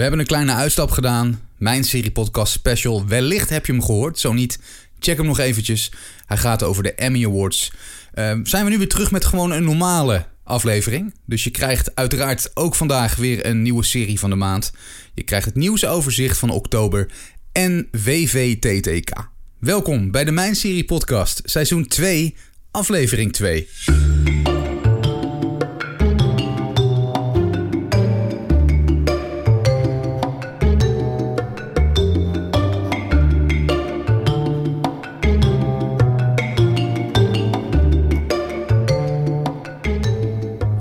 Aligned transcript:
We 0.00 0.06
hebben 0.06 0.24
een 0.24 0.30
kleine 0.30 0.54
uitstap 0.54 0.90
gedaan. 0.90 1.40
Mijn 1.58 1.84
serie 1.84 2.10
podcast 2.10 2.52
special. 2.52 3.06
Wellicht 3.06 3.50
heb 3.50 3.66
je 3.66 3.72
hem 3.72 3.82
gehoord. 3.82 4.18
Zo 4.18 4.32
niet, 4.32 4.58
check 4.98 5.16
hem 5.16 5.26
nog 5.26 5.38
eventjes. 5.38 5.92
Hij 6.26 6.36
gaat 6.36 6.62
over 6.62 6.82
de 6.82 6.94
Emmy 6.94 7.24
Awards. 7.24 7.72
Ehm, 8.14 8.44
zijn 8.44 8.64
we 8.64 8.70
nu 8.70 8.78
weer 8.78 8.88
terug 8.88 9.10
met 9.10 9.24
gewoon 9.24 9.50
een 9.50 9.64
normale 9.64 10.26
aflevering. 10.44 11.14
Dus 11.26 11.44
je 11.44 11.50
krijgt 11.50 11.94
uiteraard 11.94 12.50
ook 12.54 12.74
vandaag 12.74 13.16
weer 13.16 13.46
een 13.46 13.62
nieuwe 13.62 13.84
serie 13.84 14.18
van 14.18 14.30
de 14.30 14.36
maand. 14.36 14.72
Je 15.14 15.22
krijgt 15.22 15.46
het 15.46 15.54
nieuwsoverzicht 15.54 16.38
van 16.38 16.50
oktober 16.50 17.08
en 17.52 17.88
WVTTK. 17.90 19.30
Welkom 19.58 20.10
bij 20.10 20.24
de 20.24 20.32
Mijn 20.32 20.54
Serie 20.54 20.84
Podcast, 20.84 21.40
seizoen 21.44 21.86
2, 21.86 22.36
aflevering 22.70 23.32
2. 23.32 23.68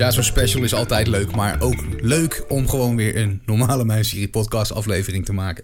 Ja, 0.10 0.16
zo'n 0.16 0.24
special 0.24 0.64
is 0.64 0.74
altijd 0.74 1.08
leuk, 1.08 1.36
maar 1.36 1.62
ook 1.62 1.76
leuk 2.00 2.44
om 2.48 2.70
gewoon 2.70 2.96
weer 2.96 3.18
een 3.18 3.42
normale 3.46 3.86
Mijn 3.86 4.06
Serie 4.06 4.30
Podcast 4.30 4.74
aflevering 4.74 5.26
te 5.26 5.34
maken. 5.34 5.64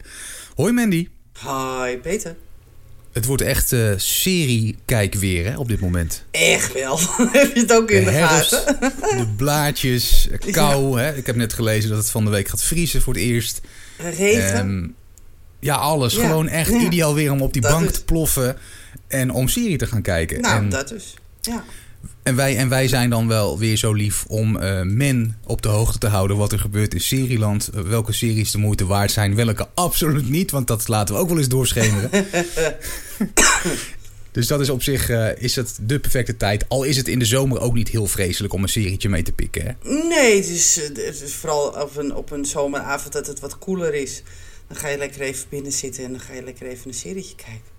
Hoi 0.55 0.73
Mandy. 0.73 1.07
Hi 1.41 1.97
Peter. 1.97 2.35
Het 3.11 3.25
wordt 3.25 3.41
echt 3.41 3.71
uh, 3.71 3.93
serie-kijk 3.95 5.13
weer 5.13 5.45
hè, 5.45 5.57
op 5.57 5.67
dit 5.67 5.79
moment. 5.79 6.23
Echt 6.31 6.73
wel. 6.73 6.99
heb 7.31 7.53
je 7.53 7.59
het 7.59 7.73
ook 7.73 7.91
in 7.91 8.03
de, 8.03 8.11
de 8.11 8.17
gaten? 8.17 8.79
de 8.99 9.27
blaadjes, 9.37 10.27
kou. 10.51 10.99
Hè? 10.99 11.15
Ik 11.15 11.25
heb 11.25 11.35
net 11.35 11.53
gelezen 11.53 11.89
dat 11.89 11.99
het 11.99 12.09
van 12.09 12.25
de 12.25 12.31
week 12.31 12.47
gaat 12.47 12.63
vriezen 12.63 13.01
voor 13.01 13.13
het 13.13 13.21
eerst. 13.21 13.61
Regen. 13.97 14.67
Um, 14.67 14.95
ja, 15.59 15.75
alles. 15.75 16.15
Ja. 16.15 16.27
Gewoon 16.27 16.47
echt 16.47 16.71
ja. 16.71 16.79
ideaal 16.79 17.13
weer 17.13 17.31
om 17.31 17.41
op 17.41 17.53
die 17.53 17.61
dat 17.61 17.71
bank 17.71 17.89
te 17.89 18.03
ploffen 18.03 18.57
en 19.07 19.31
om 19.31 19.47
serie 19.47 19.77
te 19.77 19.87
gaan 19.87 20.01
kijken. 20.01 20.41
Nou, 20.41 20.63
en, 20.63 20.69
dat 20.69 20.87
dus. 20.87 21.13
Ja. 21.41 21.63
En 22.25 22.35
wij, 22.35 22.57
en 22.57 22.69
wij 22.69 22.87
zijn 22.87 23.09
dan 23.09 23.27
wel 23.27 23.57
weer 23.59 23.77
zo 23.77 23.93
lief 23.93 24.25
om 24.27 24.57
uh, 24.57 24.81
men 24.81 25.37
op 25.43 25.61
de 25.61 25.67
hoogte 25.67 25.97
te 25.97 26.07
houden 26.07 26.37
wat 26.37 26.51
er 26.51 26.59
gebeurt 26.59 26.93
in 26.93 27.01
Serieland. 27.01 27.69
Uh, 27.75 27.81
welke 27.81 28.13
series 28.13 28.51
de 28.51 28.57
moeite 28.57 28.85
waard 28.85 29.11
zijn, 29.11 29.35
welke 29.35 29.67
absoluut 29.73 30.29
niet. 30.29 30.51
Want 30.51 30.67
dat 30.67 30.87
laten 30.87 31.15
we 31.15 31.21
ook 31.21 31.29
wel 31.29 31.37
eens 31.37 31.47
doorschemeren. 31.47 32.09
dus 34.31 34.47
dat 34.47 34.59
is 34.59 34.69
op 34.69 34.83
zich 34.83 35.09
uh, 35.09 35.37
is 35.37 35.55
het 35.55 35.77
de 35.81 35.99
perfecte 35.99 36.37
tijd. 36.37 36.69
Al 36.69 36.83
is 36.83 36.97
het 36.97 37.07
in 37.07 37.19
de 37.19 37.25
zomer 37.25 37.59
ook 37.59 37.73
niet 37.73 37.89
heel 37.89 38.07
vreselijk 38.07 38.53
om 38.53 38.63
een 38.63 38.69
serietje 38.69 39.09
mee 39.09 39.23
te 39.23 39.31
pikken. 39.31 39.63
Hè? 39.65 39.71
Nee, 40.07 40.35
het 40.35 40.47
is, 40.47 40.75
het 40.75 41.21
is 41.21 41.33
vooral 41.33 41.67
op 41.67 41.97
een, 41.97 42.15
op 42.15 42.31
een 42.31 42.45
zomeravond 42.45 43.13
dat 43.13 43.27
het 43.27 43.39
wat 43.39 43.57
koeler 43.57 43.93
is. 43.93 44.23
Dan 44.67 44.77
ga 44.77 44.87
je 44.87 44.97
lekker 44.97 45.21
even 45.21 45.45
binnen 45.49 45.71
zitten 45.71 46.03
en 46.03 46.11
dan 46.11 46.19
ga 46.19 46.33
je 46.33 46.43
lekker 46.43 46.67
even 46.67 46.87
een 46.87 46.93
serietje 46.93 47.35
kijken. 47.35 47.74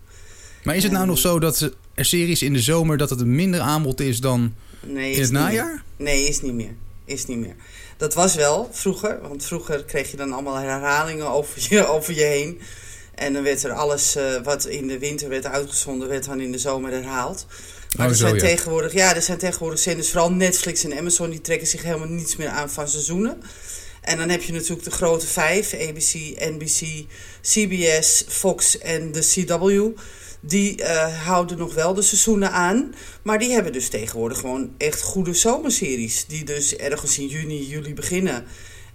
Maar 0.67 0.77
is 0.77 0.83
het 0.83 0.93
nou 0.93 1.07
nog 1.07 1.19
zo 1.19 1.39
dat 1.39 1.71
er 1.95 2.05
series 2.05 2.43
in 2.43 2.53
de 2.53 2.61
zomer 2.61 2.97
dat 2.97 3.11
het 3.11 3.21
een 3.21 3.35
minder 3.35 3.61
aanbod 3.61 4.01
is 4.01 4.21
dan 4.21 4.55
nee, 4.81 5.13
in 5.13 5.21
het 5.21 5.31
najaar? 5.31 5.83
Meer. 5.97 6.07
Nee, 6.09 6.29
is 6.29 6.41
niet 6.41 6.53
meer. 6.53 6.75
Is 7.05 7.27
niet 7.27 7.39
meer. 7.39 7.55
Dat 7.97 8.15
was 8.15 8.35
wel 8.35 8.69
vroeger, 8.73 9.21
want 9.21 9.45
vroeger 9.45 9.85
kreeg 9.85 10.11
je 10.11 10.17
dan 10.17 10.33
allemaal 10.33 10.55
herhalingen 10.55 11.31
over 11.31 11.67
je, 11.69 11.87
over 11.97 12.15
je 12.15 12.25
heen. 12.25 12.61
En 13.15 13.33
dan 13.33 13.43
werd 13.43 13.63
er 13.63 13.73
alles 13.73 14.17
uh, 14.17 14.43
wat 14.43 14.65
in 14.65 14.87
de 14.87 14.99
winter 14.99 15.29
werd 15.29 15.47
uitgezonden, 15.47 16.09
werd 16.09 16.25
dan 16.25 16.41
in 16.41 16.53
de 16.53 16.59
zomer 16.59 16.91
herhaald. 16.91 17.47
Maar 17.97 18.07
Oh, 18.07 18.13
er 18.13 18.19
zo, 18.19 18.27
zijn 18.27 18.35
ja. 18.35 18.41
tegenwoordig, 18.41 18.93
ja, 18.93 19.15
er 19.15 19.23
zijn 19.23 19.39
tegenwoordig 19.39 19.79
zenders, 19.79 20.11
vooral 20.11 20.33
Netflix 20.33 20.85
en 20.85 20.99
Amazon, 20.99 21.31
die 21.31 21.41
trekken 21.41 21.67
zich 21.67 21.83
helemaal 21.83 22.09
niets 22.09 22.37
meer 22.37 22.49
aan 22.49 22.71
van 22.71 22.89
seizoenen. 22.89 23.43
En 24.01 24.19
dan 24.19 24.29
heb 24.29 24.43
je 24.43 24.53
natuurlijk 24.53 24.85
de 24.85 24.91
grote 24.91 25.27
vijf, 25.27 25.75
ABC, 25.75 26.15
NBC, 26.39 27.05
CBS, 27.43 28.25
Fox 28.29 28.79
en 28.79 29.13
de 29.13 29.21
CW. 29.21 29.99
Die 30.47 30.81
uh, 30.81 31.25
houden 31.25 31.59
nog 31.59 31.75
wel 31.75 31.95
de 31.95 32.03
seizoenen 32.03 32.51
aan. 32.51 32.95
Maar 33.23 33.39
die 33.39 33.53
hebben 33.53 33.73
dus 33.73 33.89
tegenwoordig 33.89 34.39
gewoon 34.39 34.75
echt 34.79 35.03
goede 35.03 35.35
zomerseries. 35.35 36.27
Die 36.27 36.45
dus 36.45 36.77
ergens 36.77 37.19
in 37.19 37.27
juni, 37.27 37.67
juli 37.67 37.95
beginnen. 37.95 38.45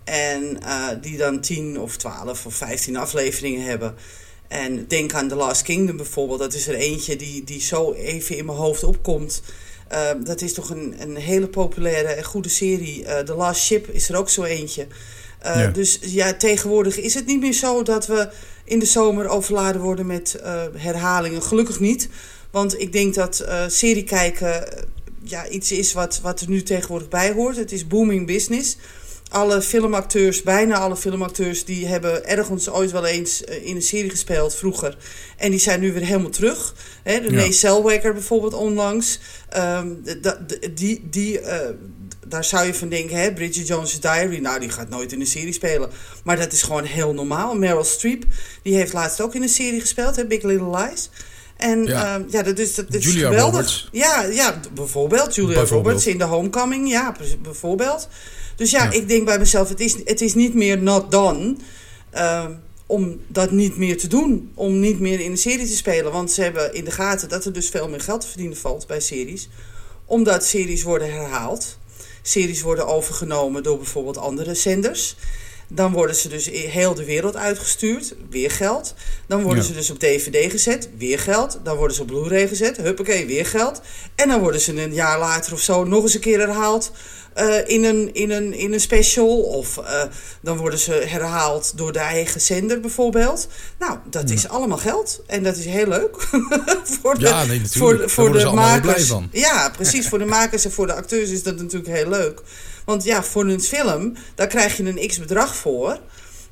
En 0.03 0.57
uh, 0.63 0.87
die 1.01 1.17
dan 1.17 1.41
10 1.41 1.79
of 1.79 1.97
12 1.97 2.45
of 2.45 2.55
15 2.55 2.97
afleveringen 2.97 3.63
hebben. 3.63 3.95
En 4.47 4.87
denk 4.87 5.13
aan 5.13 5.27
The 5.27 5.35
Last 5.35 5.61
Kingdom 5.61 5.97
bijvoorbeeld. 5.97 6.39
Dat 6.39 6.53
is 6.53 6.67
er 6.67 6.75
eentje 6.75 7.15
die, 7.15 7.43
die 7.43 7.61
zo 7.61 7.93
even 7.93 8.37
in 8.37 8.45
mijn 8.45 8.57
hoofd 8.57 8.83
opkomt. 8.83 9.41
Uh, 9.91 10.09
dat 10.23 10.41
is 10.41 10.53
toch 10.53 10.69
een, 10.69 10.95
een 10.99 11.15
hele 11.15 11.47
populaire 11.47 12.07
en 12.07 12.23
goede 12.23 12.49
serie. 12.49 13.03
The 13.03 13.35
Last 13.35 13.61
Ship 13.61 13.87
is 13.87 14.09
er 14.09 14.17
ook 14.17 14.29
zo 14.29 14.43
eentje. 14.43 14.87
Uh, 15.45 15.55
Ja. 15.55 15.67
Dus 15.67 15.99
ja, 16.01 16.33
tegenwoordig 16.33 16.99
is 16.99 17.13
het 17.13 17.25
niet 17.25 17.39
meer 17.39 17.53
zo 17.53 17.83
dat 17.83 18.07
we 18.07 18.29
in 18.63 18.79
de 18.79 18.85
zomer 18.85 19.27
overladen 19.27 19.81
worden 19.81 20.05
met 20.05 20.39
uh, 20.43 20.63
herhalingen. 20.77 21.43
Gelukkig 21.43 21.79
niet. 21.79 22.09
Want 22.51 22.79
ik 22.79 22.91
denk 22.93 23.13
dat 23.13 23.43
uh, 23.45 23.63
serie 23.67 24.03
kijken 24.03 24.67
ja, 25.23 25.47
iets 25.47 25.71
is 25.71 25.93
wat, 25.93 26.19
wat 26.21 26.41
er 26.41 26.49
nu 26.49 26.63
tegenwoordig 26.63 27.07
bij 27.07 27.31
hoort. 27.31 27.55
Het 27.55 27.71
is 27.71 27.87
booming 27.87 28.27
business. 28.27 28.77
Alle 29.29 29.61
filmacteurs, 29.61 30.43
bijna 30.43 30.77
alle 30.77 30.95
filmacteurs, 30.95 31.65
die 31.65 31.87
hebben 31.87 32.25
ergens 32.25 32.69
ooit 32.69 32.91
wel 32.91 33.05
eens 33.05 33.41
in 33.41 33.75
een 33.75 33.81
serie 33.81 34.09
gespeeld 34.09 34.55
vroeger. 34.55 34.97
En 35.37 35.51
die 35.51 35.59
zijn 35.59 35.79
nu 35.79 35.93
weer 35.93 36.05
helemaal 36.05 36.29
terug. 36.29 36.75
Hè, 37.03 37.17
René 37.17 37.43
Ja. 37.43 37.51
Zellweger 37.51 38.13
bijvoorbeeld 38.13 38.53
onlangs. 38.53 39.19
Um, 39.57 40.03
die, 40.73 41.07
die, 41.09 41.39
daar 42.31 42.43
zou 42.43 42.65
je 42.65 42.73
van 42.73 42.89
denken, 42.89 43.15
hè, 43.17 43.33
Bridget 43.33 43.67
Jones' 43.67 43.99
Diary, 43.99 44.37
nou 44.39 44.59
die 44.59 44.69
gaat 44.69 44.89
nooit 44.89 45.11
in 45.11 45.19
een 45.19 45.25
serie 45.27 45.53
spelen. 45.53 45.89
Maar 46.23 46.37
dat 46.37 46.51
is 46.53 46.61
gewoon 46.61 46.83
heel 46.83 47.13
normaal. 47.13 47.55
Meryl 47.55 47.83
Streep, 47.83 48.25
die 48.63 48.75
heeft 48.75 48.93
laatst 48.93 49.21
ook 49.21 49.35
in 49.35 49.41
een 49.41 49.49
serie 49.49 49.79
gespeeld, 49.79 50.15
hè, 50.15 50.25
Big 50.25 50.41
Little 50.43 50.77
Lies. 50.77 51.09
En 51.57 51.85
Ja. 51.85 52.15
ja, 52.15 52.25
ja 52.29 52.43
dat 52.43 52.59
is, 52.59 52.75
dat 52.75 52.93
is 52.93 53.03
Julia 53.05 53.27
geweldig. 53.27 53.51
Roberts. 53.55 53.89
Ja, 53.91 54.21
ja, 54.23 54.59
bijvoorbeeld 54.73 55.35
Julia 55.35 55.53
Bijvoorbeeld. 55.53 55.85
Roberts 55.85 56.07
in 56.07 56.17
The 56.17 56.23
Homecoming, 56.23 56.89
ja, 56.89 57.15
bijvoorbeeld. 57.41 58.07
Dus 58.55 58.71
ja, 58.71 58.83
Ja. 58.83 58.91
ik 58.91 59.07
denk 59.07 59.25
bij 59.25 59.39
mezelf, 59.39 59.69
het 59.69 59.79
is, 59.79 59.95
het 60.05 60.21
is 60.21 60.33
niet 60.33 60.53
meer 60.53 60.77
not 60.77 61.11
done 61.11 61.55
uh, 62.15 62.45
om 62.85 63.19
dat 63.27 63.51
niet 63.51 63.77
meer 63.77 63.97
te 63.97 64.07
doen. 64.07 64.51
Om 64.53 64.79
niet 64.79 64.99
meer 64.99 65.19
in 65.19 65.31
een 65.31 65.37
serie 65.37 65.67
te 65.67 65.75
spelen. 65.75 66.11
Want 66.11 66.31
ze 66.31 66.41
hebben 66.41 66.73
in 66.73 66.83
de 66.85 66.91
gaten 66.91 67.29
dat 67.29 67.45
er 67.45 67.53
dus 67.53 67.69
veel 67.69 67.89
meer 67.89 68.01
geld 68.01 68.21
te 68.21 68.27
verdienen 68.27 68.57
valt 68.57 68.87
bij 68.87 68.99
series. 68.99 69.49
Omdat 70.05 70.45
series 70.45 70.83
worden 70.83 71.11
herhaald. 71.13 71.77
Series 72.21 72.61
worden 72.61 72.87
overgenomen 72.87 73.63
door 73.63 73.77
bijvoorbeeld 73.77 74.17
andere 74.17 74.53
zenders. 74.53 75.15
Dan 75.73 75.91
worden 75.91 76.15
ze 76.15 76.29
dus 76.29 76.45
heel 76.49 76.93
de 76.93 77.05
wereld 77.05 77.35
uitgestuurd, 77.35 78.15
weer 78.29 78.51
geld. 78.51 78.93
Dan 79.27 79.41
worden 79.41 79.61
Ja. 79.63 79.69
ze 79.69 79.73
dus 79.73 79.89
op 79.89 79.99
DVD 79.99 80.51
gezet, 80.51 80.89
weer 80.97 81.19
geld. 81.19 81.59
Dan 81.63 81.77
worden 81.77 81.95
ze 81.95 82.01
op 82.01 82.07
Blu-ray 82.07 82.47
gezet, 82.47 82.77
huppakee, 82.77 83.25
weer 83.25 83.45
geld. 83.45 83.81
En 84.15 84.27
dan 84.27 84.39
worden 84.39 84.61
ze 84.61 84.81
een 84.81 84.93
jaar 84.93 85.19
later 85.19 85.53
of 85.53 85.59
zo 85.59 85.83
nog 85.83 86.03
eens 86.03 86.13
een 86.13 86.19
keer 86.19 86.39
herhaald 86.39 86.91
uh, 87.37 87.55
in, 87.67 87.83
een, 87.83 88.13
in, 88.13 88.31
een, 88.31 88.53
in 88.53 88.73
een 88.73 88.79
special. 88.79 89.41
Of 89.41 89.77
uh, 89.77 90.03
dan 90.41 90.57
worden 90.57 90.79
ze 90.79 90.91
herhaald 90.93 91.77
door 91.77 91.91
de 91.93 91.99
eigen 91.99 92.41
zender 92.41 92.79
bijvoorbeeld. 92.79 93.47
Nou, 93.79 93.97
dat 94.09 94.29
Ja. 94.29 94.35
is 94.35 94.47
allemaal 94.47 94.77
geld. 94.77 95.21
En 95.27 95.43
dat 95.43 95.57
is 95.57 95.65
heel 95.65 95.87
leuk. 95.87 96.15
voor 97.01 97.17
de, 97.19 97.25
Ja, 97.25 97.45
nee, 97.45 97.59
natuurlijk. 97.59 97.99
voor, 98.09 98.09
voor 98.09 98.31
de 98.39 98.51
makers. 98.51 99.07
van. 99.07 99.29
Ja, 99.31 99.69
precies. 99.75 100.07
voor 100.07 100.19
de 100.19 100.25
makers 100.25 100.65
en 100.65 100.71
voor 100.71 100.87
de 100.87 100.93
acteurs 100.93 101.29
is 101.29 101.43
dat 101.43 101.57
natuurlijk 101.57 101.95
heel 101.95 102.09
leuk. 102.09 102.41
Want 102.91 103.03
ja, 103.03 103.23
voor 103.23 103.45
een 103.45 103.61
film, 103.61 104.13
daar 104.35 104.47
krijg 104.47 104.77
je 104.77 104.83
een 104.83 105.07
x 105.07 105.19
bedrag 105.19 105.55
voor. 105.55 105.99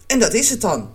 En 0.07 0.19
dat 0.19 0.33
is 0.33 0.49
het 0.49 0.61
dan. 0.61 0.91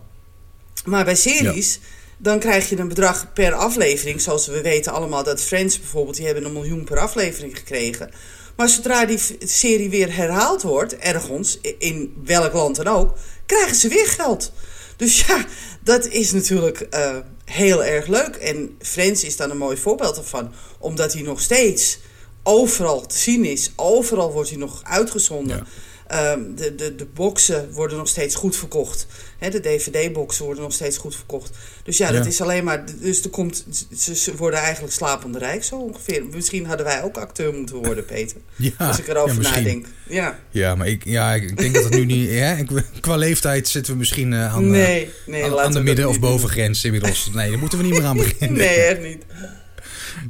Maar 0.85 1.05
bij 1.05 1.15
series, 1.15 1.81
dan 2.17 2.39
krijg 2.39 2.69
je 2.69 2.79
een 2.79 2.89
bedrag 2.89 3.33
per 3.33 3.53
aflevering. 3.53 4.21
Zoals 4.21 4.47
we 4.47 4.61
weten 4.61 4.93
allemaal 4.93 5.23
dat 5.23 5.43
Friends 5.43 5.79
bijvoorbeeld, 5.79 6.17
die 6.17 6.27
hebben 6.27 6.45
een 6.45 6.53
miljoen 6.53 6.85
per 6.85 6.99
aflevering 6.99 7.57
gekregen. 7.57 8.11
Maar 8.57 8.69
zodra 8.69 9.05
die 9.05 9.21
serie 9.39 9.91
weer 9.91 10.15
herhaald 10.17 10.63
wordt, 10.63 10.97
ergens, 10.97 11.59
in 11.79 12.15
welk 12.25 12.53
land 12.53 12.77
dan 12.77 12.89
ook, 12.89 13.17
krijgen 13.47 13.77
ze 13.77 13.89
weer 13.89 14.07
geld. 14.07 14.53
Dus 14.97 15.21
ja, 15.27 15.45
dat 15.81 16.07
is 16.07 16.33
natuurlijk 16.33 16.81
eh, 16.81 17.17
heel 17.45 17.85
erg 17.85 18.07
leuk. 18.07 18.37
En 18.37 18.77
Friends 18.81 19.25
is 19.25 19.37
dan 19.37 19.51
een 19.51 19.59
mooi 19.59 19.77
voorbeeld 19.77 20.17
ervan. 20.17 20.53
Omdat 20.79 21.13
hij 21.13 21.23
nog 21.23 21.41
steeds 21.41 21.99
overal 22.45 23.07
te 23.07 23.19
zien 23.19 23.45
is. 23.45 23.73
Overal 23.77 24.33
wordt 24.33 24.49
hij 24.51 24.59
nog 24.59 24.81
uitgezonden. 24.85 25.57
Ja. 25.57 25.65
Ehm, 26.07 26.55
de, 26.55 26.75
de, 26.75 26.95
de 26.95 27.07
boxen 27.15 27.73
worden 27.73 27.99
nog 27.99 28.09
steeds 28.09 28.35
goed 28.35 28.57
verkocht. 28.57 29.07
De 29.39 29.61
DVD-boxen 29.61 30.45
worden 30.45 30.63
nog 30.63 30.73
steeds 30.73 30.97
goed 30.97 31.17
verkocht. 31.17 31.51
Dus 31.85 31.97
ja, 31.97 32.07
Ja. 32.11 32.13
dat 32.19 32.27
is 32.27 32.41
alleen 32.41 32.65
maar. 32.65 32.85
Dus 33.01 33.23
er 33.25 33.31
komt, 33.31 33.65
ze, 33.99 34.15
ze 34.17 34.37
worden 34.37 34.61
eigenlijk 34.61 34.93
slapende 34.95 35.39
rijk, 35.39 35.65
zo 35.65 35.77
ongeveer. 35.77 36.25
Misschien 36.33 36.67
hadden 36.67 36.87
wij 36.87 37.03
ook 37.03 37.17
acteur 37.17 37.55
moeten 37.55 37.77
worden, 37.77 38.05
Peter. 38.05 38.37
Ja, 38.57 38.71
als 38.79 38.99
ik 38.99 39.09
erover 39.09 39.43
ja, 39.43 39.51
nadenk. 39.51 39.87
Ja. 40.09 40.39
Ja, 40.51 40.75
maar 40.75 40.87
ik, 40.89 41.05
ja, 41.05 41.35
ik 41.35 41.57
denk 41.57 41.75
dat 41.75 41.85
het 41.85 41.95
nu 41.95 42.05
niet... 42.05 42.31
Ja, 42.43 42.53
ik, 42.53 42.69
qua 43.01 43.17
leeftijd 43.17 43.69
zitten 43.69 43.93
we 43.93 43.99
misschien 43.99 44.33
eh, 44.33 44.55
aan, 44.55 44.65
eh, 44.65 44.71
nee, 44.71 45.11
nee, 45.27 45.45
aan, 45.45 45.59
aan 45.59 45.73
de 45.73 45.83
midden- 45.83 46.09
of 46.09 46.21
bovengrens 46.21 46.85
inmiddels. 46.85 47.31
Nee, 47.35 47.51
daar 47.51 47.59
moeten 47.59 47.79
we 47.79 47.85
niet 47.85 47.93
meer 47.93 48.05
aan 48.05 48.17
beginnen. 48.27 48.57
Nee, 48.59 48.69
echt 48.77 49.01
niet. 49.01 49.23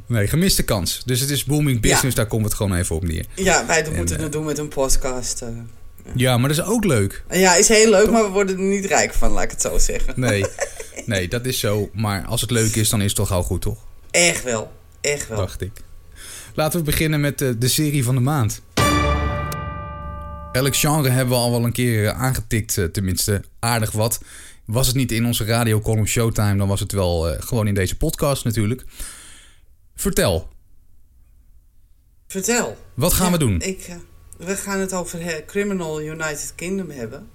Nee, 0.07 0.27
gemiste 0.27 0.63
kans. 0.63 1.01
Dus 1.05 1.19
het 1.19 1.29
is 1.29 1.43
booming 1.43 1.81
business, 1.81 2.03
Ja. 2.07 2.15
daar 2.15 2.25
komt 2.27 2.45
het 2.45 2.53
gewoon 2.53 2.75
even 2.75 2.95
op 2.95 3.03
neer. 3.03 3.25
Ja, 3.35 3.65
wij 3.65 3.83
En, 3.83 3.95
moeten 3.95 4.15
eh, 4.17 4.23
het 4.23 4.31
doen 4.31 4.45
met 4.45 4.57
een 4.57 4.67
podcast. 4.67 5.41
eh. 5.41 5.47
Ja, 6.15 6.37
maar 6.37 6.49
dat 6.49 6.57
is 6.57 6.63
ook 6.65 6.83
leuk. 6.85 7.23
Ja, 7.31 7.55
is 7.55 7.67
heel 7.67 7.89
leuk, 7.89 8.11
maar 8.11 8.23
we 8.23 8.29
worden 8.29 8.55
er 8.57 8.63
niet 8.63 8.85
rijk 8.85 9.13
van, 9.13 9.31
laat 9.31 9.43
ik 9.43 9.51
het 9.51 9.61
zo 9.61 9.77
zeggen. 9.77 10.13
Nee, 10.15 10.45
nee, 11.05 11.27
dat 11.27 11.45
is 11.45 11.59
zo. 11.59 11.89
Maar 11.93 12.25
als 12.25 12.41
het 12.41 12.51
leuk 12.51 12.75
is, 12.75 12.89
dan 12.89 12.99
is 12.99 13.05
het 13.07 13.15
toch 13.15 13.27
gauw 13.27 13.41
goed, 13.41 13.61
toch? 13.61 13.77
Echt 14.11 14.43
wel, 14.43 14.71
echt 15.01 15.27
wel. 15.27 15.37
Dacht 15.37 15.61
ik. 15.61 15.71
Laten 16.53 16.79
we 16.79 16.85
beginnen 16.85 17.21
met 17.21 17.37
de, 17.37 17.57
de 17.57 17.67
serie 17.67 18.03
van 18.03 18.15
de 18.15 18.21
maand. 18.21 18.61
Elk 20.51 20.75
genre 20.75 21.09
hebben 21.09 21.33
we 21.35 21.41
al 21.41 21.51
wel 21.51 21.63
een 21.65 21.71
keer 21.71 22.05
eh, 22.07 22.21
aangetikt, 22.21 22.77
eh, 22.77 22.85
tenminste 22.85 23.41
aardig 23.59 23.91
wat. 23.91 24.19
Was 24.65 24.87
het 24.87 24.95
niet 24.95 25.11
in 25.11 25.25
onze 25.25 25.45
radiocolumn 25.45 26.07
Showtime, 26.07 26.55
dan 26.57 26.67
was 26.67 26.79
het 26.79 26.91
wel 26.91 27.29
uh, 27.31 27.35
gewoon 27.39 27.67
in 27.67 27.73
deze 27.73 27.97
podcast 27.97 28.43
natuurlijk. 28.43 28.83
Vertel. 29.95 30.49
Vertel. 32.27 32.77
Wat 32.93 33.13
gaan 33.13 33.25
ja, 33.25 33.31
we 33.31 33.37
doen? 33.37 33.61
Ik, 33.61 33.87
uh, 33.87 33.95
we 34.37 34.55
gaan 34.55 34.79
het 34.79 34.93
over 34.93 35.43
Criminal 35.45 36.01
United 36.01 36.53
Kingdom 36.55 36.89
hebben. 36.89 37.29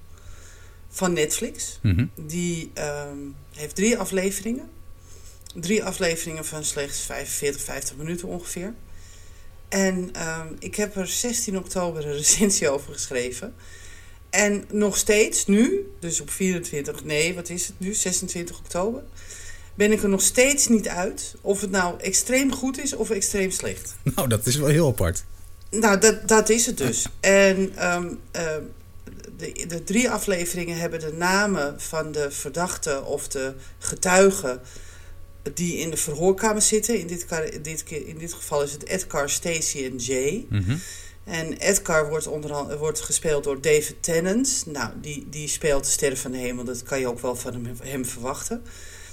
Van 0.88 1.12
Netflix. 1.12 1.78
Mm 1.82 1.94
-hmm. 1.96 2.26
Die 2.26 2.70
uh, 2.78 3.02
heeft 3.54 3.74
drie 3.74 3.98
afleveringen. 3.98 4.70
Drie 5.54 5.84
afleveringen 5.84 6.44
van 6.44 6.64
slechts 6.64 7.00
45, 7.00 7.62
50 7.62 7.96
minuten 7.96 8.28
ongeveer. 8.28 8.74
En 9.68 10.10
uh, 10.16 10.40
ik 10.58 10.74
heb 10.74 10.96
er 10.96 11.06
16 11.06 11.58
oktober 11.58 12.06
een 12.06 12.16
recensie 12.24 12.68
over 12.68 12.92
geschreven. 12.92 13.54
En 14.30 14.64
nog 14.70 14.96
steeds 14.96 15.46
nu, 15.46 15.92
dus 16.00 16.20
op 16.20 16.30
24, 16.30 17.04
nee, 17.04 17.34
wat 17.34 17.48
is 17.48 17.66
het 17.66 17.80
nu, 17.80 17.94
26 17.94 18.58
oktober, 18.58 19.02
ben 19.80 19.92
ik 19.92 20.02
er 20.02 20.08
nog 20.08 20.22
steeds 20.22 20.68
niet 20.68 20.88
uit 20.88 21.34
of 21.40 21.60
het 21.60 21.70
nou 21.70 22.00
extreem 22.00 22.52
goed 22.52 22.82
is 22.82 22.94
of 22.94 23.10
extreem 23.10 23.50
slecht. 23.50 23.96
Nou, 24.14 24.28
dat 24.28 24.46
is 24.46 24.56
wel 24.56 24.68
heel 24.68 24.88
apart. 24.88 25.24
Nou, 25.70 25.98
dat, 25.98 26.28
dat 26.28 26.48
is 26.48 26.66
het 26.66 26.76
dus. 26.78 27.06
En 27.20 27.86
um, 27.94 28.18
uh, 28.36 28.42
de, 29.36 29.66
de 29.68 29.84
drie 29.84 30.10
afleveringen 30.10 30.76
hebben 30.76 31.00
de 31.00 31.12
namen 31.12 31.80
van 31.80 32.12
de 32.12 32.30
verdachten 32.30 33.06
of 33.06 33.28
de 33.28 33.54
getuigen 33.78 34.60
die 35.54 35.76
in 35.76 35.90
de 35.90 35.96
verhoorkamer 35.96 36.62
zitten. 36.62 36.98
In 36.98 37.06
dit, 37.06 37.26
dit, 37.62 37.84
in 37.90 38.18
dit 38.18 38.32
geval 38.32 38.62
is 38.62 38.72
het 38.72 38.86
Edgar, 38.86 39.30
Stacy 39.30 39.84
en 39.84 39.96
Jay. 39.96 40.46
Mm 40.48 40.62
-hmm. 40.62 40.80
En 41.24 41.52
Edgar 41.52 42.08
wordt, 42.08 42.26
onder, 42.26 42.78
wordt 42.78 43.00
gespeeld 43.00 43.44
door 43.44 43.60
David 43.60 43.96
Tennant. 44.00 44.64
Nou, 44.66 44.92
die, 45.00 45.26
die 45.30 45.48
speelt 45.48 45.84
de 45.84 45.90
Sterren 45.90 46.18
van 46.18 46.30
de 46.30 46.38
Hemel. 46.38 46.64
Dat 46.64 46.82
kan 46.82 47.00
je 47.00 47.08
ook 47.08 47.20
wel 47.20 47.36
van 47.36 47.52
hem, 47.52 47.76
hem 47.82 48.04
verwachten. 48.04 48.62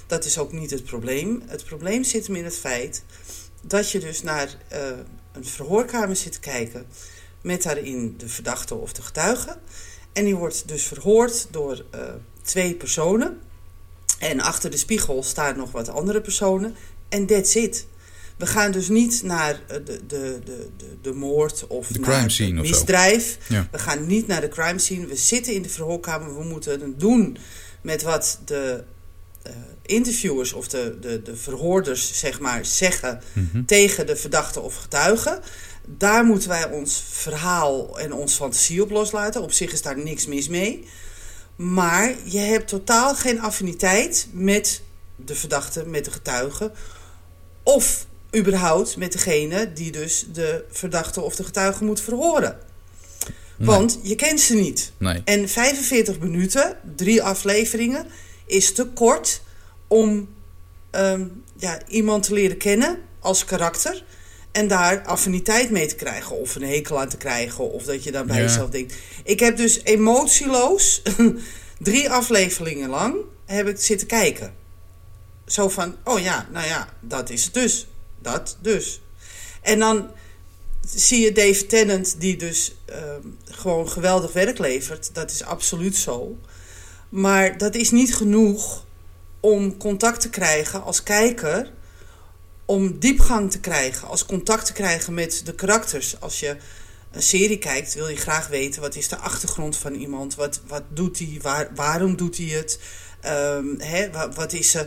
Dat 0.08 0.24
is 0.24 0.38
ook 0.38 0.52
niet 0.52 0.70
het 0.70 0.84
probleem. 0.84 1.42
Het 1.46 1.64
probleem 1.64 2.04
zit 2.04 2.26
hem 2.26 2.36
in 2.36 2.44
het 2.44 2.58
feit 2.58 3.04
dat 3.62 3.90
je 3.90 3.98
dus 3.98 4.22
naar 4.22 4.48
uh, 4.72 4.78
een 5.32 5.44
verhoorkamer 5.44 6.16
zit 6.16 6.32
te 6.32 6.40
kijken... 6.40 6.86
met 7.42 7.62
daarin 7.62 8.14
de 8.16 8.28
verdachte 8.28 8.74
of 8.74 8.92
de 8.92 9.02
getuige. 9.02 9.58
En 10.12 10.24
die 10.24 10.36
wordt 10.36 10.68
dus 10.68 10.82
verhoord 10.82 11.46
door 11.50 11.84
uh, 11.94 12.00
twee 12.42 12.74
personen... 12.74 13.40
En 14.18 14.40
achter 14.40 14.70
de 14.70 14.76
spiegel 14.76 15.22
staan 15.22 15.56
nog 15.56 15.70
wat 15.70 15.88
andere 15.88 16.20
personen. 16.20 16.74
En 17.08 17.26
that's 17.26 17.54
it. 17.54 17.86
We 18.36 18.46
gaan 18.46 18.70
dus 18.70 18.88
niet 18.88 19.22
naar 19.22 19.60
de, 19.66 19.82
de, 19.82 20.00
de, 20.06 20.40
de, 20.44 20.96
de 21.02 21.12
moord 21.12 21.66
of 21.66 21.88
de 21.88 21.98
naar 21.98 22.10
crime 22.10 22.30
scene 22.30 22.60
misdrijf. 22.60 23.38
Ja. 23.48 23.68
We 23.70 23.78
gaan 23.78 24.06
niet 24.06 24.26
naar 24.26 24.40
de 24.40 24.48
crime 24.48 24.78
scene. 24.78 25.06
We 25.06 25.16
zitten 25.16 25.54
in 25.54 25.62
de 25.62 25.68
verhoorkamer. 25.68 26.38
We 26.38 26.44
moeten 26.44 26.80
het 26.80 27.00
doen 27.00 27.36
met 27.82 28.02
wat 28.02 28.40
de 28.44 28.84
interviewers 29.82 30.52
of 30.52 30.68
de, 30.68 30.96
de, 31.00 31.22
de 31.22 31.36
verhoorders 31.36 32.18
zeg 32.18 32.40
maar, 32.40 32.64
zeggen 32.66 33.20
mm 33.32 33.48
-hmm. 33.52 33.66
tegen 33.66 34.06
de 34.06 34.16
verdachte 34.16 34.60
of 34.60 34.74
getuige. 34.76 35.40
Daar 35.86 36.24
moeten 36.24 36.48
wij 36.48 36.70
ons 36.70 37.04
verhaal 37.10 37.98
en 37.98 38.12
ons 38.12 38.34
fantasie 38.34 38.82
op 38.82 38.90
loslaten. 38.90 39.42
Op 39.42 39.52
zich 39.52 39.72
is 39.72 39.82
daar 39.82 39.98
niks 39.98 40.26
mis 40.26 40.48
mee. 40.48 40.84
Maar 41.56 42.14
je 42.24 42.38
hebt 42.38 42.68
totaal 42.68 43.14
geen 43.14 43.40
affiniteit 43.40 44.28
met 44.32 44.82
de 45.16 45.34
verdachte, 45.34 45.86
met 45.86 46.04
de 46.04 46.10
getuige. 46.10 46.72
Of 47.62 48.06
überhaupt 48.36 48.96
met 48.96 49.12
degene 49.12 49.72
die 49.72 49.92
dus 49.92 50.26
de 50.32 50.64
verdachte 50.70 51.20
of 51.20 51.36
de 51.36 51.44
getuige 51.44 51.84
moet 51.84 52.00
verhoren. 52.00 52.58
Nee. 53.56 53.66
Want 53.66 53.98
je 54.02 54.14
kent 54.14 54.40
ze 54.40 54.54
niet. 54.54 54.92
Nee. 54.98 55.22
En 55.24 55.48
45 55.48 56.18
minuten, 56.18 56.76
drie 56.96 57.22
afleveringen, 57.22 58.06
is 58.48 58.72
te 58.72 58.86
kort 58.86 59.40
om 59.86 60.28
um, 60.92 61.42
ja, 61.56 61.80
iemand 61.86 62.22
te 62.22 62.32
leren 62.32 62.56
kennen 62.56 62.98
als 63.20 63.44
karakter. 63.44 64.04
En 64.52 64.68
daar 64.68 65.02
affiniteit 65.04 65.70
mee 65.70 65.86
te 65.86 65.94
krijgen. 65.94 66.36
Of 66.36 66.54
een 66.54 66.62
hekel 66.62 67.00
aan 67.00 67.08
te 67.08 67.16
krijgen. 67.16 67.70
Of 67.72 67.82
dat 67.82 68.04
je 68.04 68.12
dan 68.12 68.26
bij 68.26 68.36
Ja. 68.36 68.42
jezelf 68.42 68.70
denkt. 68.70 68.94
Ik 69.24 69.40
heb 69.40 69.56
dus 69.56 69.82
emotieloos 69.82 71.02
drie 71.78 72.10
afleveringen 72.10 72.88
lang 72.88 73.16
heb 73.46 73.68
ik 73.68 73.80
zitten 73.80 74.06
kijken. 74.06 74.54
Zo 75.46 75.68
van, 75.68 75.96
oh 76.04 76.20
ja, 76.20 76.48
nou 76.52 76.66
ja, 76.66 76.88
dat 77.00 77.30
is 77.30 77.44
het 77.44 77.54
dus. 77.54 77.86
Dat 78.22 78.56
dus. 78.60 79.00
En 79.62 79.78
dan 79.78 80.10
zie 80.94 81.20
je 81.20 81.32
Dave 81.32 81.66
Tennant 81.66 82.20
die 82.20 82.36
dus 82.36 82.74
ehm, 82.84 83.20
gewoon 83.44 83.88
geweldig 83.90 84.32
werk 84.32 84.58
levert. 84.58 85.14
Dat 85.14 85.30
is 85.30 85.42
absoluut 85.42 85.96
zo. 85.96 86.38
Maar 87.08 87.58
dat 87.58 87.74
is 87.74 87.90
niet 87.90 88.14
genoeg 88.14 88.84
om 89.40 89.76
contact 89.76 90.20
te 90.20 90.30
krijgen 90.30 90.82
als 90.84 91.02
kijker. 91.02 91.70
Om 92.64 92.98
diepgang 92.98 93.50
te 93.50 93.60
krijgen, 93.60 94.08
als 94.08 94.26
contact 94.26 94.66
te 94.66 94.72
krijgen 94.72 95.14
met 95.14 95.42
de 95.44 95.54
karakters. 95.54 96.20
Als 96.20 96.40
je 96.40 96.56
een 97.12 97.22
serie 97.22 97.58
kijkt, 97.58 97.94
wil 97.94 98.08
je 98.08 98.16
graag 98.16 98.48
weten 98.48 98.80
wat 98.80 98.96
is 98.96 99.08
de 99.08 99.16
achtergrond 99.16 99.76
van 99.76 99.94
iemand. 99.94 100.34
Wat, 100.34 100.60
wat 100.66 100.82
doet 100.88 101.18
hij, 101.18 101.38
waar, 101.42 101.68
waarom 101.74 102.16
doet 102.16 102.36
hij 102.36 102.46
het? 102.46 102.80
Ehm, 103.20 103.64
hè, 103.78 104.10
wat, 104.10 104.34
wat 104.34 104.52
is 104.52 104.70
ze, 104.70 104.86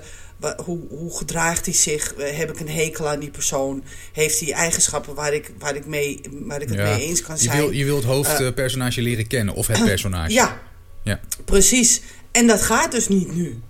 hoe, 0.66 0.80
hoe 0.90 1.18
gedraagt 1.18 1.66
hij 1.66 1.74
zich? 1.76 2.14
Eh, 2.14 2.38
Heb 2.38 2.50
ik 2.52 2.60
een 2.60 2.70
hekel 2.70 3.08
aan 3.10 3.20
die 3.20 3.30
persoon? 3.32 3.84
Heeft 4.14 4.40
hij 4.40 4.52
eigenschappen 4.54 5.16
waar 5.16 5.34
ik, 5.34 5.52
waar 5.60 5.76
ik, 5.76 5.86
mee, 5.86 6.22
waar 6.32 6.62
ik 6.62 6.70
het 6.70 6.78
Ja. 6.78 6.84
mee 6.96 7.06
eens 7.08 7.22
kan 7.22 7.36
Je 7.36 7.42
zijn? 7.42 7.58
wil, 7.58 7.72
je 7.72 7.86
wil 7.86 7.96
het 7.96 8.06
hoofdpersonage 8.06 9.02
leren 9.02 9.28
kennen. 9.28 9.54
Of 9.54 9.68
het 9.68 9.84
personage. 9.84 10.34
Ja, 10.34 10.62
Ja. 11.04 11.20
precies. 11.46 12.02
En 12.32 12.48
dat 12.48 12.62
gaat 12.62 12.92
dus 12.92 13.08
niet 13.08 13.36
nu. 13.36 13.62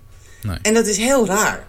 Nee. 0.42 0.58
En 0.62 0.74
dat 0.74 0.88
is 0.88 0.98
heel 0.98 1.26
raar. 1.26 1.68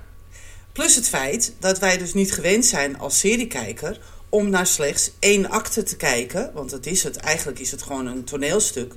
Plus 0.73 0.97
het 0.97 1.09
feit 1.09 1.53
dat 1.59 1.79
wij 1.79 1.99
dus 1.99 2.15
niet 2.15 2.33
gewend 2.33 2.67
zijn 2.67 2.99
als 2.99 3.19
seriekijker 3.19 3.99
om 4.29 4.51
naar 4.51 4.67
slechts 4.67 5.11
één 5.19 5.51
acte 5.51 5.83
te 5.83 5.97
kijken. 5.97 6.51
Want 6.55 6.71
dat 6.71 6.87
is 6.87 7.03
het. 7.03 7.17
Eigenlijk 7.17 7.59
is 7.59 7.71
het 7.71 7.83
gewoon 7.83 8.07
een 8.07 8.25
toneelstuk. 8.25 8.95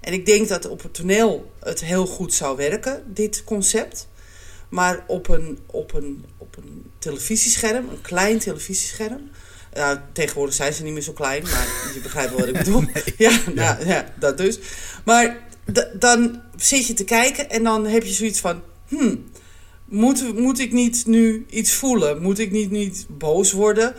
En 0.00 0.12
ik 0.12 0.26
denk 0.26 0.48
dat 0.48 0.68
op 0.68 0.82
het 0.82 0.94
toneel 0.94 1.52
het 1.60 1.80
heel 1.80 2.06
goed 2.06 2.34
zou 2.34 2.56
werken, 2.56 3.02
dit 3.06 3.44
concept. 3.44 4.08
Maar 4.68 5.04
op 5.06 5.28
een, 5.28 5.58
op 5.66 5.92
een, 5.94 6.24
op 6.38 6.56
een 6.56 6.90
televisiescherm, 6.98 7.88
een 7.88 8.00
klein 8.00 8.38
televisiescherm. 8.38 9.30
Nou, 9.74 9.98
tegenwoordig 10.12 10.54
zijn 10.54 10.72
ze 10.72 10.82
niet 10.82 10.92
meer 10.92 11.02
zo 11.02 11.12
klein, 11.12 11.42
maar 11.42 11.66
je 11.94 12.00
begrijpt 12.02 12.30
wel 12.30 12.38
wat 12.38 12.48
ik 12.48 12.58
bedoel. 12.64 12.84
Ja, 13.16 13.40
nou, 13.54 13.86
ja, 13.86 14.12
dat 14.18 14.38
dus. 14.38 14.58
Maar 15.04 15.45
dan 15.98 16.40
zit 16.56 16.86
je 16.86 16.92
te 16.92 17.04
kijken 17.04 17.50
en 17.50 17.62
dan 17.62 17.86
heb 17.86 18.02
je 18.02 18.12
zoiets 18.12 18.40
van... 18.40 18.62
Hmm, 18.88 19.24
moet, 19.84 20.38
moet 20.38 20.58
ik 20.58 20.72
niet 20.72 21.06
nu 21.06 21.46
iets 21.50 21.72
voelen? 21.72 22.22
Moet 22.22 22.38
ik 22.38 22.50
niet, 22.50 22.70
niet 22.70 23.06
boos 23.08 23.52
worden? 23.52 23.94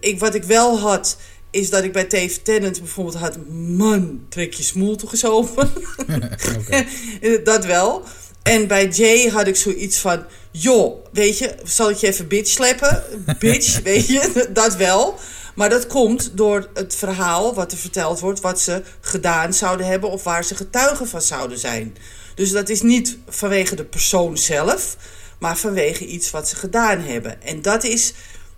Ik, 0.00 0.18
wat 0.18 0.34
ik 0.34 0.44
wel 0.44 0.78
had, 0.78 1.16
is 1.50 1.70
dat 1.70 1.84
ik 1.84 1.92
bij 1.92 2.06
Dave 2.06 2.42
Tennant 2.42 2.78
bijvoorbeeld 2.78 3.16
had... 3.16 3.38
Man, 3.48 4.24
trek 4.28 4.54
je 4.54 4.62
smoel 4.62 4.96
toch 4.96 5.12
eens 5.12 5.24
open. 5.24 5.70
Oké. 6.58 6.86
dat 7.44 7.64
wel. 7.64 8.02
En 8.42 8.66
bij 8.66 8.88
Jay 8.88 9.28
had 9.28 9.46
ik 9.46 9.56
zoiets 9.56 9.98
van... 9.98 10.24
Joh, 10.50 11.04
weet 11.12 11.38
je, 11.38 11.54
zal 11.64 11.90
ik 11.90 11.96
je 11.96 12.06
even 12.06 12.28
bitch 12.28 12.50
slappen? 12.50 13.04
Bitch, 13.38 13.82
weet 13.82 14.06
je, 14.06 14.48
dat 14.52 14.76
wel. 14.76 15.18
Maar 15.60 15.70
dat 15.70 15.86
komt 15.86 16.30
door 16.34 16.68
het 16.74 16.94
verhaal 16.94 17.54
wat 17.54 17.72
er 17.72 17.78
verteld 17.78 18.20
wordt... 18.20 18.40
wat 18.40 18.60
ze 18.60 18.82
gedaan 19.00 19.54
zouden 19.54 19.86
hebben 19.86 20.10
of 20.10 20.24
waar 20.24 20.44
ze 20.44 20.54
getuigen 20.54 21.08
van 21.08 21.22
zouden 21.22 21.58
zijn. 21.58 21.96
Dus 22.34 22.50
dat 22.50 22.68
is 22.68 22.82
niet 22.82 23.18
vanwege 23.28 23.74
de 23.74 23.84
persoon 23.84 24.38
zelf... 24.38 24.96
maar 25.38 25.56
vanwege 25.56 26.06
iets 26.06 26.30
wat 26.30 26.48
ze 26.48 26.56
gedaan 26.56 27.00
hebben. 27.00 27.42
En 27.42 27.62
dat 27.62 27.84
is, 27.84 28.12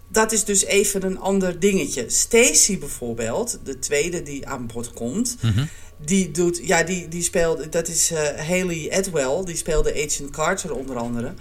dat 0.09 0.33
is 0.33 0.45
dus 0.45 0.65
even 0.65 1.05
een 1.05 1.19
ander 1.19 1.61
dingetje. 1.61 2.11
Stacy 2.11 2.79
bijvoorbeeld, 2.79 3.59
de 3.65 3.79
tweede 3.79 4.23
die 4.23 4.49
aan 4.49 4.67
bod 4.67 4.93
komt... 4.93 5.37
Mhm. 5.41 5.65
Die 6.05 6.31
doet, 6.31 6.61
ja, 6.63 6.83
die, 6.83 7.09
die 7.09 7.23
speelde, 7.23 7.69
dat 7.69 7.89
is 7.89 8.11
uh, 8.13 8.19
Haley 8.19 8.91
Atwell, 8.93 9.45
die 9.45 9.57
speelde 9.57 10.05
Agent 10.07 10.31
Carter 10.31 10.75
onder 10.75 10.97
andere. 10.97 11.35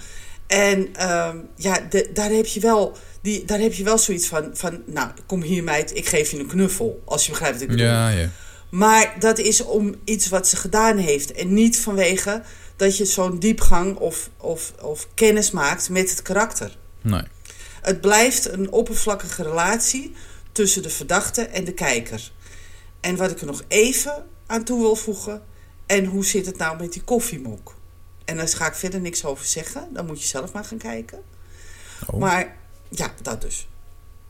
En 0.51 0.79
um, 0.79 1.47
ja, 1.55 1.79
de, 1.89 2.09
daar, 2.13 2.29
heb 2.29 2.45
je 2.45 2.59
wel, 2.59 2.97
die, 3.21 3.45
daar 3.45 3.59
heb 3.59 3.73
je 3.73 3.83
wel 3.83 3.97
zoiets 3.97 4.27
van, 4.27 4.49
van, 4.53 4.83
nou, 4.85 5.09
kom 5.25 5.41
hier 5.41 5.63
meid, 5.63 5.95
ik 5.95 6.05
geef 6.07 6.31
je 6.31 6.39
een 6.39 6.47
knuffel, 6.47 7.01
als 7.05 7.25
je 7.25 7.31
begrijpt 7.31 7.53
wat 7.53 7.63
ik 7.63 7.69
bedoel. 7.69 7.85
Ja, 7.85 8.09
ja. 8.09 8.29
Maar 8.69 9.15
dat 9.19 9.37
is 9.37 9.63
om 9.63 9.95
iets 10.03 10.29
wat 10.29 10.47
ze 10.47 10.55
gedaan 10.55 10.97
heeft 10.97 11.31
en 11.31 11.53
niet 11.53 11.79
vanwege 11.79 12.41
dat 12.75 12.97
je 12.97 13.05
zo'n 13.05 13.39
diepgang 13.39 13.95
of, 13.97 14.29
of, 14.37 14.73
of 14.81 15.07
kennis 15.13 15.51
maakt 15.51 15.89
met 15.89 16.09
het 16.09 16.21
karakter. 16.21 16.77
Nee. 17.01 17.23
Het 17.81 18.01
blijft 18.01 18.51
een 18.51 18.71
oppervlakkige 18.71 19.43
relatie 19.43 20.13
tussen 20.51 20.81
de 20.81 20.89
verdachte 20.89 21.41
en 21.41 21.63
de 21.63 21.73
kijker. 21.73 22.31
En 23.01 23.15
wat 23.15 23.31
ik 23.31 23.39
er 23.39 23.45
nog 23.45 23.63
even 23.67 24.25
aan 24.45 24.63
toe 24.63 24.81
wil 24.81 24.95
voegen. 24.95 25.43
En 25.85 26.05
hoe 26.05 26.25
zit 26.25 26.45
het 26.45 26.57
nou 26.57 26.77
met 26.77 26.93
die 26.93 27.03
koffiemok? 27.03 27.75
En 28.31 28.37
daar 28.37 28.47
ga 28.47 28.67
ik 28.67 28.73
verder 28.75 28.99
niks 28.99 29.25
over 29.25 29.45
zeggen. 29.45 29.87
Dan 29.93 30.05
moet 30.05 30.21
je 30.21 30.27
zelf 30.27 30.51
maar 30.53 30.63
gaan 30.65 30.77
kijken. 30.77 31.19
Oh. 32.07 32.19
Maar 32.19 32.55
ja, 32.89 33.13
dat 33.21 33.41
dus. 33.41 33.67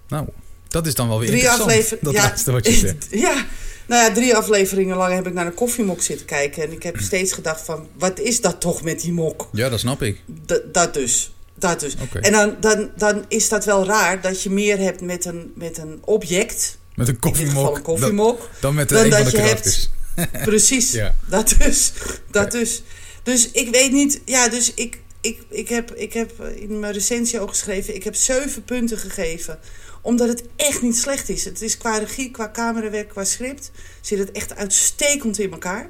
Nou, 0.08 0.28
dat 0.68 0.88
is 0.88 0.96
dan 0.96 1.08
wel 1.08 1.20
weer 1.20 1.28
Drie 1.30 1.42
interessant. 1.42 2.02
Dat 2.02 2.14
Ja, 2.14 2.22
laatste 2.22 2.52
wat 2.52 2.66
je 2.66 2.74
zegt. 2.88 3.08
ja, 3.10 3.46
nou 3.86 4.04
ja, 4.04 4.14
drie 4.14 4.36
afleveringen 4.36 4.98
lang 4.98 5.14
heb 5.14 5.28
ik 5.28 5.34
naar 5.34 5.46
een 5.46 5.54
koffiemok 5.54 6.02
zitten 6.02 6.26
kijken. 6.26 6.64
En 6.64 6.72
ik 6.72 6.84
heb 6.84 7.00
steeds 7.10 7.34
gedacht 7.34 7.62
van, 7.62 7.88
wat 7.94 8.20
is 8.20 8.42
dat 8.42 8.62
toch 8.62 8.82
met 8.82 9.02
die 9.02 9.14
mok? 9.14 9.50
Ja, 9.52 9.70
dat 9.70 9.80
snap 9.80 10.02
ik. 10.02 10.22
D- 10.46 10.62
dat 10.72 10.94
dus. 10.94 11.34
Dat 11.56 11.80
dus. 11.80 11.96
En 12.22 12.32
dan, 12.32 12.56
dan, 12.60 12.90
dan 12.98 13.26
is 13.28 13.50
dat 13.50 13.66
wel 13.66 13.86
raar 13.86 14.22
dat 14.22 14.42
je 14.44 14.50
meer 14.50 14.78
hebt 14.78 15.02
met 15.02 15.26
een, 15.26 15.52
met 15.56 15.78
een 15.78 16.00
object. 16.06 16.78
Met 16.96 17.08
een 17.08 17.20
koffiemok. 17.20 17.76
een 17.76 17.82
koffiemok. 17.82 18.40
Dan, 18.40 18.48
dan 18.60 18.74
met 18.76 18.90
Dan 18.90 19.06
een 19.06 19.12
van 19.12 19.24
de 19.24 19.32
karakters. 19.32 19.90
Precies. 20.44 20.92
Ja. 20.92 21.16
Dat 21.26 21.56
dus. 21.58 21.92
Dat 22.32 22.52
dus. 22.52 22.84
Dus 23.24 23.52
ik 23.52 23.70
weet 23.70 23.92
niet. 23.92 24.22
Ja, 24.26 24.50
dus 24.50 24.74
ik, 24.74 25.00
ik, 25.22 25.40
ik, 25.50 25.70
heb, 25.70 25.92
ik 25.92 26.14
heb 26.14 26.44
in 26.56 26.80
mijn 26.80 26.94
recensie 26.94 27.40
ook 27.40 27.50
geschreven. 27.50 27.96
Ik 27.96 28.04
heb 28.04 28.16
zeven 28.16 28.64
punten 28.64 28.98
gegeven. 28.98 29.60
Omdat 30.02 30.28
het 30.28 30.44
echt 30.56 30.82
niet 30.82 30.98
slecht 30.98 31.30
is. 31.30 31.46
Het 31.46 31.62
is 31.62 31.78
qua 31.78 31.98
regie, 31.98 32.32
qua 32.32 32.52
camerawerk, 32.52 33.10
qua 33.10 33.24
script. 33.24 33.72
Zit 34.02 34.20
het 34.20 34.32
echt 34.32 34.56
uitstekend 34.56 35.40
in 35.40 35.52
elkaar. 35.52 35.90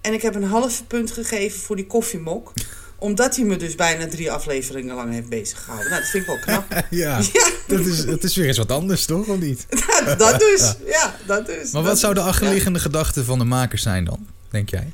En 0.00 0.12
ik 0.12 0.22
heb 0.22 0.34
een 0.34 0.44
halve 0.44 0.84
punt 0.84 1.10
gegeven 1.10 1.60
voor 1.60 1.76
die 1.76 1.86
koffiemok. 1.86 2.52
Omdat 2.98 3.36
hij 3.36 3.44
me 3.44 3.56
dus 3.56 3.74
bijna 3.74 4.08
drie 4.08 4.32
afleveringen 4.32 4.94
lang 4.94 5.12
heeft 5.12 5.28
bezig 5.28 5.64
gehouden. 5.64 5.90
Nou, 5.90 6.00
dat 6.02 6.10
vind 6.10 6.22
ik 6.22 6.28
wel 6.28 6.38
knap. 6.38 6.64
Ja, 6.90 7.18
Ja, 7.32 7.50
dat 7.66 7.86
is, 7.86 8.04
dat 8.04 8.24
is 8.24 8.36
weer 8.36 8.46
eens 8.46 8.56
wat 8.56 8.72
anders, 8.72 9.04
toch? 9.04 9.26
Of 9.26 9.38
niet? 9.38 9.66
dat, 10.04 10.18
dat 10.18 10.40
dus. 10.40 10.74
Ja, 10.96 11.16
dat 11.26 11.46
dus. 11.46 11.70
Maar 11.70 11.82
Dat 11.82 11.90
wat 11.90 11.98
zou 11.98 12.14
de 12.14 12.20
achterliggende 12.20 12.78
gedachte 12.78 13.24
van 13.24 13.38
de 13.38 13.44
makers 13.44 13.82
zijn 13.82 14.04
dan, 14.04 14.26
denk 14.50 14.70
jij? 14.70 14.92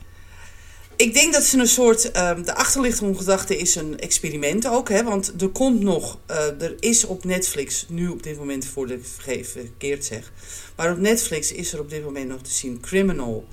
Ik 0.99 1.15
denk 1.15 1.33
dat 1.33 1.43
ze 1.45 1.59
een 1.59 1.67
soort. 1.69 2.11
ehm, 2.11 2.43
de 2.43 2.55
achterliggende 2.55 3.19
gedachte 3.19 3.57
is 3.57 3.75
een 3.75 3.99
experiment 3.99 4.67
ook. 4.69 4.89
Hè, 4.89 5.05
want 5.05 5.43
er 5.43 5.49
komt 5.49 5.81
nog. 5.81 6.19
eh, 6.27 6.63
er 6.63 6.75
is 6.81 7.05
op 7.05 7.25
Netflix. 7.25 7.87
Nu 7.89 8.09
op 8.09 8.23
dit 8.23 8.37
moment 8.39 8.67
voor 8.67 8.87
de 8.87 9.01
verge- 9.03 9.45
verkeerd 9.45 10.05
zeg. 10.05 10.33
Maar 10.77 10.93
op 10.93 10.99
Netflix 10.99 11.53
is 11.53 11.73
er 11.73 11.81
op 11.81 11.91
dit 11.91 12.05
moment 12.05 12.29
nog 12.29 12.43
te 12.43 12.51
zien. 12.51 12.81
Criminal 12.81 13.47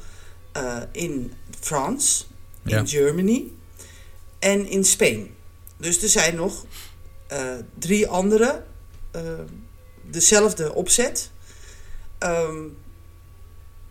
eh, 0.51 0.77
in 0.91 1.33
France. 1.59 2.23
In. 2.65 2.87
Germany. 2.87 3.43
En 4.39 4.65
in 4.69 4.83
Spanje. 4.85 5.27
Dus 5.77 6.01
er 6.03 6.09
zijn 6.09 6.35
nog 6.35 6.65
eh, 7.27 7.53
drie 7.79 8.07
andere. 8.07 8.63
eh, 9.11 9.21
dezelfde 10.09 10.73
opzet. 10.73 11.31
Ehm, 12.17 12.57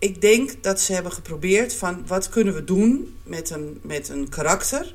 ik 0.04 0.20
denk 0.20 0.62
dat 0.62 0.80
ze 0.80 0.92
hebben 0.92 1.12
geprobeerd 1.12 1.74
van 1.74 2.06
wat 2.06 2.28
kunnen 2.28 2.54
we 2.54 2.64
doen 2.64 3.16
met 3.22 3.50
een, 3.50 3.80
met 3.82 4.08
een 4.08 4.28
karakter 4.28 4.94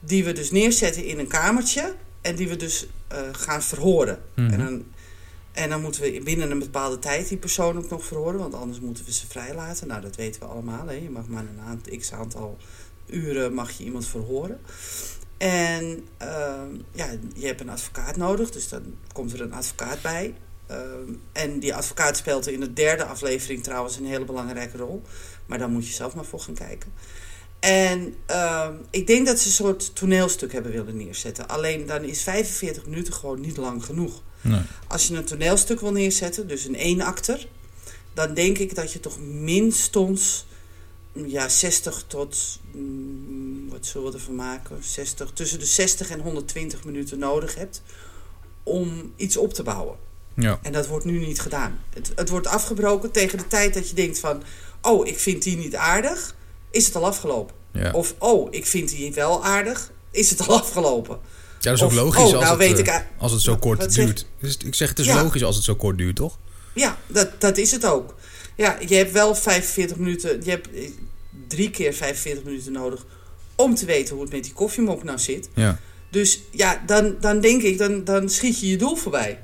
die 0.00 0.24
we 0.24 0.32
dus 0.32 0.50
neerzetten 0.50 1.04
in 1.04 1.18
een 1.18 1.28
kamertje 1.28 1.94
en 2.20 2.36
die 2.36 2.48
we 2.48 2.56
dus 2.56 2.86
eh, 3.08 3.18
gaan 3.32 3.62
verhoren. 3.62 4.22
Mhm. 4.34 4.50
En, 4.50 4.58
dan, 4.58 4.84
en 5.52 5.70
dan 5.70 5.80
moeten 5.80 6.02
we 6.02 6.20
binnen 6.24 6.50
een 6.50 6.58
bepaalde 6.58 6.98
tijd 6.98 7.28
die 7.28 7.38
persoon 7.38 7.76
ook 7.76 7.90
nog 7.90 8.04
verhoren, 8.04 8.38
want 8.38 8.54
anders 8.54 8.80
moeten 8.80 9.04
we 9.04 9.12
ze 9.12 9.26
vrijlaten. 9.26 9.88
Nou, 9.88 10.00
dat 10.00 10.16
weten 10.16 10.40
we 10.40 10.46
allemaal. 10.46 10.86
Hè. 10.86 10.94
Je 10.94 11.10
mag 11.10 11.26
maar 11.26 11.42
een 11.42 11.60
aantal, 11.66 11.96
x 11.98 12.12
aantal 12.12 12.56
uren 13.06 13.54
mag 13.54 13.70
je 13.70 13.84
iemand 13.84 14.06
verhoren. 14.06 14.60
En 15.38 16.06
ehm, 16.16 16.74
ja, 16.92 17.06
je 17.34 17.46
hebt 17.46 17.60
een 17.60 17.68
advocaat 17.68 18.16
nodig, 18.16 18.50
dus 18.50 18.68
dan 18.68 18.82
komt 19.12 19.32
er 19.32 19.40
een 19.40 19.52
advocaat 19.52 20.02
bij. 20.02 20.34
Ehm, 20.70 21.12
en 21.32 21.58
die 21.58 21.74
advocaat 21.74 22.16
speelt 22.16 22.48
in 22.48 22.60
de 22.60 22.72
derde 22.72 23.04
aflevering 23.04 23.62
trouwens 23.62 23.96
een 23.96 24.06
hele 24.06 24.24
belangrijke 24.24 24.76
rol. 24.76 25.02
Maar 25.46 25.58
daar 25.58 25.68
moet 25.68 25.86
je 25.86 25.92
zelf 25.92 26.14
maar 26.14 26.24
voor 26.24 26.40
gaan 26.40 26.54
kijken. 26.54 26.92
En 27.60 28.14
ehm, 28.26 28.74
ik 28.90 29.06
denk 29.06 29.26
dat 29.26 29.38
ze 29.38 29.46
een 29.46 29.52
soort 29.52 29.94
toneelstuk 29.94 30.52
hebben 30.52 30.72
willen 30.72 30.96
neerzetten. 30.96 31.48
Alleen 31.48 31.86
dan 31.86 32.04
is 32.04 32.22
45 32.22 32.86
minuten 32.86 33.12
gewoon 33.12 33.40
niet 33.40 33.56
lang 33.56 33.84
genoeg. 33.84 34.22
Nee. 34.40 34.60
Als 34.86 35.06
je 35.06 35.14
een 35.14 35.24
toneelstuk 35.24 35.80
wil 35.80 35.92
neerzetten, 35.92 36.48
dus 36.48 36.64
een 36.64 36.74
eenakter, 36.74 37.48
dan 38.14 38.34
denk 38.34 38.58
ik 38.58 38.74
dat 38.74 38.92
je 38.92 39.00
toch 39.00 39.20
minstens 39.20 40.46
ja, 41.12 41.48
60 41.48 42.04
tot, 42.06 42.60
mm, 42.72 43.68
wat 43.68 43.86
zullen 43.86 44.10
we 44.10 44.18
ervan 44.18 44.34
maken, 44.34 44.84
60, 44.84 45.30
tussen 45.32 45.58
de 45.58 45.66
60 45.66 46.10
en 46.10 46.20
120 46.20 46.84
minuten 46.84 47.18
nodig 47.18 47.54
hebt 47.54 47.82
om 48.62 49.12
iets 49.16 49.36
op 49.36 49.54
te 49.54 49.62
bouwen. 49.62 50.08
Ja. 50.34 50.58
En 50.62 50.72
dat 50.72 50.86
wordt 50.86 51.04
nu 51.04 51.18
niet 51.26 51.40
gedaan. 51.40 51.78
Het, 51.94 52.12
het 52.14 52.28
wordt 52.28 52.46
afgebroken 52.46 53.10
tegen 53.10 53.38
de 53.38 53.46
tijd 53.46 53.74
dat 53.74 53.88
je 53.88 53.94
denkt 53.94 54.18
van, 54.18 54.42
oh, 54.82 55.06
ik 55.06 55.18
vind 55.18 55.42
die 55.42 55.56
niet 55.56 55.76
aardig, 55.76 56.34
is 56.70 56.86
het 56.86 56.96
al 56.96 57.06
afgelopen. 57.06 57.54
Ja. 57.72 57.92
Of, 57.92 58.14
oh, 58.18 58.48
ik 58.50 58.66
vind 58.66 58.88
die 58.88 59.14
wel 59.14 59.44
aardig, 59.44 59.92
is 60.10 60.30
het 60.30 60.48
al 60.48 60.58
afgelopen. 60.60 61.18
ja, 61.60 61.70
dat 61.70 61.74
is 61.74 61.82
ook 61.82 61.92
logisch 61.92 62.16
oh, 62.18 62.22
als, 62.22 62.32
nou 62.32 62.46
het, 62.46 62.58
weet 62.58 62.86
eh, 62.88 62.94
ik 62.94 63.04
als 63.18 63.32
het 63.32 63.40
zo 63.40 63.56
kort 63.56 63.92
zeg- 63.92 64.04
duurt. 64.04 64.26
Ik 64.64 64.74
zeg, 64.74 64.88
het 64.88 64.98
is 64.98 65.06
Ja. 65.06 65.22
logisch 65.22 65.44
als 65.44 65.56
het 65.56 65.64
zo 65.64 65.74
kort 65.74 65.98
duurt, 65.98 66.16
toch? 66.16 66.38
Ja, 66.74 66.98
dat, 67.06 67.40
dat 67.40 67.56
is 67.58 67.70
het 67.70 67.86
ook. 67.86 68.14
Ja, 68.56 68.78
je 68.86 68.94
hebt 68.94 69.12
wel 69.12 69.34
45 69.34 69.96
minuten, 69.96 70.40
je 70.44 70.50
hebt 70.50 70.72
eh, 70.74 70.90
drie 71.48 71.70
keer 71.70 71.94
45 71.94 72.44
minuten 72.44 72.72
nodig 72.72 73.06
om 73.54 73.74
te 73.74 73.84
weten 73.84 74.14
hoe 74.14 74.24
het 74.24 74.32
met 74.32 74.44
die 74.44 74.52
koffiemok 74.52 75.02
nou 75.02 75.18
zit. 75.18 75.48
Ja. 75.54 75.78
Dus 76.10 76.40
ja, 76.50 76.82
dan, 76.86 77.16
dan 77.20 77.40
denk 77.40 77.62
ik, 77.62 77.78
dan, 77.78 78.04
dan 78.04 78.28
schiet 78.28 78.60
je 78.60 78.68
je 78.68 78.76
doel 78.76 78.96
voorbij. 78.96 79.38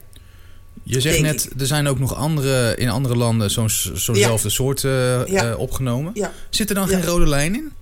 Je 0.89 1.01
zegt 1.01 1.21
Denk 1.23 1.27
net, 1.27 1.61
er 1.61 1.67
zijn 1.67 1.87
ook 1.87 1.99
nog 1.99 2.15
andere, 2.15 2.77
in 2.77 2.89
andere 2.89 3.17
landen 3.17 3.51
zo'n, 3.51 3.69
zo'nzelfde 3.71 4.49
soort 4.49 4.85
eh, 4.85 5.27
Ja. 5.27 5.51
eh, 5.51 5.59
opgenomen. 5.59 6.11
Ja. 6.15 6.33
Zit 6.51 6.69
er 6.69 6.75
dan 6.75 6.89
Ja. 6.89 6.97
geen 6.99 7.07
rode 7.07 7.27
lijn 7.29 7.55
in? 7.55 7.73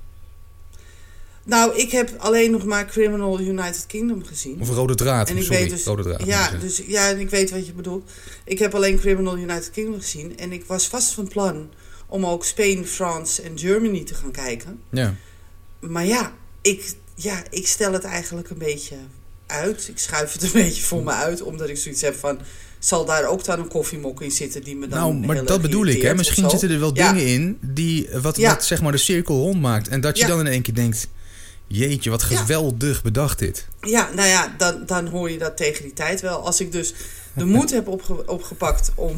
Nou, 1.45 1.77
ik 1.77 1.91
heb 1.91 2.13
alleen 2.19 2.51
nog 2.51 2.65
maar 2.65 2.87
Criminal 2.87 3.41
United 3.41 3.85
Kingdom 3.87 4.25
gezien. 4.25 4.61
Of 4.61 4.69
rode 4.69 4.95
draad? 4.95 5.29
En 5.31 5.37
ik 5.37 5.43
Sorry, 5.43 5.59
weet 5.61 5.71
dus, 5.71 5.85
rode 5.85 6.03
draad. 6.03 6.27
ja, 6.27 6.51
dus, 6.51 6.83
ja, 6.87 7.09
en 7.11 7.19
ik 7.21 7.31
weet 7.31 7.51
wat 7.51 7.67
je 7.67 7.73
bedoelt. 7.73 8.11
Ik 8.45 8.59
heb 8.59 8.75
alleen 8.75 8.99
Criminal 8.99 9.37
United 9.39 9.71
Kingdom 9.71 10.01
gezien. 10.01 10.39
En 10.39 10.53
ik 10.53 10.65
was 10.65 10.87
vast 10.89 11.13
van 11.13 11.29
plan 11.29 11.71
om 12.07 12.27
ook 12.27 12.45
Spain, 12.45 12.87
France 12.87 13.43
en 13.43 13.59
Germany 13.59 14.05
te 14.05 14.15
gaan 14.15 14.31
kijken. 14.31 14.81
ja. 14.91 15.15
Maar 15.81 16.07
ja 16.07 16.33
ik, 16.63 16.95
ja, 17.15 17.43
ik 17.51 17.67
stel 17.67 17.93
het 17.93 18.05
eigenlijk 18.05 18.51
een 18.51 18.59
beetje 18.59 18.97
uit. 19.47 19.89
Ik 19.89 19.99
schuif 19.99 20.33
het 20.33 20.43
een 20.43 20.51
beetje 20.63 20.83
voor 20.83 21.03
me 21.03 21.11
uit. 21.13 21.43
Omdat 21.43 21.69
ik 21.69 21.77
zoiets 21.77 22.01
heb 22.03 22.15
van... 22.15 22.39
Zal 22.85 23.05
daar 23.05 23.25
ook 23.26 23.45
dan 23.45 23.59
een 23.59 23.69
koffiemok 23.69 24.23
in 24.23 24.31
zitten 24.31 24.62
die 24.62 24.76
me 24.76 24.88
dan 24.88 24.99
Nou, 24.99 25.14
maar 25.14 25.45
dat 25.45 25.61
bedoel 25.62 25.87
ik. 25.87 26.03
Hè? 26.03 26.14
Misschien 26.14 26.50
zitten 26.50 26.71
er 26.71 26.81
wel 26.81 26.91
Ja. 26.97 27.12
dingen 27.12 27.26
in 27.26 27.59
die 27.61 28.09
eh, 28.09 28.21
wat, 28.21 28.37
Ja. 28.37 28.50
wat 28.55 28.64
zeg 28.64 28.83
maar 28.83 28.93
de 28.93 28.99
cirkel 28.99 29.37
rond 29.38 29.61
maakt. 29.61 29.88
En 29.88 30.00
dat 30.00 30.19
je 30.19 30.26
dan 30.26 30.41
in 30.41 30.47
één 30.47 30.62
keer 30.62 30.75
denkt... 30.75 31.09
Jeetje, 31.67 32.11
wat 32.11 32.23
geweldig 32.23 33.03
bedacht 33.03 33.38
dit. 33.38 33.67
Ja, 33.81 34.11
nou 34.14 34.29
ja, 34.29 34.55
dan, 34.59 34.83
dan 34.87 35.07
hoor 35.07 35.31
je 35.31 35.38
dat 35.38 35.57
tegen 35.57 35.83
die 35.83 35.93
tijd 35.93 36.21
wel. 36.21 36.38
Als 36.47 36.61
ik 36.61 36.73
dus 36.73 36.95
de 37.35 37.45
moed 37.45 37.71
heb 37.71 37.88
opge- 37.88 38.26
opgepakt 38.26 38.93
om 38.95 39.14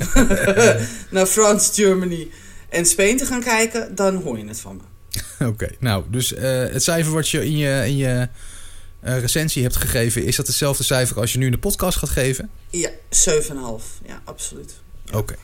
naar 1.11 1.26
France, 1.26 1.73
Germany 1.73 2.28
en 2.68 2.87
Spanje 2.87 3.14
te 3.14 3.26
gaan 3.26 3.42
kijken, 3.42 3.94
dan 3.94 4.14
hoor 4.23 4.38
je 4.38 4.46
het 4.46 4.61
van 4.61 4.76
me. 4.76 4.82
Oké, 5.49 5.68
nou, 5.78 6.04
dus 6.11 6.35
eh, 6.35 6.50
het 6.58 6.82
cijfer 6.82 7.12
wat 7.12 7.28
je 7.28 7.44
in 7.44 7.56
je, 7.56 7.82
in 7.87 7.96
je 7.96 8.28
eh, 9.06 9.20
recensie 9.20 9.62
hebt 9.62 9.76
gegeven... 9.76 10.25
is 10.25 10.36
dat 10.36 10.46
hetzelfde 10.46 10.84
cijfer 10.84 11.20
als 11.20 11.32
je 11.32 11.38
nu 11.38 11.44
in 11.46 11.50
de 11.52 11.58
podcast 11.58 11.98
gaat 11.98 12.10
geven? 12.10 12.50
Ja, 12.70 12.90
7,5. 12.90 12.94
Ja, 14.06 14.20
absoluut. 14.25 14.75
Oké. 15.12 15.34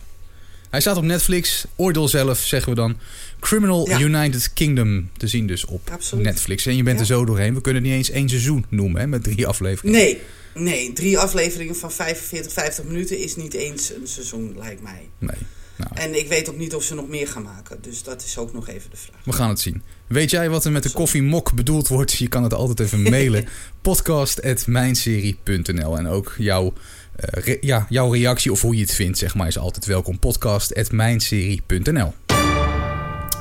Hij 0.71 0.81
staat 0.81 0.97
op 0.97 1.03
Netflix. 1.05 1.65
Oordeel 1.77 2.09
zelf, 2.09 2.39
zeggen 2.39 2.71
we 2.71 2.77
dan. 2.77 2.97
Criminal 3.41 3.89
Ja. 3.89 4.01
United 4.01 4.53
Kingdom 4.53 5.11
te 5.17 5.27
zien 5.29 5.47
dus 5.47 5.65
op 5.65 5.91
Absoluut. 5.91 6.25
Netflix. 6.25 6.67
En 6.67 6.77
je 6.77 6.83
bent 6.83 6.95
Ja. 6.97 7.01
er 7.01 7.07
zo 7.09 7.25
doorheen. 7.25 7.55
We 7.55 7.61
kunnen 7.61 7.83
het 7.83 7.91
niet 7.91 7.99
eens 8.01 8.11
één 8.11 8.29
seizoen 8.29 8.65
noemen 8.69 9.01
hè, 9.01 9.07
met 9.07 9.23
drie 9.25 9.47
afleveringen. 9.47 9.99
Nee, 10.01 10.21
nee, 10.55 10.93
drie 10.93 11.19
afleveringen 11.19 11.77
van 11.77 11.93
45, 11.93 12.53
50 12.53 12.85
minuten 12.85 13.19
is 13.19 13.37
niet 13.37 13.55
eens 13.55 13.91
een 13.95 14.07
seizoen, 14.09 14.55
lijkt 14.59 14.83
mij. 14.83 15.09
Nee. 15.19 15.37
Nou, 15.77 15.91
En 15.95 16.19
ik 16.19 16.29
weet 16.29 16.49
ook 16.51 16.57
niet 16.57 16.75
of 16.75 16.83
ze 16.85 16.95
nog 16.95 17.09
meer 17.09 17.29
gaan 17.29 17.43
maken. 17.43 17.83
Dus 17.83 18.03
dat 18.03 18.25
is 18.25 18.39
ook 18.39 18.53
nog 18.53 18.69
even 18.69 18.91
de 18.91 18.97
vraag. 18.97 19.21
we 19.25 19.33
gaan 19.33 19.49
het 19.49 19.61
zien. 19.61 19.83
Weet 20.13 20.31
jij 20.31 20.51
wat 20.51 20.65
er 20.65 20.73
met 20.73 20.83
de 20.83 20.91
koffiemok 20.91 21.53
bedoeld 21.55 21.89
wordt? 21.89 22.13
Je 22.13 22.29
kan 22.29 22.43
het 22.43 22.55
altijd 22.55 22.81
even 22.81 23.03
mailen. 23.11 23.49
podcast.mijnserie.nl 23.83 25.99
En 25.99 26.07
ook 26.07 26.35
jouw, 26.39 26.73
eh, 27.17 27.43
re- 27.45 27.59
ja, 27.61 27.87
jouw 27.89 28.13
reactie 28.13 28.53
of 28.53 28.61
hoe 28.61 28.75
je 28.75 28.81
het 28.81 28.95
vindt, 28.95 29.19
zeg 29.19 29.35
maar, 29.35 29.47
is 29.47 29.59
altijd 29.59 29.87
welkom. 29.87 30.19
Podcast.mijnserie.nl 30.19 32.15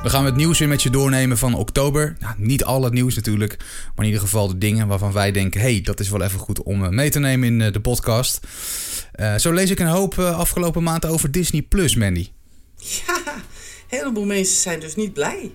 Dan 0.01 0.09
gaan 0.11 0.21
we 0.21 0.27
het 0.29 0.35
nieuws 0.35 0.59
weer 0.59 0.67
met 0.67 0.83
je 0.83 0.89
doornemen 0.89 1.37
van 1.37 1.53
oktober. 1.53 2.15
Nou, 2.19 2.33
niet 2.37 2.63
al 2.63 2.83
het 2.83 2.93
nieuws 2.93 3.15
natuurlijk, 3.15 3.57
maar 3.59 3.91
in 4.05 4.05
ieder 4.05 4.21
geval 4.21 4.47
de 4.47 4.57
dingen 4.57 4.87
waarvan 4.87 5.11
wij 5.11 5.31
denken... 5.31 5.61
hey, 5.61 5.81
dat 5.81 5.99
is 5.99 6.09
wel 6.09 6.21
even 6.23 6.39
goed 6.39 6.63
om 6.63 6.83
eh, 6.83 6.89
mee 6.89 7.09
te 7.09 7.19
nemen 7.19 7.47
in 7.47 7.61
eh, 7.61 7.71
de 7.73 7.79
podcast. 7.81 8.39
Zo 9.37 9.51
lees 9.53 9.69
ik 9.69 9.79
een 9.79 9.87
hoop 9.87 10.19
afgelopen 10.19 10.83
maand 10.83 11.05
over 11.05 11.31
Disney 11.31 11.61
Plus, 11.61 11.95
Mandy. 11.95 12.27
Ja, 12.77 13.15
een 13.25 13.41
heleboel 13.87 14.25
mensen 14.25 14.61
zijn 14.61 14.79
dus 14.79 14.95
niet 14.95 15.13
blij. 15.13 15.51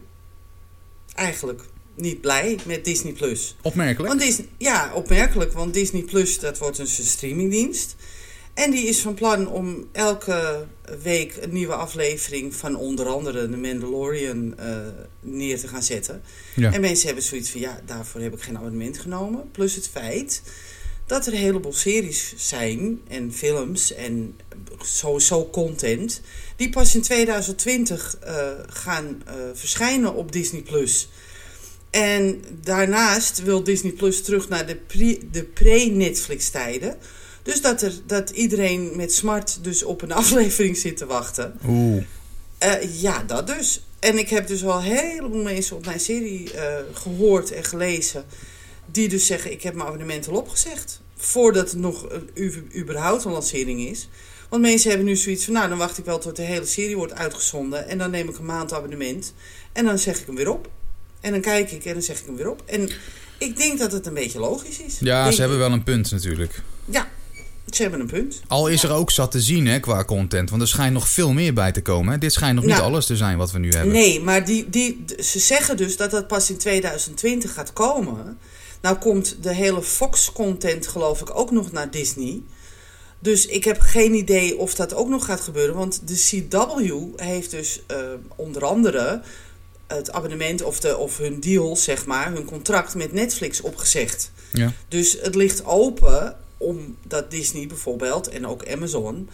Eigenlijk 1.16 1.62
niet 1.94 2.20
blij 2.20 2.58
met 2.66 2.85
Disney+. 2.85 3.12
Plus. 3.12 3.56
Opmerkelijk. 3.62 4.08
Want 4.08 4.20
Disney, 4.20 4.49
ja, 4.58 4.90
opmerkelijk, 4.94 5.52
want 5.52 5.75
Disney 5.75 6.02
Plus 6.02 6.38
dat 6.38 6.58
wordt 6.58 6.76
dus 6.76 6.99
een 6.99 7.04
streamingdienst. 7.04 7.96
En 8.54 8.70
die 8.70 8.87
is 8.87 9.00
van 9.00 9.14
plan 9.14 9.49
om 9.49 9.88
elke 9.92 10.66
week 11.02 11.37
een 11.40 11.52
nieuwe 11.52 11.75
aflevering 11.75 12.54
van 12.54 12.76
onder 12.76 13.06
andere 13.06 13.50
The 13.50 13.56
Mandalorian 13.56 14.54
uh, 14.61 14.76
neer 15.20 15.58
te 15.58 15.68
gaan 15.68 15.82
zetten. 15.82 16.23
Ja. 16.54 16.73
En 16.73 16.80
mensen 16.80 17.06
hebben 17.06 17.25
zoiets 17.25 17.50
van 17.50 17.61
ja, 17.61 17.80
daarvoor 17.87 18.20
heb 18.20 18.35
ik 18.35 18.42
geen 18.42 18.56
abonnement 18.56 18.99
genomen. 18.99 19.50
Plus 19.50 19.75
het 19.75 19.88
feit 19.88 20.42
dat 21.06 21.26
er 21.26 21.32
een 21.32 21.38
heleboel 21.38 21.72
series 21.72 22.34
zijn 22.36 23.00
en 23.08 23.32
films 23.32 23.94
en 23.94 24.36
sowieso 24.82 25.48
content 25.50 26.20
die 26.56 26.70
pas 26.70 26.94
in 26.94 27.02
2020 27.02 28.18
uh, 28.25 28.48
gaan 28.66 29.22
uh, 29.28 29.32
verschijnen 29.54 30.14
op 30.14 30.32
Disney 30.32 30.60
Plus. 30.62 31.08
En 31.90 32.42
daarnaast 32.62 33.42
wil 33.42 33.62
Disney 33.62 33.92
Plus 33.92 34.22
terug 34.22 34.48
naar 34.48 34.66
de, 34.66 34.76
pre, 34.76 35.18
de 35.30 35.44
pre-Netflix 35.44 36.50
tijden. 36.50 36.96
Dus 37.42 37.60
dat, 37.60 37.82
er, 37.82 37.92
dat 38.06 38.30
iedereen 38.30 38.96
met 38.96 39.12
smart 39.12 39.58
dus 39.64 39.82
op 39.82 40.02
een 40.02 40.12
aflevering 40.22 40.76
zit 40.76 40.96
te 40.96 41.06
wachten. 41.06 41.58
Oeh. 41.66 42.02
Uh, 42.64 43.00
ja, 43.00 43.22
dat 43.22 43.46
dus. 43.46 43.86
En 43.98 44.18
ik 44.18 44.28
heb 44.28 44.46
dus 44.46 44.64
al 44.64 44.76
een 44.76 44.82
heleboel 44.82 45.42
mensen 45.42 45.76
op 45.76 45.84
mijn 45.84 46.00
serie 46.00 46.50
gehoord 46.92 47.52
en 47.52 47.64
gelezen. 47.64 48.25
Die 48.97 49.09
dus 49.09 49.26
zeggen, 49.26 49.53
ik 49.53 49.62
heb 49.62 49.75
mijn 49.75 49.87
abonnement 49.87 50.29
al 50.29 50.37
opgezegd. 50.37 51.00
Voordat 51.17 51.71
het 51.71 51.81
nog 51.81 52.07
een, 52.35 52.71
überhaupt 52.76 53.25
een 53.25 53.33
lancering 53.33 53.81
is. 53.81 54.09
Want 54.49 54.62
mensen 54.62 54.88
hebben 54.88 55.07
nu 55.07 55.17
zoiets 55.17 55.45
van, 55.45 55.55
nou 55.55 55.69
dan 55.69 55.79
wacht 55.79 55.99
ik 55.99 56.05
wel 56.05 56.19
tot 56.19 56.37
de 56.37 56.43
hele 56.43 56.67
serie 56.67 56.97
wordt 56.97 57.12
uitgezonden. 57.12 57.88
En 57.88 57.99
dan 57.99 58.11
neem 58.11 58.29
ik 58.29 58.38
een 58.38 58.45
maand 58.45 58.73
abonnement. 58.73 59.35
En 59.73 59.85
dan 59.85 59.99
zeg 59.99 60.21
ik 60.21 60.26
hem 60.26 60.37
weer 60.37 60.50
op. 60.50 60.71
En 61.21 61.33
dan 61.33 61.41
kijk 61.41 61.71
ik 61.71 61.85
en 61.85 61.93
dan 61.93 62.03
zeg 62.03 62.19
ik 62.21 62.26
hem 62.26 62.37
weer 62.37 62.50
op. 62.50 62.62
En 62.67 62.88
ik 63.38 63.57
denk 63.57 63.79
dat 63.79 63.93
het 63.93 64.07
een 64.07 64.15
beetje 64.15 64.38
logisch 64.38 64.79
is. 64.79 64.97
Ja, 65.00 65.31
ze 65.31 65.41
hebben 65.41 65.59
wel 65.59 65.73
een 65.73 65.83
punt 65.83 66.11
natuurlijk. 66.11 66.62
Ja, 66.85 67.09
ze 67.71 67.83
hebben 67.83 68.00
een 68.00 68.07
punt. 68.07 68.41
Al 68.47 68.69
is 68.69 68.83
er 68.83 68.93
ook 68.93 69.11
zat 69.11 69.31
te 69.31 69.41
zien 69.41 69.67
hè, 69.67 69.81
qua 69.81 70.05
content. 70.05 70.50
Want 70.50 70.62
er 70.62 70.69
schijnt 70.69 70.93
nog 70.93 71.09
veel 71.09 71.33
meer 71.33 71.53
bij 71.53 71.73
te 71.73 71.83
komen. 71.83 72.12
Hè? 72.12 72.19
Dit 72.19 72.33
schijnt 72.33 72.55
nog 72.55 72.65
niet 72.65 72.79
alles 72.79 73.07
te 73.07 73.17
zijn 73.17 73.37
wat 73.37 73.53
we 73.53 73.59
nu 73.59 73.71
hebben. 73.71 73.93
Nee, 73.93 74.21
maar 74.21 74.45
die, 74.45 74.71
die, 74.71 75.05
ze 75.19 75.38
zeggen 75.38 75.76
dus 75.76 75.97
dat 75.97 76.11
dat 76.11 76.26
pas 76.26 76.50
in 76.50 76.59
2020 76.59 77.55
gaat 77.55 77.73
komen. 77.73 78.38
Nou 78.80 78.97
komt 78.97 79.37
de 79.42 79.54
hele 79.54 79.83
Fox-content 79.83 80.87
geloof 80.87 81.21
ik 81.21 81.38
ook 81.38 81.50
nog 81.50 81.73
naar 81.73 81.90
Disney. 81.90 82.42
Dus 83.18 83.47
ik 83.47 83.64
heb 83.64 83.80
geen 83.80 84.14
idee 84.14 84.59
of 84.59 84.75
dat 84.75 84.95
ook 84.95 85.09
nog 85.09 85.25
gaat 85.25 85.40
gebeuren. 85.40 85.75
Want 85.75 86.09
de 86.09 86.14
CW 86.14 86.92
heeft 87.16 87.50
dus 87.50 87.83
uh, 87.90 87.97
onder 88.37 88.64
andere 88.64 89.23
het 89.87 90.12
abonnement 90.12 90.62
of, 90.62 90.80
de, 90.80 90.97
of 90.97 91.18
hun 91.18 91.40
deal, 91.40 91.76
zeg 91.76 92.06
maar, 92.06 92.33
hun 92.33 92.45
contract 92.45 92.95
met 92.95 93.12
Netflix 93.12 93.61
opgezegd. 93.61 94.30
Ja. 94.52 94.73
Dus 94.88 95.18
het 95.21 95.35
ligt 95.35 95.64
open 95.64 96.37
omdat 96.56 97.30
Disney 97.30 97.66
bijvoorbeeld 97.66 98.28
en 98.28 98.47
ook 98.47 98.68
Amazon 98.68 99.28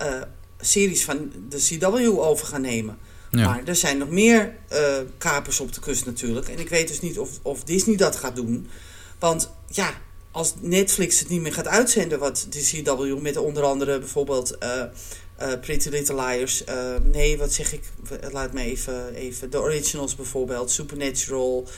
uh, 0.00 0.22
series 0.60 1.04
van 1.04 1.32
de 1.48 1.56
CW 1.56 2.18
over 2.18 2.46
gaan 2.46 2.60
nemen. 2.60 2.98
Ja. 3.32 3.46
Maar 3.48 3.62
er 3.64 3.76
zijn 3.76 3.98
nog 3.98 4.08
meer 4.08 4.54
uh, 4.72 4.78
kapers 5.18 5.60
op 5.60 5.72
de 5.72 5.80
kust 5.80 6.06
natuurlijk. 6.06 6.48
En 6.48 6.58
ik 6.58 6.68
weet 6.68 6.88
dus 6.88 7.00
niet 7.00 7.18
of, 7.18 7.30
of 7.42 7.64
Disney 7.64 7.96
dat 7.96 8.16
gaat 8.16 8.36
doen. 8.36 8.68
Want 9.18 9.50
ja, 9.66 9.90
als 10.30 10.54
Netflix 10.60 11.18
het 11.18 11.28
niet 11.28 11.40
meer 11.40 11.52
gaat 11.52 11.68
uitzenden, 11.68 12.18
wat 12.18 12.46
de 12.50 12.60
CW 12.60 13.22
met 13.22 13.36
onder 13.36 13.62
andere 13.62 13.98
bijvoorbeeld 13.98 14.56
uh, 14.62 14.82
uh, 15.42 15.60
Pretty 15.60 15.88
Little 15.88 16.14
Liars. 16.14 16.64
Nee, 17.12 17.38
wat 17.38 17.52
zeg 17.52 17.72
ik? 17.72 17.82
Laat 18.30 18.52
me 18.52 18.60
even, 18.60 19.14
even. 19.14 19.50
De 19.50 19.60
originals 19.60 20.14
bijvoorbeeld. 20.14 20.70
Supernatural. 20.70 21.68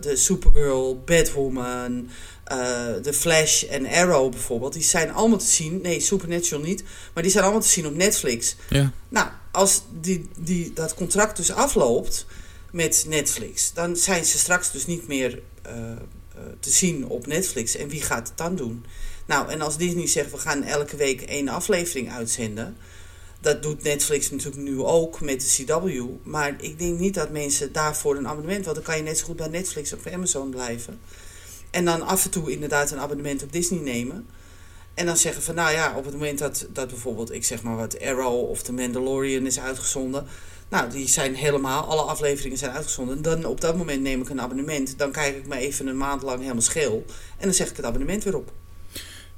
De 0.00 0.12
Supergirl. 0.14 1.02
Batwoman. 1.04 2.08
The 3.02 3.12
Flash 3.12 3.62
en 3.62 3.86
Arrow 3.86 4.30
bijvoorbeeld. 4.30 4.72
Die 4.72 4.82
zijn 4.82 5.12
allemaal 5.12 5.38
te 5.38 5.46
zien. 5.46 5.80
Nee, 5.80 6.00
Supernatural 6.00 6.62
niet. 6.64 6.84
Maar 7.14 7.22
die 7.22 7.32
zijn 7.32 7.44
allemaal 7.44 7.62
te 7.62 7.68
zien 7.68 7.86
op 7.86 7.94
Netflix. 7.94 8.56
Ja. 8.68 8.92
Nou, 9.08 9.28
als 9.52 9.82
die, 10.00 10.28
die, 10.38 10.72
dat 10.72 10.94
contract 10.94 11.36
dus 11.36 11.52
afloopt 11.52 12.26
met 12.72 13.04
Netflix. 13.08 13.72
Dan 13.72 13.96
zijn 13.96 14.24
ze 14.24 14.38
straks 14.38 14.72
dus 14.72 14.86
niet 14.86 15.08
meer 15.08 15.42
te 16.60 16.70
zien 16.70 17.06
op 17.06 17.26
Netflix. 17.26 17.76
En 17.76 17.88
wie 17.88 18.02
gaat 18.02 18.28
het 18.28 18.38
dan 18.38 18.56
doen? 18.56 18.84
Nou, 19.26 19.50
en 19.50 19.60
als 19.60 19.76
Disney 19.76 20.06
zegt 20.06 20.30
we 20.30 20.38
gaan 20.38 20.62
elke 20.62 20.96
week 20.96 21.20
één 21.22 21.48
aflevering 21.48 22.12
uitzenden. 22.12 22.76
Dat 23.40 23.62
doet 23.62 23.82
Netflix 23.82 24.30
natuurlijk 24.30 24.62
nu 24.62 24.80
ook 24.80 25.20
met 25.20 25.40
de 25.40 25.64
CW. 25.64 26.02
Maar 26.22 26.54
ik 26.60 26.78
denk 26.78 26.98
niet 26.98 27.14
dat 27.14 27.30
mensen 27.30 27.72
daarvoor 27.72 28.16
een 28.16 28.28
abonnement. 28.28 28.64
Want 28.64 28.76
dan 28.76 28.84
kan 28.84 28.96
je 28.96 29.02
net 29.02 29.18
zo 29.18 29.24
goed 29.24 29.36
bij 29.36 29.48
Netflix 29.48 29.92
of 29.92 30.06
Amazon 30.06 30.50
blijven. 30.50 31.00
En 31.76 31.84
dan 31.84 32.02
af 32.02 32.24
en 32.24 32.30
toe 32.30 32.50
inderdaad 32.50 32.90
een 32.90 32.98
abonnement 32.98 33.42
op 33.42 33.52
Disney 33.52 33.80
nemen. 33.80 34.26
En 34.94 35.06
dan 35.06 35.16
zeggen 35.16 35.42
van 35.42 35.54
nou 35.54 35.72
ja, 35.72 35.94
op 35.96 36.04
het 36.04 36.12
moment 36.14 36.38
dat, 36.38 36.66
dat 36.72 36.88
bijvoorbeeld, 36.88 37.32
ik 37.32 37.44
zeg 37.44 37.62
maar 37.62 37.76
wat, 37.76 38.00
Arrow 38.00 38.50
of 38.50 38.62
The 38.62 38.72
Mandalorian 38.72 39.46
is 39.46 39.60
uitgezonden. 39.60 40.26
Nou, 40.68 40.90
die 40.90 41.08
zijn 41.08 41.34
helemaal, 41.34 41.84
alle 41.84 42.02
afleveringen 42.02 42.58
zijn 42.58 42.70
uitgezonden. 42.70 43.22
Dan 43.22 43.44
op 43.44 43.60
dat 43.60 43.76
moment 43.76 44.02
neem 44.02 44.20
ik 44.20 44.28
een 44.28 44.40
abonnement. 44.40 44.98
Dan 44.98 45.12
kijk 45.12 45.36
ik 45.36 45.46
me 45.46 45.56
even 45.56 45.86
een 45.86 45.96
maand 45.96 46.22
lang 46.22 46.40
helemaal 46.40 46.62
scheel. 46.62 47.04
En 47.36 47.44
dan 47.44 47.54
zeg 47.54 47.70
ik 47.70 47.76
het 47.76 47.84
abonnement 47.84 48.24
weer 48.24 48.36
op. 48.36 48.52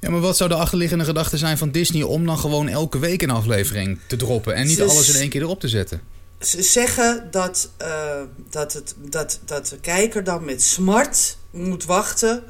Ja, 0.00 0.10
maar 0.10 0.20
wat 0.20 0.36
zou 0.36 0.50
de 0.50 0.56
achterliggende 0.56 1.04
gedachte 1.04 1.36
zijn 1.36 1.58
van 1.58 1.70
Disney 1.70 2.02
om 2.02 2.26
dan 2.26 2.38
gewoon 2.38 2.68
elke 2.68 2.98
week 2.98 3.22
een 3.22 3.30
aflevering 3.30 3.98
te 4.06 4.16
droppen 4.16 4.54
en 4.54 4.66
niet 4.66 4.82
alles 4.82 5.14
in 5.14 5.20
één 5.20 5.28
keer 5.30 5.42
erop 5.42 5.60
te 5.60 5.68
zetten? 5.68 6.00
Ze 6.40 6.62
zeggen 6.62 7.28
dat, 7.30 7.70
uh, 7.82 8.20
dat, 8.50 8.72
het, 8.72 8.94
dat, 8.98 9.40
dat 9.44 9.66
de 9.66 9.78
kijker 9.78 10.24
dan 10.24 10.44
met 10.44 10.62
smart 10.62 11.36
moet 11.58 11.84
wachten 11.84 12.42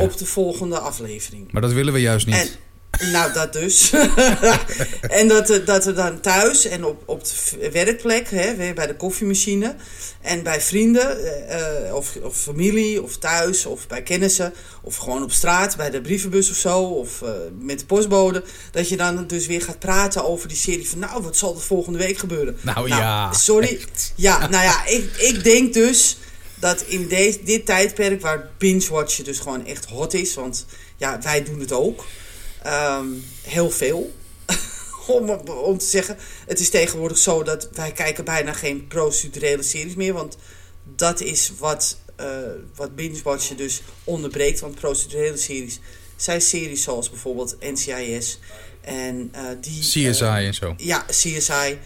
op 0.00 0.18
de 0.18 0.26
volgende 0.26 0.78
aflevering. 0.78 1.52
Maar 1.52 1.62
dat 1.62 1.72
willen 1.72 1.92
we 1.92 2.00
juist 2.00 2.26
niet. 2.26 2.58
Nou, 3.00 3.32
dat 3.32 3.52
dus. 3.52 3.92
en 5.20 5.28
dat, 5.28 5.60
dat 5.64 5.86
er 5.86 5.94
dan 5.94 6.20
thuis 6.20 6.64
en 6.64 6.84
op, 6.84 7.02
op 7.06 7.24
de 7.24 7.70
werkplek, 7.70 8.30
hè, 8.30 8.72
bij 8.74 8.86
de 8.86 8.96
koffiemachine 8.96 9.74
en 10.20 10.42
bij 10.42 10.60
vrienden 10.60 11.18
uh, 11.86 11.94
of, 11.94 12.16
of 12.22 12.36
familie 12.36 13.02
of 13.02 13.16
thuis 13.16 13.66
of 13.66 13.86
bij 13.86 14.02
kennissen 14.02 14.52
of 14.82 14.96
gewoon 14.96 15.22
op 15.22 15.32
straat 15.32 15.76
bij 15.76 15.90
de 15.90 16.00
brievenbus 16.00 16.50
of 16.50 16.56
zo 16.56 16.82
of 16.82 17.20
uh, 17.22 17.30
met 17.58 17.78
de 17.78 17.86
postbode, 17.86 18.44
dat 18.70 18.88
je 18.88 18.96
dan 18.96 19.26
dus 19.26 19.46
weer 19.46 19.62
gaat 19.62 19.78
praten 19.78 20.24
over 20.24 20.48
die 20.48 20.56
serie 20.56 20.88
van 20.88 20.98
nou, 20.98 21.22
wat 21.22 21.36
zal 21.36 21.54
er 21.54 21.60
volgende 21.60 21.98
week 21.98 22.18
gebeuren? 22.18 22.56
Nou, 22.60 22.88
nou 22.88 23.00
ja. 23.02 23.32
Sorry. 23.32 23.80
Ja, 24.14 24.48
nou 24.48 24.64
ja, 24.64 24.86
ik, 24.86 25.16
ik 25.16 25.44
denk 25.44 25.74
dus 25.74 26.16
dat 26.66 26.80
in 26.80 27.08
deze, 27.08 27.42
dit 27.42 27.66
tijdperk 27.66 28.20
waar 28.20 28.50
binge-watchen 28.58 29.24
dus 29.24 29.38
gewoon 29.38 29.66
echt 29.66 29.84
hot 29.84 30.14
is, 30.14 30.34
want 30.34 30.66
ja, 30.96 31.20
wij 31.20 31.44
doen 31.44 31.60
het 31.60 31.72
ook. 31.72 32.04
Um, 32.66 33.24
heel 33.42 33.70
veel. 33.70 34.14
om, 35.06 35.30
om 35.48 35.78
te 35.78 35.84
zeggen, 35.84 36.16
het 36.46 36.60
is 36.60 36.70
tegenwoordig 36.70 37.18
zo 37.18 37.42
dat 37.42 37.68
wij 37.72 37.92
kijken 37.92 38.24
bijna 38.24 38.52
geen 38.52 38.86
procedurele 38.86 39.62
series 39.62 39.94
meer. 39.94 40.12
Want 40.12 40.36
dat 40.96 41.20
is 41.20 41.52
wat, 41.58 41.98
uh, 42.20 42.26
wat 42.74 42.96
binge-watchen 42.96 43.56
dus 43.56 43.82
onderbreekt. 44.04 44.60
Want 44.60 44.74
procedurele 44.74 45.36
series 45.36 45.80
zijn 46.16 46.40
series 46.40 46.82
zoals 46.82 47.10
bijvoorbeeld 47.10 47.56
NCIS. 47.60 48.38
En 48.80 49.32
uh, 49.34 49.42
die... 49.60 49.80
CSI 49.80 50.00
uh, 50.00 50.46
en 50.46 50.54
zo. 50.54 50.74
Ja, 50.76 51.04
CSI, 51.10 51.78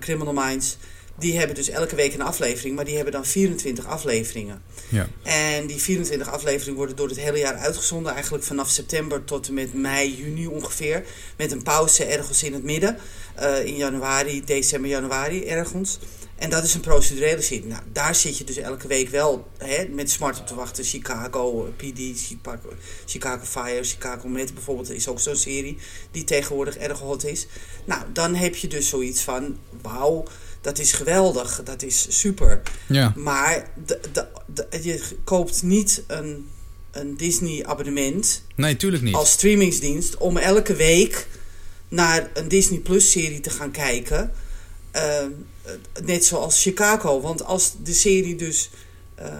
Criminal 0.00 0.32
Minds. 0.32 0.76
Die 1.18 1.38
hebben 1.38 1.56
dus 1.56 1.68
elke 1.68 1.96
week 1.96 2.14
een 2.14 2.22
aflevering, 2.22 2.76
maar 2.76 2.84
die 2.84 2.94
hebben 2.94 3.12
dan 3.12 3.24
24 3.24 3.86
afleveringen. 3.86 4.62
Ja. 4.88 5.08
En 5.22 5.66
die 5.66 5.82
24 5.82 6.30
afleveringen 6.30 6.76
worden 6.76 6.96
door 6.96 7.08
het 7.08 7.18
hele 7.18 7.38
jaar 7.38 7.56
uitgezonden. 7.56 8.12
Eigenlijk 8.12 8.44
vanaf 8.44 8.70
september 8.70 9.24
tot 9.24 9.48
en 9.48 9.54
met 9.54 9.74
mei, 9.74 10.14
juni 10.16 10.46
ongeveer. 10.46 11.04
Met 11.36 11.52
een 11.52 11.62
pauze 11.62 12.04
ergens 12.04 12.42
in 12.42 12.52
het 12.52 12.62
midden. 12.62 12.98
Uh, 13.40 13.64
in 13.64 13.76
januari, 13.76 14.44
december, 14.44 14.90
januari 14.90 15.44
ergens. 15.46 15.98
En 16.42 16.50
dat 16.50 16.64
is 16.64 16.74
een 16.74 16.80
procedurele 16.80 17.42
serie. 17.42 17.66
Nou, 17.66 17.82
daar 17.92 18.14
zit 18.14 18.38
je 18.38 18.44
dus 18.44 18.56
elke 18.56 18.88
week 18.88 19.08
wel 19.08 19.46
hè, 19.58 19.88
met 19.88 20.10
smart 20.10 20.40
op 20.40 20.46
te 20.46 20.54
wachten. 20.54 20.84
Chicago, 20.84 21.72
PD, 21.76 21.98
Chicago, 22.14 22.72
Chicago 23.06 23.44
Fire, 23.44 23.84
Chicago 23.84 24.28
Med 24.28 24.54
bijvoorbeeld 24.54 24.90
is 24.90 25.08
ook 25.08 25.20
zo'n 25.20 25.36
serie 25.36 25.78
die 26.10 26.24
tegenwoordig 26.24 26.76
erg 26.76 26.98
hot 26.98 27.24
is. 27.24 27.46
Nou, 27.84 28.02
dan 28.12 28.34
heb 28.34 28.54
je 28.54 28.68
dus 28.68 28.88
zoiets 28.88 29.22
van, 29.22 29.58
wauw, 29.82 30.24
dat 30.62 30.78
is 30.78 30.92
geweldig, 30.92 31.60
dat 31.64 31.82
is 31.82 32.06
super. 32.08 32.62
Ja. 32.86 33.12
Maar 33.16 33.70
de, 33.86 34.00
de, 34.12 34.26
de, 34.54 34.66
je 34.82 35.00
koopt 35.24 35.62
niet 35.62 36.02
een, 36.06 36.48
een 36.90 37.16
Disney 37.16 37.66
abonnement. 37.66 38.42
Nee, 38.54 38.76
tuurlijk 38.76 39.02
niet. 39.02 39.14
Als 39.14 39.30
streamingsdienst 39.30 40.16
om 40.16 40.36
elke 40.36 40.74
week 40.74 41.26
naar 41.88 42.30
een 42.34 42.48
Disney 42.48 42.78
Plus 42.78 43.10
serie 43.10 43.40
te 43.40 43.50
gaan 43.50 43.70
kijken. 43.70 44.32
Uh, 44.96 45.24
net 46.04 46.24
zoals 46.24 46.62
Chicago. 46.62 47.20
Want 47.20 47.44
als 47.44 47.72
de 47.82 47.92
serie 47.92 48.36
dus 48.36 48.70
uh, 49.20 49.34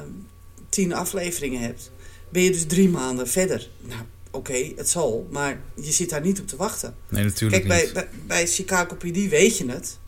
tien 0.68 0.92
afleveringen 0.92 1.60
hebt, 1.60 1.90
ben 2.28 2.42
je 2.42 2.50
dus 2.50 2.66
drie 2.66 2.88
maanden 2.88 3.28
verder. 3.28 3.68
Nou, 3.80 4.02
oké, 4.30 4.72
het 4.76 4.88
zal, 4.88 5.26
maar 5.30 5.60
je 5.74 5.92
zit 5.92 6.10
daar 6.10 6.20
niet 6.20 6.40
op 6.40 6.48
te 6.48 6.56
wachten. 6.56 6.94
Nee, 7.08 7.24
natuurlijk 7.24 7.66
Kijk, 7.66 7.84
niet. 7.84 7.92
Bij, 7.92 8.04
bij, 8.04 8.18
bij 8.26 8.46
Chicago 8.46 8.94
PD 8.94 9.28
weet 9.28 9.58
je 9.58 9.70
het. 9.70 9.98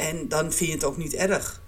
En 0.00 0.28
dan 0.28 0.52
vind 0.52 0.68
je 0.68 0.74
het 0.74 0.84
ook 0.84 0.96
niet 0.96 1.14
erg. 1.14 1.60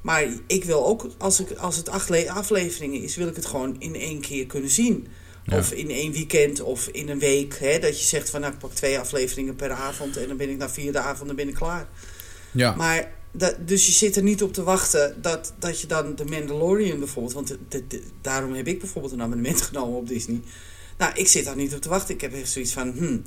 Maar 0.00 0.26
ik 0.46 0.64
wil 0.64 0.86
ook, 0.86 1.06
als, 1.18 1.40
ik, 1.40 1.50
als 1.50 1.76
het 1.76 1.88
acht 1.88 2.26
afleveringen 2.28 3.02
is, 3.02 3.16
wil 3.16 3.28
ik 3.28 3.36
het 3.36 3.46
gewoon 3.46 3.76
in 3.78 3.94
één 3.94 4.20
keer 4.20 4.46
kunnen 4.46 4.70
zien. 4.70 5.06
Ja. 5.44 5.58
Of 5.58 5.72
in 5.72 5.90
één 5.90 6.12
weekend 6.12 6.60
of 6.60 6.88
in 6.88 7.08
een 7.08 7.18
week. 7.18 7.58
Hè, 7.58 7.78
dat 7.78 8.00
je 8.00 8.06
zegt 8.06 8.30
van 8.30 8.40
nou 8.40 8.52
ik 8.52 8.58
pak 8.58 8.72
twee 8.72 8.98
afleveringen 8.98 9.56
per 9.56 9.70
avond 9.70 10.16
en 10.16 10.28
dan 10.28 10.36
ben 10.36 10.50
ik 10.50 10.56
na 10.56 10.70
vierde 10.70 10.98
avond 10.98 11.36
ben 11.36 11.48
ik 11.48 11.54
klaar. 11.54 11.88
Ja. 12.52 12.74
Maar 12.74 13.12
dat, 13.32 13.56
dus 13.68 13.86
je 13.86 13.92
zit 13.92 14.16
er 14.16 14.22
niet 14.22 14.42
op 14.42 14.52
te 14.52 14.62
wachten 14.62 15.22
dat, 15.22 15.54
dat 15.58 15.80
je 15.80 15.86
dan 15.86 16.14
de 16.14 16.24
Mandalorian 16.24 16.98
bijvoorbeeld. 16.98 17.34
Want 17.34 17.48
de- 17.48 17.58
de- 17.68 17.86
de- 17.86 18.02
daarom 18.20 18.54
heb 18.54 18.66
ik 18.66 18.78
bijvoorbeeld 18.78 19.12
een 19.12 19.22
abonnement 19.22 19.62
genomen 19.68 19.98
op 19.98 20.08
Disney. 20.08 20.40
Nou, 20.98 21.12
ik 21.14 21.28
zit 21.28 21.44
daar 21.44 21.56
niet 21.56 21.74
op 21.74 21.80
te 21.80 21.88
wachten. 21.88 22.14
Ik 22.14 22.20
heb 22.20 22.34
echt 22.34 22.50
zoiets 22.50 22.72
van. 22.72 22.90
Hmm. 22.92 23.24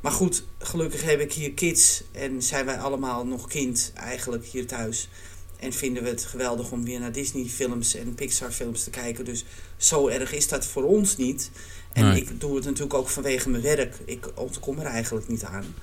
Maar 0.00 0.12
goed, 0.12 0.44
gelukkig 0.58 1.02
heb 1.02 1.20
ik 1.20 1.32
hier 1.32 1.52
kids. 1.52 2.02
En 2.12 2.42
zijn 2.42 2.64
wij 2.66 2.78
allemaal 2.78 3.26
nog 3.26 3.46
kind 3.48 3.92
eigenlijk 3.94 4.44
hier 4.44 4.66
thuis. 4.66 5.08
En 5.56 5.72
vinden 5.72 6.02
we 6.02 6.08
het 6.08 6.24
geweldig 6.24 6.70
om 6.70 6.84
weer 6.84 7.00
naar 7.00 7.12
Disney 7.12 7.44
films 7.44 7.94
en 7.94 8.14
Pixar 8.14 8.50
films 8.50 8.84
te 8.84 8.90
kijken. 8.90 9.24
Dus 9.24 9.44
zo 9.76 10.08
erg 10.08 10.32
is 10.32 10.48
dat 10.48 10.66
voor 10.66 10.82
ons 10.84 11.16
niet. 11.16 11.50
En 11.92 12.04
Nee. 12.04 12.20
ik 12.20 12.40
doe 12.40 12.54
het 12.54 12.64
natuurlijk 12.64 12.94
ook 12.94 13.08
vanwege 13.08 13.48
mijn 13.48 13.62
werk. 13.62 13.96
Ik 14.04 14.28
ontkom 14.34 14.78
er 14.78 14.86
eigenlijk 14.86 15.28
niet 15.28 15.44
aan. 15.44 15.74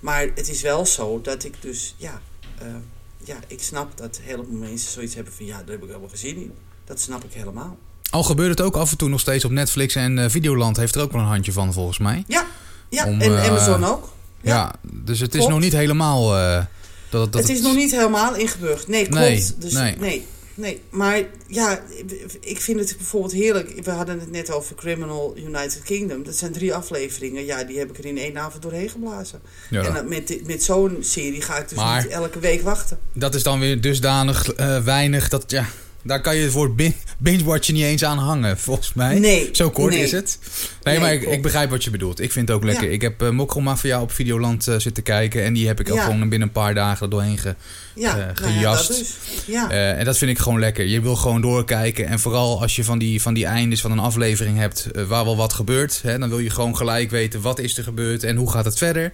Maar 0.00 0.28
het 0.34 0.48
is 0.48 0.62
wel 0.62 0.86
zo 0.86 1.20
dat 1.20 1.44
ik 1.44 1.54
dus, 1.60 1.94
ja, 1.96 2.20
eh, 2.58 2.66
ja, 3.24 3.36
ik 3.46 3.62
snap 3.62 3.96
dat 3.96 4.20
helemaal 4.22 4.68
mensen 4.68 4.90
zoiets 4.92 5.14
hebben 5.14 5.32
van, 5.32 5.46
ja, 5.46 5.56
daar 5.58 5.66
heb 5.70 5.82
ik 5.82 5.86
helemaal 5.86 6.08
geen 6.08 6.18
zin 6.18 6.36
in. 6.36 6.52
Dat 6.84 7.00
snap 7.00 7.24
ik 7.24 7.32
helemaal. 7.32 7.78
Al 8.10 8.22
gebeurt 8.22 8.50
het 8.50 8.60
ook 8.60 8.76
af 8.76 8.90
en 8.90 8.96
toe 8.96 9.08
nog 9.08 9.20
steeds 9.20 9.44
op 9.44 9.50
Netflix 9.50 9.94
en 9.94 10.18
eh, 10.18 10.30
Videoland 10.30 10.76
heeft 10.76 10.94
er 10.94 11.02
ook 11.02 11.12
wel 11.12 11.20
een 11.20 11.26
handje 11.26 11.52
van 11.52 11.72
volgens 11.72 11.98
mij. 11.98 12.24
Ja, 12.26 12.46
ja 12.94 13.06
Om, 13.06 13.20
en 13.20 13.36
eh, 13.36 13.48
Amazon 13.48 13.84
ook. 13.84 14.12
Ja, 14.40 14.54
Ja. 14.54 14.74
dus 14.82 15.20
het 15.20 15.34
is 15.34 15.46
nog 15.46 15.60
niet 15.60 15.72
helemaal... 15.72 16.36
eh, 16.36 16.64
dat, 17.10 17.32
dat 17.32 17.42
het 17.42 17.50
is 17.50 17.60
nog 17.60 17.74
niet 17.74 17.90
helemaal 17.90 18.34
ingeburgerd. 18.36 18.88
Nee, 18.88 19.02
klopt. 19.08 19.20
Nee, 19.20 19.44
dus, 19.58 19.72
nee. 19.72 19.96
nee. 19.98 20.26
nee. 20.54 20.80
Maar 20.90 21.22
ja, 21.46 21.80
ik 22.40 22.60
vind 22.60 22.80
het 22.80 22.94
bijvoorbeeld 22.96 23.32
heerlijk. 23.32 23.84
We 23.84 23.90
hadden 23.90 24.20
het 24.20 24.30
net 24.30 24.50
over 24.52 24.74
Criminal 24.74 25.34
United 25.36 25.82
Kingdom. 25.82 26.22
Dat 26.22 26.36
zijn 26.36 26.52
drie 26.52 26.74
afleveringen. 26.74 27.44
Ja, 27.44 27.64
die 27.64 27.78
heb 27.78 27.90
ik 27.90 27.98
er 27.98 28.04
in 28.06 28.18
één 28.18 28.38
avond 28.38 28.62
doorheen 28.62 28.88
geblazen. 28.88 29.40
Ja, 29.70 29.82
En 29.96 30.08
met, 30.08 30.46
met 30.46 30.62
zo'n 30.62 30.96
serie 31.00 31.42
ga 31.42 31.56
ik 31.58 31.68
dus 31.68 31.78
Maar- 31.78 32.02
niet 32.02 32.10
elke 32.12 32.38
week 32.38 32.62
wachten. 32.62 32.98
dat 33.12 33.34
is 33.34 33.42
dan 33.42 33.58
weer 33.60 33.80
dusdanig 33.80 34.52
eh, 34.52 34.82
weinig 34.84 35.28
dat... 35.28 35.44
Ja, 35.50 35.66
daar 36.04 36.20
kan 36.20 36.36
je 36.36 36.42
het 36.42 36.52
woord 36.52 36.76
bin- 36.76 36.94
binge-watchen 37.18 37.74
niet 37.74 37.82
eens 37.82 38.04
aan 38.04 38.18
hangen, 38.18 38.58
volgens 38.58 38.92
mij. 38.94 39.18
Nee, 39.18 39.48
Zo 39.52 39.70
kort 39.70 39.92
nee. 39.94 40.02
is 40.02 40.12
het. 40.12 40.38
Nee, 40.82 40.94
Nee, 40.94 41.02
maar 41.02 41.12
ik, 41.14 41.22
ik 41.22 41.42
begrijp 41.42 41.70
wat 41.70 41.84
je 41.84 41.90
bedoelt. 41.90 42.20
Ik 42.20 42.32
vind 42.32 42.48
het 42.48 42.56
ook 42.56 42.64
lekker. 42.64 42.84
Ja. 42.84 42.90
Ik 42.90 43.02
heb 43.02 43.22
uh, 43.22 43.30
Mokro 43.30 43.60
Mafia 43.60 44.00
op 44.00 44.12
Videoland 44.12 44.68
eh, 44.68 44.74
zitten 44.78 45.02
kijken. 45.02 45.44
En 45.44 45.52
die 45.52 45.66
heb 45.66 45.80
ik 45.80 45.90
ook 45.90 45.96
Ja. 45.96 46.04
gewoon 46.04 46.28
binnen 46.28 46.48
een 46.48 46.54
paar 46.54 46.74
dagen 46.74 47.04
er 47.04 47.10
doorheen 47.10 47.38
ge... 47.38 47.54
Ja, 47.94 48.10
eh, 48.10 48.16
nou 48.16 48.28
ja, 48.28 48.34
gejast. 48.58 48.88
dat 48.88 48.96
dus. 48.98 49.14
Eh, 49.70 49.98
en 49.98 50.04
dat 50.04 50.18
vind 50.18 50.30
ik 50.30 50.38
gewoon 50.38 50.60
lekker. 50.60 50.86
Je 50.86 51.00
wil 51.00 51.16
gewoon 51.16 51.40
doorkijken. 51.40 52.06
En 52.06 52.18
vooral 52.20 52.60
als 52.60 52.76
je 52.76 52.84
van 52.84 52.98
die, 52.98 53.22
van 53.22 53.34
die 53.34 53.46
eindes 53.46 53.80
van 53.80 53.90
een 53.92 53.98
aflevering 53.98 54.58
hebt 54.58 54.84
eh, 54.90 55.04
waar 55.04 55.24
wel 55.24 55.36
wat 55.36 55.52
gebeurt. 55.52 56.00
Hè, 56.02 56.18
dan 56.18 56.28
wil 56.28 56.38
je 56.38 56.50
gewoon 56.50 56.76
gelijk 56.76 57.10
weten 57.10 57.40
wat 57.40 57.58
is 57.58 57.76
er 57.78 57.84
gebeurd 57.84 58.24
en 58.24 58.36
hoe 58.36 58.50
gaat 58.50 58.64
het 58.64 58.78
verder. 58.78 59.12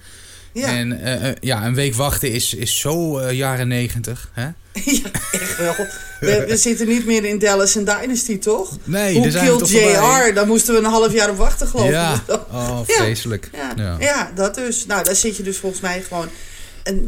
Ja. 0.53 0.67
En 0.67 1.01
eh, 1.01 1.29
eh, 1.29 1.37
ja, 1.41 1.67
een 1.67 1.75
week 1.75 1.95
wachten 1.95 2.31
is, 2.33 2.55
is 2.55 2.79
zo 2.79 3.19
eh, 3.19 3.33
jaren 3.33 3.69
negentig. 3.69 4.31
Hè? 4.33 4.43
ja, 5.03 5.11
echt 5.33 5.57
wel. 5.57 5.75
We, 6.21 6.45
we 6.49 6.57
zitten 6.57 6.89
niet 6.89 7.07
meer 7.07 7.25
in 7.25 7.39
Dallas 7.39 7.77
en 7.77 7.85
Dynasty, 7.85 8.39
toch? 8.39 8.77
Nee, 8.85 9.13
Hoe 9.15 9.23
daar 9.23 9.31
zijn 9.31 9.45
we 9.45 9.51
Kill 9.51 9.59
toch 9.59 9.71
voorbij. 9.71 10.29
JR? 10.29 10.35
Daar 10.35 10.47
moesten 10.47 10.75
we 10.75 10.81
een 10.81 10.87
half 10.87 11.13
jaar 11.13 11.31
op 11.31 11.37
wachten, 11.37 11.67
geloof 11.67 11.87
ik. 11.87 11.93
Ja, 12.01 12.23
oh, 12.29 12.81
Ja. 12.87 12.95
vreselijk. 12.95 13.51
Ja, 13.53 13.73
Ja. 13.77 13.97
ja. 13.99 14.33
dat 14.35 14.55
dus. 14.55 14.87
Nou, 14.87 15.05
daar 15.05 15.15
zit 15.15 15.37
je 15.37 15.43
dus 15.43 15.57
volgens 15.57 15.81
mij 15.81 16.03
gewoon... 16.03 16.29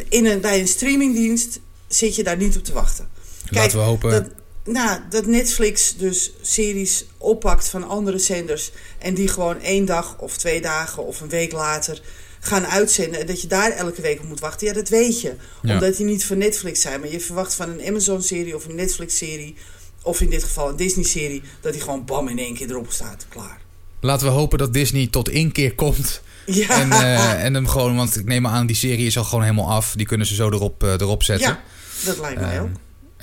In 0.08 0.26
een, 0.26 0.40
bij 0.40 0.60
een 0.60 0.68
streamingdienst 0.68 1.60
zit 1.88 2.16
je 2.16 2.22
daar 2.22 2.36
niet 2.36 2.56
op 2.56 2.64
te 2.64 2.72
wachten. 2.72 3.08
Laten 3.48 3.78
we 3.78 3.84
hopen. 3.84 4.10
Dat, 4.10 4.24
nou, 4.64 5.00
dat 5.10 5.26
Netflix 5.26 5.96
dus 5.96 6.32
series 6.40 7.04
oppakt 7.18 7.68
van 7.68 7.88
andere 7.88 8.18
zenders... 8.18 8.70
en 8.98 9.14
die 9.14 9.28
gewoon 9.28 9.60
één 9.60 9.84
dag 9.84 10.16
of 10.18 10.36
twee 10.36 10.60
dagen 10.60 11.06
of 11.06 11.20
een 11.20 11.28
week 11.28 11.52
later 11.52 12.02
gaan 12.44 12.66
uitzenden... 12.66 13.20
en 13.20 13.26
dat 13.26 13.40
je 13.42 13.46
daar 13.46 13.70
elke 13.70 14.02
week 14.02 14.20
op 14.20 14.26
moet 14.28 14.40
wachten, 14.40 14.66
ja, 14.66 14.72
dat 14.72 14.88
weet 14.88 15.20
je. 15.20 15.34
Ja. 15.62 15.72
Omdat 15.74 15.96
die 15.96 16.06
niet 16.06 16.24
van 16.24 16.38
Netflix 16.38 16.80
zijn. 16.80 17.00
Maar 17.00 17.10
je 17.10 17.20
verwacht 17.20 17.54
van 17.54 17.68
een 17.70 17.86
Amazon-serie 17.86 18.56
of 18.56 18.64
een 18.66 18.74
Netflix-serie... 18.74 19.54
of 20.02 20.20
in 20.20 20.30
dit 20.30 20.42
geval 20.42 20.68
een 20.68 20.76
Disney-serie... 20.76 21.42
dat 21.60 21.72
die 21.72 21.82
gewoon 21.82 22.04
bam 22.04 22.28
in 22.28 22.38
één 22.38 22.54
keer 22.54 22.70
erop 22.70 22.92
staat. 22.92 23.26
Klaar. 23.28 23.60
Laten 24.00 24.26
we 24.26 24.32
hopen 24.32 24.58
dat 24.58 24.72
Disney 24.72 25.06
tot 25.06 25.28
inkeer 25.28 25.74
komt. 25.74 26.22
Ja, 26.46 26.68
En, 26.80 26.92
eh, 26.92 27.44
en 27.44 27.54
hem 27.54 27.66
gewoon, 27.68 27.96
want 27.96 28.16
ik 28.16 28.24
neem 28.24 28.46
aan, 28.46 28.66
die 28.66 28.76
serie 28.76 29.06
is 29.06 29.18
al 29.18 29.24
gewoon 29.24 29.42
helemaal 29.44 29.70
af. 29.70 29.92
Die 29.96 30.06
kunnen 30.06 30.26
ze 30.26 30.34
zo 30.34 30.50
erop, 30.50 30.82
eh, 30.82 30.90
erop 30.92 31.22
zetten. 31.22 31.48
ja 31.48 31.62
dat 32.04 32.18
lijkt 32.18 32.40
mij 32.40 32.54
Ehm, 32.54 32.62
ook. 32.62 32.68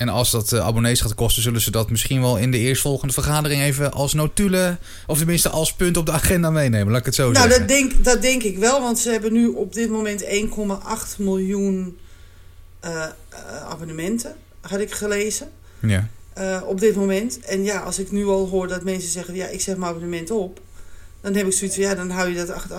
En 0.00 0.08
als 0.08 0.30
dat 0.30 0.52
eh, 0.52 0.60
abonnees 0.60 1.00
gaat 1.00 1.14
kosten, 1.14 1.42
zullen 1.42 1.60
ze 1.60 1.70
dat 1.70 1.90
misschien 1.90 2.20
wel 2.20 2.36
in 2.38 2.50
de 2.50 2.58
eerstvolgende 2.58 3.12
vergadering 3.14 3.62
even 3.62 3.92
als 3.92 4.12
notulen, 4.14 4.78
of 5.06 5.18
tenminste 5.18 5.48
als 5.48 5.72
punt 5.74 5.96
op 5.96 6.06
de 6.06 6.12
agenda 6.12 6.50
meenemen. 6.50 6.88
Laat 6.90 7.00
ik 7.00 7.06
het 7.06 7.14
zo 7.14 7.30
Nou, 7.30 7.48
zeggen. 7.48 7.58
dat 7.66 7.68
denk, 7.76 8.04
dat 8.04 8.22
denk 8.22 8.42
ik 8.42 8.58
wel, 8.58 8.80
want 8.80 8.98
ze 8.98 9.10
hebben 9.10 9.32
nu 9.32 9.46
op 9.46 9.72
dit 9.72 9.90
moment 9.90 10.24
1,8 10.24 11.16
miljoen 11.18 11.98
eh, 12.80 13.02
eh, 13.04 13.10
abonnementen, 13.68 14.34
had 14.60 14.80
ik 14.80 14.92
gelezen. 14.92 15.48
Ja. 15.80 16.08
op 16.64 16.80
dit 16.80 16.96
moment. 16.96 17.40
En 17.40 17.64
ja, 17.64 17.78
als 17.80 17.98
ik 17.98 18.10
nu 18.10 18.26
al 18.26 18.48
hoor 18.48 18.68
dat 18.68 18.84
mensen 18.84 19.10
zeggen, 19.10 19.34
ja, 19.34 19.46
ik 19.46 19.60
zeg 19.60 19.76
mijn 19.76 19.90
abonnement 19.90 20.30
op. 20.30 20.60
Dan 21.20 21.34
heb 21.34 21.46
ik 21.46 21.52
zoiets 21.52 21.76
van, 21.76 21.84
ja, 21.84 21.94
dan 21.94 22.10
hou 22.10 22.28
je 22.28 22.34
dat 22.36 22.50
acht- 22.50 22.70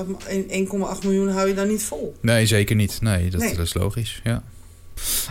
1,8 0.48 1.04
miljoen 1.04 1.30
hou 1.30 1.48
je 1.48 1.54
dan 1.54 1.68
niet 1.68 1.84
vol. 1.84 2.16
Nee, 2.22 2.46
zeker 2.46 2.76
niet. 2.76 3.02
Nee, 3.02 3.30
dat, 3.30 3.40
Nee. 3.42 3.56
dat 3.56 3.66
is 3.66 3.74
logisch. 3.74 4.22
Ja. 4.24 4.44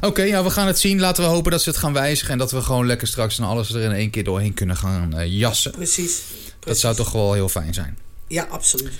Oké, 0.00 0.22
ja, 0.22 0.44
we 0.44 0.50
gaan 0.50 0.66
het 0.66 0.78
zien. 0.78 1.00
Laten 1.00 1.22
we 1.22 1.28
hopen 1.28 1.50
dat 1.50 1.62
ze 1.62 1.68
het 1.68 1.78
gaan 1.78 1.92
wijzigen 1.92 2.32
en 2.32 2.38
dat 2.38 2.50
we 2.50 2.60
gewoon 2.60 2.86
lekker 2.86 3.08
straks 3.08 3.38
en 3.38 3.44
alles 3.44 3.74
er 3.74 3.80
in 3.80 3.92
één 3.92 4.10
keer 4.10 4.24
doorheen 4.24 4.54
kunnen 4.54 4.76
gaan 4.76 5.14
eh, 5.14 5.26
jassen. 5.26 5.70
Precies. 5.70 6.20
Dat 6.60 6.78
zou 6.78 6.94
toch 6.94 7.12
wel 7.12 7.32
heel 7.32 7.48
fijn 7.48 7.74
zijn. 7.74 7.98
Ja, 8.26 8.46
absoluut. 8.50 8.92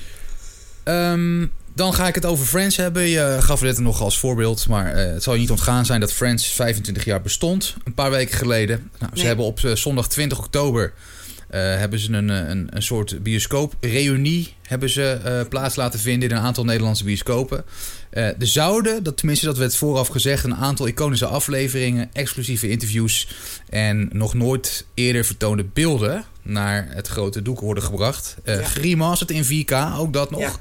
Ehm, 0.83 1.46
dan 1.75 1.94
ga 1.94 2.09
ik 2.09 2.14
het 2.14 2.27
over 2.27 2.46
Friends 2.46 2.77
hebben. 2.77 3.03
Je 3.03 3.37
gaf 3.40 3.61
het 3.61 3.79
nog 3.79 4.01
als 4.01 4.18
voorbeeld, 4.18 4.68
maar 4.68 4.94
eh, 4.94 5.12
het 5.12 5.23
zal 5.23 5.35
je 5.35 5.40
niet 5.40 5.51
ontgaan 5.51 5.87
zijn 5.87 6.01
dat 6.01 6.12
Friends 6.12 6.46
25 6.46 7.05
jaar 7.05 7.20
bestond. 7.20 7.75
Een 7.85 7.94
paar 7.94 8.11
weken 8.11 8.38
geleden. 8.38 8.90
Nou, 8.99 9.12
ze 9.16 9.27
hebben 9.27 9.44
op 9.44 9.64
eh, 9.64 9.75
zondag 9.75 10.09
20 10.09 10.38
oktober 10.38 10.92
hebben 11.59 11.99
ze 11.99 12.13
een, 12.13 12.31
eh, 12.31 12.49
een, 12.49 12.69
een 12.71 12.83
soort 12.83 13.23
bioscoop-reunie 13.23 14.55
hebben 14.63 14.91
ze 14.91 15.21
eh, 15.25 15.41
plaats 15.49 15.77
laten 15.77 16.01
vinden 16.01 16.29
in 16.31 16.37
een 16.37 16.43
aantal 16.43 16.65
Nederlandse 16.65 17.05
bioscopen. 17.05 17.65
Eh, 18.11 18.25
er 18.27 18.47
zouden, 18.47 19.03
dat, 19.03 19.17
tenminste 19.17 19.47
dat 19.47 19.57
werd 19.59 19.77
vooraf 19.77 20.09
gezegd, 20.09 20.45
een 20.45 20.55
aantal 20.55 20.87
iconische 20.87 21.27
afleveringen, 21.27 22.11
exclusieve 22.13 22.69
interviews 22.69 23.29
en 23.69 24.09
nog 24.13 24.35
nooit 24.35 24.87
eerder 24.95 25.25
vertoonde 25.25 25.65
beelden 25.65 26.25
naar 26.43 26.87
het 26.91 27.09
grote 27.09 27.43
doek 27.43 27.61
worden 27.61 27.83
gebracht. 27.85 28.37
Eh 28.45 28.61
Ja. 28.61 28.67
Geremasterd 28.67 29.31
in 29.31 29.45
4K, 29.45 29.73
ook 29.99 30.13
dat 30.13 30.31
nog. 30.31 30.41
Ja. 30.41 30.53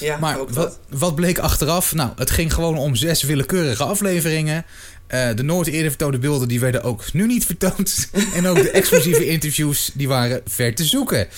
Ja, 0.00 0.18
Maar 0.18 0.38
ook 0.38 0.50
wat, 0.50 0.78
dat. 0.88 0.98
wat 0.98 1.14
bleek 1.14 1.38
achteraf? 1.38 1.94
Nou, 1.94 2.10
het 2.16 2.30
ging 2.30 2.54
gewoon 2.54 2.76
om 2.78 2.94
zes 2.94 3.22
willekeurige 3.22 3.84
afleveringen. 3.84 4.64
Eh, 5.10 5.28
de 5.34 5.42
nooit 5.42 5.66
eerder 5.66 5.88
vertoonde 5.90 6.18
beelden 6.18 6.48
die 6.48 6.60
werden 6.60 6.82
ook 6.82 7.12
nu 7.12 7.26
niet 7.26 7.46
vertoond. 7.46 8.10
en 8.36 8.46
ook 8.46 8.62
de 8.62 8.70
exclusieve 8.70 9.26
interviews 9.26 9.90
die 9.94 10.08
waren 10.08 10.40
ver 10.46 10.74
te 10.74 10.84
zoeken. 10.84 11.28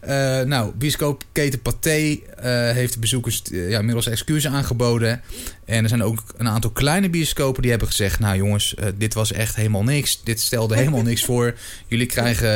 Eh, 0.00 0.40
nou, 0.40 0.72
bioscoopketen 0.74 1.60
Pathé 1.62 2.18
eh, 2.36 2.70
heeft 2.70 2.92
de 2.92 2.98
bezoekers 2.98 3.42
ja, 3.50 3.78
inmiddels 3.78 4.06
excuses 4.06 4.50
aangeboden. 4.52 5.20
En 5.64 5.82
er 5.82 5.88
zijn 5.88 6.02
ook 6.02 6.22
een 6.36 6.48
aantal 6.48 6.70
kleine 6.70 7.10
bioscopen 7.10 7.62
die 7.62 7.70
hebben 7.70 7.88
gezegd... 7.88 8.18
nou 8.18 8.36
jongens, 8.36 8.74
dit 8.98 9.14
was 9.14 9.32
echt 9.32 9.56
helemaal 9.56 9.84
niks. 9.84 10.20
Dit 10.24 10.40
stelde 10.40 10.76
helemaal 10.76 11.02
niks 11.02 11.24
voor. 11.24 11.54
Jullie 11.86 12.06
krijgen 12.06 12.50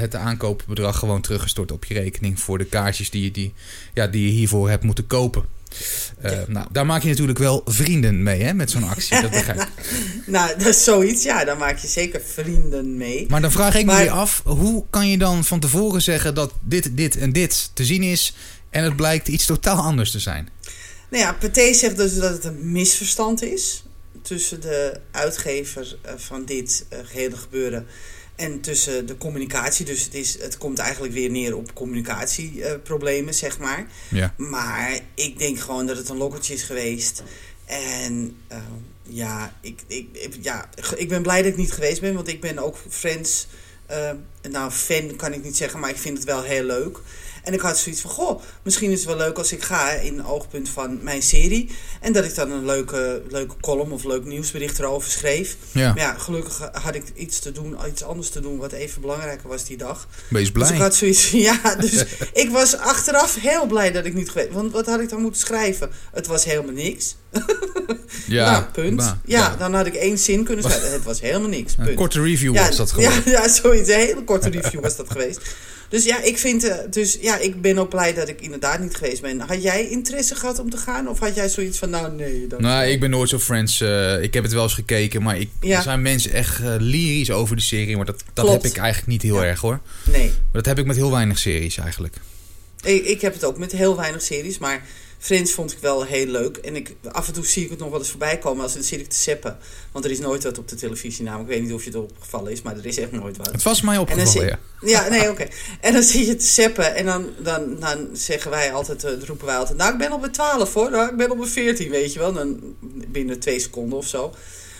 het 0.00 0.14
aankoopbedrag 0.14 0.98
gewoon 0.98 1.20
teruggestort 1.20 1.72
op 1.72 1.84
je 1.84 1.94
rekening... 1.94 2.40
voor 2.40 2.58
de 2.58 2.64
kaartjes 2.64 3.10
die, 3.10 3.22
je- 3.24 3.30
die, 3.30 3.54
ja, 3.94 4.06
die 4.06 4.24
je 4.26 4.30
hiervoor 4.32 4.68
hebt 4.70 4.84
moeten 4.84 5.06
kopen. 5.06 5.44
Eh, 6.20 6.30
Ja. 6.32 6.44
Nou, 6.48 6.66
daar 6.72 6.86
maak 6.86 7.02
je 7.02 7.08
natuurlijk 7.08 7.38
wel 7.38 7.62
vrienden 7.64 8.22
mee, 8.22 8.42
hè, 8.42 8.54
met 8.54 8.70
zo'n 8.70 8.88
actie. 8.88 9.20
Dat 9.20 9.30
begrijp 9.30 9.60
ik. 9.60 9.68
Nou, 10.26 10.58
dat 10.58 10.66
is 10.66 10.84
zoiets. 10.84 11.22
Ja, 11.22 11.44
daar 11.44 11.56
maak 11.56 11.78
je 11.78 11.88
zeker 11.88 12.20
vrienden 12.26 12.96
mee. 12.96 13.26
Maar 13.28 13.40
dan 13.40 13.52
vraag 13.52 13.74
ik 13.74 13.86
me 13.86 13.96
weer 13.96 14.10
af, 14.10 14.42
hoe 14.44 14.84
kan 14.90 15.08
je 15.08 15.18
dan 15.18 15.44
van 15.44 15.60
tevoren 15.60 16.02
zeggen 16.02 16.34
dat 16.34 16.52
dit, 16.60 16.96
dit 16.96 17.16
en 17.16 17.32
dit 17.32 17.70
te 17.74 17.84
zien 17.84 18.02
is 18.02 18.34
en 18.70 18.84
het 18.84 18.96
blijkt 18.96 19.28
iets 19.28 19.46
totaal 19.46 19.82
anders 19.82 20.10
te 20.10 20.18
zijn? 20.18 20.48
Nou 21.10 21.22
ja, 21.24 21.32
Pathé 21.32 21.72
zegt 21.74 21.96
dus 21.96 22.14
dat 22.14 22.30
het 22.30 22.44
een 22.44 22.72
misverstand 22.72 23.42
is 23.42 23.84
tussen 24.22 24.60
de 24.60 25.00
uitgever 25.10 25.96
eh, 26.02 26.12
van 26.16 26.44
dit 26.44 26.84
eh, 26.88 26.98
gehele 27.04 27.36
gebeuren 27.36 27.86
en 28.36 28.60
tussen 28.60 29.06
de 29.06 29.16
communicatie. 29.18 29.84
Dus 29.84 30.04
het, 30.04 30.14
is, 30.14 30.40
het 30.42 30.58
komt 30.58 30.78
eigenlijk 30.78 31.12
weer 31.12 31.30
neer 31.30 31.56
op 31.56 31.74
communicatieproblemen, 31.74 33.34
zeg 33.34 33.58
maar. 33.58 33.86
Ja. 34.10 34.34
Maar 34.36 34.98
ik 35.14 35.38
denk 35.38 35.58
gewoon 35.60 35.86
dat 35.86 35.96
het 35.96 36.08
een 36.08 36.16
lokkertje 36.16 36.54
is 36.54 36.62
geweest. 36.62 37.22
En 37.64 38.36
eh, 38.48 38.58
ja, 39.02 39.54
ik, 39.60 39.80
ik, 39.86 40.08
ik- 40.12 40.36
ja, 40.40 40.68
ik 40.96 41.08
ben 41.08 41.22
blij 41.22 41.42
dat 41.42 41.50
ik 41.52 41.56
niet 41.58 41.72
geweest 41.72 42.00
ben, 42.00 42.14
want 42.14 42.28
ik 42.28 42.40
ben 42.40 42.58
ook 42.58 42.76
Friends. 42.88 43.46
eh, 43.86 44.10
nou, 44.50 44.70
fan 44.70 45.16
kan 45.16 45.32
ik 45.32 45.42
niet 45.44 45.56
zeggen, 45.56 45.80
maar 45.80 45.90
ik 45.90 45.96
vind 45.98 46.16
het 46.16 46.26
wel 46.26 46.42
heel 46.42 46.64
leuk. 46.64 46.98
En 47.42 47.52
ik 47.52 47.60
had 47.60 47.78
zoiets 47.78 48.00
van, 48.00 48.10
goh, 48.10 48.40
misschien 48.62 48.90
is 48.90 48.98
het 48.98 49.08
wel 49.08 49.16
leuk 49.16 49.38
als 49.38 49.52
ik 49.52 49.62
ga 49.62 49.90
in 49.90 50.24
oogpunt 50.24 50.68
van 50.68 50.98
mijn 51.02 51.22
serie. 51.22 51.68
En 52.00 52.12
dat 52.12 52.24
ik 52.24 52.34
dan 52.34 52.50
een 52.50 52.64
leuke, 52.64 53.22
leuke 53.28 53.54
column 53.60 53.92
of 53.92 54.04
leuk 54.04 54.24
nieuwsbericht 54.24 54.78
erover 54.78 55.10
schreef. 55.10 55.56
Ja. 55.72 55.88
Maar 55.88 55.98
ja, 56.02 56.14
gelukkig 56.18 56.68
had 56.72 56.94
ik 56.94 57.04
iets 57.14 57.38
te 57.38 57.52
doen, 57.52 57.76
iets 57.88 58.02
anders 58.02 58.28
te 58.28 58.40
doen 58.40 58.56
wat 58.56 58.72
even 58.72 59.00
belangrijker 59.00 59.48
was 59.48 59.64
die 59.64 59.76
dag. 59.76 60.08
Wees 60.28 60.40
Dus 60.42 60.50
blij. 60.52 60.70
ik 60.72 60.80
had 60.80 60.94
zoiets 60.94 61.30
ja, 61.30 61.74
dus 61.80 62.04
ik 62.32 62.50
was 62.50 62.76
achteraf 62.76 63.36
heel 63.40 63.66
blij 63.66 63.92
dat 63.92 64.04
ik 64.04 64.14
niet 64.14 64.30
geweest 64.30 64.52
Want 64.52 64.72
wat 64.72 64.86
had 64.86 65.00
ik 65.00 65.08
dan 65.08 65.20
moeten 65.20 65.40
schrijven? 65.40 65.90
Het 66.12 66.26
was 66.26 66.44
helemaal 66.44 66.74
niks. 66.74 67.16
ja, 68.26 68.50
nou, 68.50 68.64
punt. 68.64 68.96
maar, 68.96 69.18
ja, 69.24 69.56
dan 69.56 69.74
had 69.74 69.86
ik 69.86 69.94
één 69.94 70.18
zin 70.18 70.44
kunnen 70.44 70.64
schrijven. 70.64 70.92
Het 70.92 71.04
was 71.04 71.20
helemaal 71.20 71.48
niks, 71.48 71.74
Een 71.78 71.84
punt. 71.84 71.96
korte 71.96 72.22
review 72.22 72.56
was 72.56 72.76
dat 72.76 72.90
gewoon. 72.92 73.12
Ja, 73.12 73.20
ja, 73.24 73.48
zoiets. 73.48 73.88
Een 73.88 73.98
hele 73.98 74.24
korte 74.24 74.48
review 74.50 74.80
was 74.80 74.96
dat 74.96 75.10
geweest. 75.12 75.40
Dus 75.92 76.04
ja, 76.04 76.22
ik 76.22 76.38
vind, 76.38 76.64
eh, 76.64 76.76
dus 76.90 77.18
ja, 77.20 77.38
ik 77.38 77.60
ben 77.60 77.78
ook 77.78 77.88
blij 77.88 78.14
dat 78.14 78.28
ik 78.28 78.40
inderdaad 78.40 78.80
niet 78.80 78.94
geweest 78.96 79.20
ben. 79.22 79.40
Had 79.40 79.62
jij 79.62 79.88
interesse 79.88 80.34
gehad 80.34 80.58
om 80.58 80.70
te 80.70 80.76
gaan? 80.76 81.08
Of 81.08 81.18
had 81.18 81.34
jij 81.34 81.48
zoiets 81.48 81.78
van, 81.78 81.90
nou 81.90 82.12
nee. 82.14 82.46
Dan 82.46 82.62
Nou, 82.62 82.84
ik 82.84 83.00
ben 83.00 83.10
nooit 83.10 83.28
zo 83.28 83.38
Friends. 83.38 83.80
eh, 83.80 84.22
ik 84.22 84.34
heb 84.34 84.42
het 84.42 84.52
wel 84.52 84.62
eens 84.62 84.74
gekeken, 84.74 85.22
maar 85.22 85.38
ik, 85.38 85.48
Ja. 85.60 85.76
er 85.76 85.82
zijn 85.82 86.02
mensen 86.02 86.32
echt 86.32 86.60
eh, 86.60 86.74
lyrisch 86.78 87.30
over 87.30 87.56
die 87.56 87.64
serie. 87.64 87.96
Maar 87.96 88.04
dat, 88.04 88.22
dat 88.32 88.44
Klopt. 88.44 88.62
heb 88.62 88.72
ik 88.72 88.78
eigenlijk 88.78 89.08
niet 89.08 89.22
heel 89.22 89.42
Ja. 89.42 89.44
erg 89.44 89.60
hoor. 89.60 89.80
Nee. 90.10 90.26
Maar 90.26 90.34
dat 90.52 90.66
heb 90.66 90.78
ik 90.78 90.86
met 90.86 90.96
heel 90.96 91.10
weinig 91.10 91.38
series 91.38 91.78
eigenlijk. 91.78 92.16
Ik, 92.84 93.04
ik 93.04 93.20
heb 93.20 93.32
het 93.34 93.44
ook 93.44 93.58
met 93.58 93.72
heel 93.72 93.96
weinig 93.96 94.22
series, 94.22 94.58
maar 94.58 94.82
Friends 95.22 95.52
vond 95.52 95.72
ik 95.72 95.78
wel 95.78 96.04
heel 96.04 96.26
leuk. 96.26 96.56
En 96.56 96.76
ik, 96.76 96.94
af 97.12 97.26
en 97.26 97.32
toe 97.32 97.46
zie 97.46 97.64
ik 97.64 97.70
het 97.70 97.78
nog 97.78 97.90
wel 97.90 97.98
eens 97.98 98.10
voorbij 98.10 98.38
komen 98.38 98.62
als 98.62 98.74
dan 98.74 98.82
zit 98.82 99.00
ik 99.00 99.08
te 99.08 99.16
seppen. 99.16 99.58
Want 99.92 100.04
er 100.04 100.10
is 100.10 100.18
nooit 100.18 100.42
wat 100.42 100.58
op 100.58 100.68
de 100.68 100.76
televisie 100.76 101.24
namelijk. 101.24 101.50
Ik 101.50 101.54
weet 101.56 101.64
niet 101.64 101.74
of 101.74 101.84
je 101.84 101.90
het 101.90 101.98
opgevallen 101.98 102.52
is, 102.52 102.62
maar 102.62 102.76
er 102.76 102.86
is 102.86 102.98
echt 102.98 103.12
nooit 103.12 103.36
wat. 103.36 103.52
Het 103.52 103.62
was 103.62 103.80
mij 103.80 103.96
En 103.96 104.06
dan 104.06 104.18
opgevallen, 104.18 104.48
ja. 104.48 104.58
Ja, 104.80 105.08
nee, 105.08 105.30
oké. 105.30 105.46
En 105.80 105.92
dan 105.92 106.02
zie 106.02 106.26
je 106.26 106.36
te 106.36 106.46
seppen 106.46 106.94
en 106.94 107.06
dan, 107.06 107.30
dan, 107.38 107.80
dan 107.80 108.08
zeggen 108.12 108.50
wij 108.50 108.72
altijd, 108.72 109.04
eh, 109.04 109.12
roepen 109.26 109.46
wij 109.46 109.56
altijd, 109.56 109.78
nou 109.78 109.92
ik 109.92 109.98
ben 109.98 110.12
op 110.12 110.20
mijn 110.20 110.32
12 110.32 110.74
hoor, 110.74 110.90
nou, 110.90 111.10
ik 111.10 111.16
ben 111.16 111.30
op 111.30 111.36
mijn 111.36 111.50
14, 111.50 111.90
weet 111.90 112.12
je 112.12 112.18
wel. 112.18 112.32
Dan 112.32 112.76
binnen 113.08 113.38
twee 113.38 113.60
seconden 113.60 113.98
of 113.98 114.06
zo. 114.06 114.34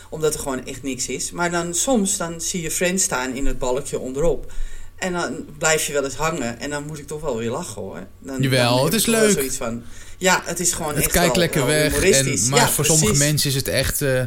Omdat 0.09 0.33
er 0.33 0.39
gewoon 0.39 0.65
echt 0.65 0.83
niks 0.83 1.07
is. 1.07 1.31
Maar 1.31 1.51
dan 1.51 1.73
soms 1.73 2.17
dan 2.17 2.41
zie 2.41 2.61
je 2.61 2.71
Friends 2.71 3.03
staan 3.03 3.33
in 3.33 3.45
het 3.45 3.59
balkje 3.59 3.99
onderop. 3.99 4.51
En 4.95 5.13
dan 5.13 5.45
blijf 5.57 5.87
je 5.87 5.93
wel 5.93 6.03
eens 6.03 6.15
hangen. 6.15 6.59
En 6.59 6.69
dan 6.69 6.85
moet 6.85 6.99
ik 6.99 7.07
toch 7.07 7.21
wel 7.21 7.37
weer 7.37 7.49
lachen 7.49 7.81
hoor. 7.81 8.07
Dan, 8.19 8.41
Jawel, 8.41 8.75
dan 8.75 8.85
het 8.85 8.93
is 8.93 9.05
leuk. 9.05 9.31
Zoiets 9.31 9.57
van, 9.57 9.83
ja, 10.23 10.41
het 10.45 10.59
is 10.59 10.71
gewoon 10.73 10.93
Het 10.95 11.03
echt 11.03 11.11
kijkt 11.11 11.27
wel, 11.29 11.37
lekker 11.37 11.65
wel 11.65 11.89
weg. 11.89 12.11
En, 12.11 12.49
maar 12.49 12.59
Ja, 12.59 12.69
voor 12.69 12.85
sommige 12.85 13.13
mensen 13.17 13.49
is 13.49 13.55
het 13.55 13.67
echt, 13.67 14.01
eh, 14.01 14.21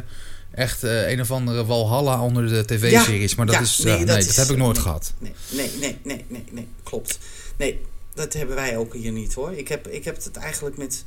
echt 0.51 0.83
eh, 0.83 1.09
een 1.09 1.21
of 1.21 1.31
andere 1.31 1.65
walhalla 1.65 2.21
onder 2.21 2.47
de 2.49 2.65
tv-series. 2.65 3.35
maar 3.35 3.45
dat, 3.45 3.55
ja, 3.55 3.61
is, 3.61 3.79
eh, 3.79 3.85
nee, 3.85 3.95
nee, 4.05 4.25
dat 4.25 4.35
heb 4.35 4.49
ik 4.49 4.57
nooit 4.57 4.73
nee. 4.75 4.83
gehad. 4.83 5.13
Nee, 5.19 5.33
nee, 5.49 5.69
nee, 5.79 5.97
nee, 6.03 6.25
nee, 6.27 6.43
nee, 6.51 6.67
klopt. 6.83 7.19
Nee, 7.57 7.81
dat 8.13 8.33
hebben 8.33 8.55
wij 8.55 8.77
ook 8.77 8.93
hier 8.93 9.11
niet 9.11 9.33
hoor. 9.33 9.51
Ik 9.53 9.67
heb, 9.67 9.87
ik 9.87 10.03
heb 10.03 10.23
het 10.23 10.37
eigenlijk 10.37 10.77
met 10.77 11.03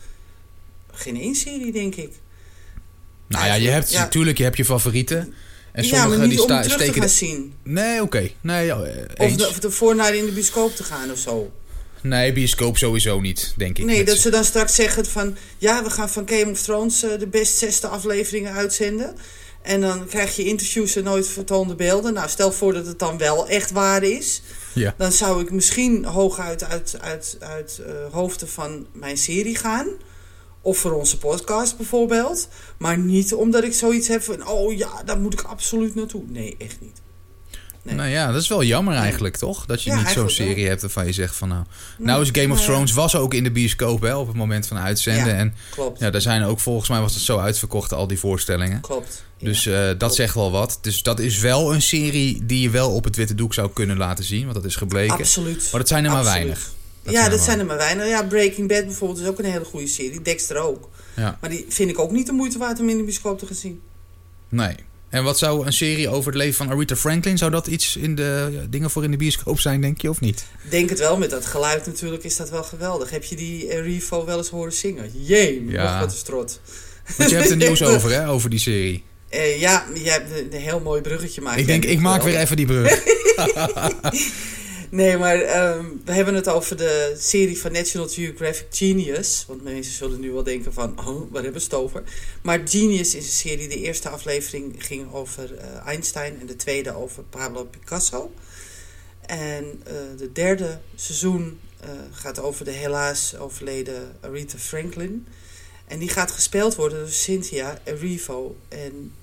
geen 0.92 1.20
één 1.20 1.34
serie, 1.34 1.72
denk 1.72 1.94
ik. 1.94 2.12
Nou 3.28 3.46
ja, 3.46 3.54
je 3.54 3.68
hebt 3.68 3.90
Ja. 3.90 4.00
natuurlijk 4.00 4.38
je, 4.38 4.44
hebt 4.44 4.56
je 4.56 4.64
favorieten. 4.64 5.34
En 5.72 5.84
ja, 5.84 6.00
sommige 6.00 6.20
niet 6.20 6.30
die 6.30 6.40
om 6.40 6.46
terug 6.46 6.62
te 6.62 6.70
steken... 6.70 6.92
gaan 6.92 7.02
de- 7.02 7.08
zien. 7.08 7.54
Nee, 7.62 8.02
oké. 8.02 8.30
Nee, 8.40 8.66
ja, 8.66 8.82
eh, 8.82 9.26
Of, 9.26 9.36
de, 9.36 9.48
of 9.48 9.58
ervoor 9.58 9.94
naar 9.96 10.14
in 10.14 10.24
de 10.24 10.32
bioscoop 10.32 10.76
te 10.76 10.84
gaan 10.84 11.10
of 11.10 11.18
zo. 11.18 11.52
Nee, 12.02 12.32
bioscoop 12.32 12.78
sowieso 12.78 13.20
niet, 13.20 13.54
denk 13.56 13.78
ik. 13.78 13.84
Nee, 13.84 14.04
dat 14.04 14.18
ze 14.18 14.30
dan 14.30 14.44
straks 14.44 14.74
zeggen 14.74 15.06
van... 15.06 15.36
Ja, 15.58 15.82
we 15.82 15.90
gaan 15.90 16.10
van 16.10 16.28
Game 16.28 16.50
of 16.50 16.62
Thrones 16.62 17.02
eh, 17.02 17.18
de 17.18 17.26
best 17.26 17.56
zesde 17.56 17.86
afleveringen 17.86 18.52
uitzenden. 18.52 19.16
En 19.62 19.80
dan 19.80 20.06
krijg 20.06 20.36
je 20.36 20.44
interviews 20.44 20.96
en 20.96 21.04
nooit 21.04 21.28
vertoonde 21.28 21.74
beelden. 21.74 22.12
Nou, 22.12 22.28
stel 22.28 22.52
voor 22.52 22.72
dat 22.72 22.86
het 22.86 22.98
dan 22.98 23.18
wel 23.18 23.48
echt 23.48 23.70
waar 23.70 24.02
is. 24.02 24.42
Ja. 24.72 24.94
Dan 24.98 25.12
zou 25.12 25.42
ik 25.42 25.50
misschien 25.50 26.04
hooguit 26.04 26.64
uit, 26.64 26.96
uit, 27.00 27.36
uit 27.40 27.80
eh, 27.86 27.92
hoofden 28.12 28.48
van 28.48 28.86
mijn 28.92 29.18
serie 29.18 29.56
gaan. 29.56 29.88
Of 30.62 30.78
voor 30.78 30.92
onze 30.92 31.18
podcast 31.18 31.76
bijvoorbeeld. 31.76 32.48
Maar 32.78 32.98
niet 32.98 33.34
omdat 33.34 33.64
ik 33.64 33.72
zoiets 33.72 34.08
heb 34.08 34.22
van... 34.22 34.48
Oh 34.48 34.76
ja, 34.76 35.02
daar 35.04 35.20
moet 35.20 35.32
ik 35.32 35.42
absoluut 35.42 35.94
naartoe. 35.94 36.22
Nee, 36.26 36.56
echt 36.58 36.80
niet. 36.80 37.00
Nee. 37.82 37.94
Nou 37.94 38.08
ja, 38.08 38.32
dat 38.32 38.42
is 38.42 38.48
wel 38.48 38.62
jammer 38.62 38.94
eigenlijk, 38.94 39.36
toch? 39.36 39.66
Dat 39.66 39.82
je 39.82 39.90
Ja, 39.90 39.96
niet 39.96 40.08
zo'n 40.08 40.30
serie 40.30 40.68
hebt 40.68 40.80
waarvan 40.80 41.06
je 41.06 41.12
zegt 41.12 41.36
van 41.36 41.48
nou... 41.48 41.64
Nou 41.98 42.22
is 42.22 42.28
Game 42.32 42.52
of 42.52 42.54
nou. 42.58 42.70
Thrones 42.70 42.92
was 42.92 43.16
ook 43.16 43.34
in 43.34 43.44
de 43.44 43.50
bioscoop 43.50 44.00
wel 44.00 44.20
op 44.20 44.26
het 44.26 44.36
moment 44.36 44.66
van 44.66 44.78
uitzenden. 44.78 45.32
Ja. 45.32 45.38
En 45.38 45.54
Klopt, 45.70 45.98
ja, 46.00 46.10
daar 46.10 46.20
zijn 46.20 46.42
ook 46.44 46.60
volgens 46.60 46.88
mij 46.88 47.00
was 47.00 47.14
het 47.14 47.22
zo 47.22 47.38
uitverkocht, 47.38 47.92
al 47.92 48.06
die 48.06 48.18
voorstellingen. 48.18 48.80
klopt. 48.80 49.24
Dus 49.38 49.66
eh, 49.66 49.88
dat 49.98 50.14
zegt 50.14 50.34
wel 50.34 50.50
wat. 50.50 50.78
Dus 50.80 51.02
dat 51.02 51.18
is 51.20 51.38
wel 51.38 51.74
een 51.74 51.82
serie 51.82 52.46
die 52.46 52.60
je 52.60 52.70
wel 52.70 52.90
op 52.90 53.04
het 53.04 53.16
witte 53.16 53.34
doek 53.34 53.54
zou 53.54 53.70
kunnen 53.72 53.96
laten 53.96 54.24
zien. 54.24 54.42
Want 54.42 54.54
dat 54.54 54.64
is 54.64 54.76
gebleken. 54.76 55.14
Absoluut. 55.16 55.68
Maar 55.70 55.80
dat 55.80 55.88
zijn 55.88 56.04
er 56.04 56.10
maar 56.10 56.18
Absoluut. 56.20 56.42
weinig. 56.44 56.70
Dat 57.02 57.12
ja, 57.14 57.18
zijn 57.20 57.30
dat 57.30 57.40
zijn 57.40 57.58
er 57.58 57.66
maar 57.66 57.76
weinig. 57.76 58.06
Ja, 58.06 58.22
Breaking 58.22 58.68
Bad 58.68 58.84
bijvoorbeeld 58.86 59.20
is 59.20 59.26
ook 59.26 59.38
een 59.38 59.44
hele 59.44 59.64
goede 59.64 59.86
serie. 59.86 60.22
Dexter 60.22 60.56
ook. 60.56 60.88
Ja, 61.16 61.38
Maar 61.40 61.50
die 61.50 61.64
vind 61.68 61.90
ik 61.90 61.98
ook 61.98 62.10
niet 62.10 62.26
de 62.26 62.32
moeite 62.32 62.58
waard 62.58 62.80
om 62.80 62.88
in 62.88 62.96
de 62.96 63.02
bioscoop 63.02 63.38
te 63.38 63.46
gaan 63.46 63.56
zien. 63.56 63.80
nee. 64.48 64.74
En 65.10 65.24
wat 65.24 65.38
zou 65.38 65.66
een 65.66 65.72
serie 65.72 66.08
over 66.08 66.26
het 66.26 66.40
leven 66.40 66.54
van 66.54 66.70
Aretha 66.70 66.96
Franklin... 66.96 67.38
zou 67.38 67.50
dat 67.50 67.66
iets 67.66 67.96
in 67.96 68.14
de 68.14 68.48
ja, 68.52 68.60
dingen 68.68 68.90
voor 68.90 69.04
in 69.04 69.10
de 69.10 69.16
bioscoop 69.16 69.60
zijn, 69.60 69.80
denk 69.80 70.00
je, 70.00 70.10
of 70.10 70.20
niet? 70.20 70.44
Denk 70.68 70.88
het 70.90 70.98
wel, 70.98 71.18
met 71.18 71.30
dat 71.30 71.46
geluid 71.46 71.86
natuurlijk 71.86 72.24
is 72.24 72.36
dat 72.36 72.50
wel 72.50 72.62
geweldig. 72.62 73.10
Heb 73.10 73.24
je 73.24 73.36
die 73.36 73.68
eh, 73.68 73.82
Revo 73.82 74.24
wel 74.24 74.38
eens 74.38 74.48
horen 74.48 74.72
zingen? 74.72 75.10
Jee, 75.14 75.64
Ja. 75.68 76.00
wat 76.00 76.10
een 76.10 76.18
strot. 76.18 76.60
Want 77.16 77.30
je 77.30 77.36
hebt 77.36 77.50
er 77.50 77.56
nieuws 77.66 77.82
over, 77.82 78.10
hè, 78.10 78.28
over 78.28 78.50
die 78.50 78.58
serie. 78.58 79.04
Eh, 79.28 79.60
ja, 79.60 79.86
jij 79.94 80.12
hebt 80.12 80.52
een, 80.52 80.60
heel 80.60 80.80
mooi 80.80 81.00
bruggetje 81.00 81.40
gemaakt. 81.40 81.58
Ik 81.60 81.66
denk, 81.66 81.82
denk 81.82 81.94
ik 81.94 82.00
maak 82.00 82.22
wel. 82.22 82.32
weer 82.32 82.40
even 82.40 82.56
die 82.56 82.66
brug. 82.66 83.02
Nee, 84.90 85.16
maar 85.16 85.40
ehm, 85.40 85.84
we 86.04 86.12
hebben 86.12 86.34
het 86.34 86.48
over 86.48 86.76
de 86.76 87.14
serie 87.18 87.60
van 87.60 87.72
National 87.72 88.08
Geographic 88.08 88.66
Genius. 88.70 89.44
Want 89.48 89.62
mensen 89.62 89.92
zullen 89.92 90.20
nu 90.20 90.32
wel 90.32 90.42
denken 90.42 90.72
van, 90.72 90.98
oh, 90.98 91.06
waar 91.06 91.42
hebben 91.42 91.52
we 91.52 91.66
het 91.66 91.74
over? 91.74 92.02
Maar 92.42 92.60
Genius 92.64 93.14
is 93.14 93.24
een 93.24 93.32
serie, 93.32 93.68
de 93.68 93.80
eerste 93.80 94.08
aflevering 94.08 94.74
ging 94.78 95.12
over 95.12 95.56
eh, 95.56 95.86
Einstein 95.86 96.40
en 96.40 96.46
de 96.46 96.56
tweede 96.56 96.94
over 96.94 97.22
Pablo 97.22 97.64
Picasso. 97.64 98.32
En 99.26 99.82
eh, 99.84 99.94
de 100.16 100.32
derde 100.32 100.80
seizoen 100.94 101.60
eh, 101.80 101.90
gaat 102.10 102.38
over 102.38 102.64
de 102.64 102.70
helaas 102.70 103.36
overleden 103.36 104.16
Aretha 104.20 104.58
Franklin. 104.58 105.26
En 105.86 105.98
die 105.98 106.08
gaat 106.08 106.30
gespeeld 106.30 106.74
worden 106.74 106.98
door 106.98 107.08
Cynthia 107.08 107.80
Erivo. 107.84 108.56
En 108.68 109.14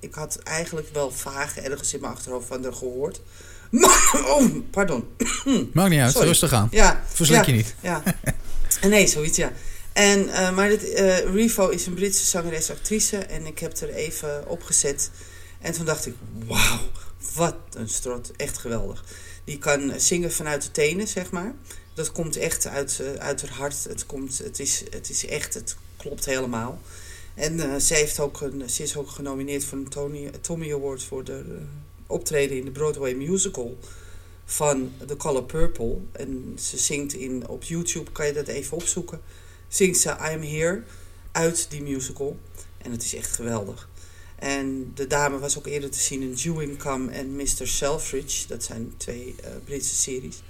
ik 0.00 0.14
had 0.14 0.38
eigenlijk 0.38 0.88
wel 0.92 1.10
vaag 1.10 1.58
ergens 1.58 1.94
in 1.94 2.00
mijn 2.00 2.12
achterhoofd 2.12 2.46
van 2.46 2.62
haar 2.62 2.72
gehoord. 2.72 3.20
Oh, 4.26 4.44
pardon. 4.70 5.04
Maakt 5.72 5.90
niet 5.90 6.00
uit, 6.00 6.12
Sorry. 6.12 6.26
rustig 6.28 6.52
aan. 6.52 6.68
Ja, 6.70 7.04
Verslik 7.08 7.44
ja, 7.44 7.46
je 7.46 7.52
niet. 7.52 7.74
Ja. 7.80 8.02
Nee, 8.80 9.06
zoiets, 9.06 9.36
ja. 9.36 9.52
En, 9.92 10.28
eh, 10.28 10.54
maar 10.54 10.68
dit, 10.68 10.92
eh, 10.92 11.18
Revo 11.18 11.68
is 11.68 11.86
een 11.86 11.94
Britse 11.94 12.24
zangeres-actrice. 12.24 13.16
En 13.16 13.46
ik 13.46 13.58
heb 13.58 13.76
er 13.76 13.90
even 13.94 14.48
opgezet. 14.48 15.10
En 15.60 15.72
toen 15.72 15.84
dacht 15.84 16.06
ik, 16.06 16.14
wauw, 16.46 16.80
wat 17.34 17.56
een 17.72 17.88
strot. 17.88 18.32
Echt 18.36 18.58
geweldig. 18.58 19.04
Die 19.44 19.58
kan 19.58 19.92
zingen 19.96 20.32
vanuit 20.32 20.62
de 20.62 20.70
tenen, 20.70 21.08
zeg 21.08 21.30
maar. 21.30 21.54
Dat 21.94 22.12
komt 22.12 22.36
echt 22.36 22.66
uit, 22.66 23.00
eh, 23.00 23.26
uit 23.26 23.40
haar 23.40 23.56
hart. 23.58 23.84
Het, 23.88 24.06
komt, 24.06 24.38
het, 24.38 24.58
is, 24.58 24.82
het 24.90 25.10
is 25.10 25.26
echt, 25.26 25.54
het 25.54 25.76
klopt 25.96 26.24
helemaal. 26.24 26.80
En 27.34 27.80
ze, 27.80 27.94
heeft 27.94 28.20
ook 28.20 28.40
een, 28.40 28.70
ze 28.70 28.82
is 28.82 28.96
ook 28.96 29.10
genomineerd 29.10 29.64
voor 29.64 29.78
een 29.78 29.88
Tony, 29.88 30.30
Tommy 30.40 30.72
Award 30.72 31.02
voor 31.02 31.24
de 31.24 31.66
optreden 32.08 32.56
in 32.56 32.64
de 32.64 32.70
Broadway 32.70 33.14
musical 33.14 33.78
van 34.44 34.92
The 35.06 35.16
Color 35.16 35.44
Purple. 35.44 35.96
En 36.12 36.56
ze 36.60 36.78
zingt 36.78 37.14
in, 37.14 37.48
op 37.48 37.62
YouTube, 37.62 38.10
kan 38.10 38.26
je 38.26 38.32
dat 38.32 38.46
even 38.46 38.76
opzoeken. 38.76 39.20
Zingt 39.68 39.98
ze 39.98 40.16
I'm 40.32 40.42
Here 40.42 40.82
uit 41.32 41.70
die 41.70 41.82
musical. 41.82 42.36
En 42.78 42.90
het 42.90 43.02
is 43.02 43.14
echt 43.14 43.34
geweldig. 43.34 43.88
En 44.38 44.92
de 44.94 45.06
dame 45.06 45.38
was 45.38 45.58
ook 45.58 45.66
eerder 45.66 45.90
te 45.90 45.98
zien 45.98 46.22
in 46.22 46.34
Dewing 46.34 46.78
Come 46.78 47.10
en 47.10 47.36
Mr. 47.36 47.66
Selfridge. 47.66 48.46
Dat 48.46 48.64
zijn 48.64 48.94
twee 48.96 49.34
eh, 49.42 49.50
Britse 49.64 49.94
series. 49.94 50.42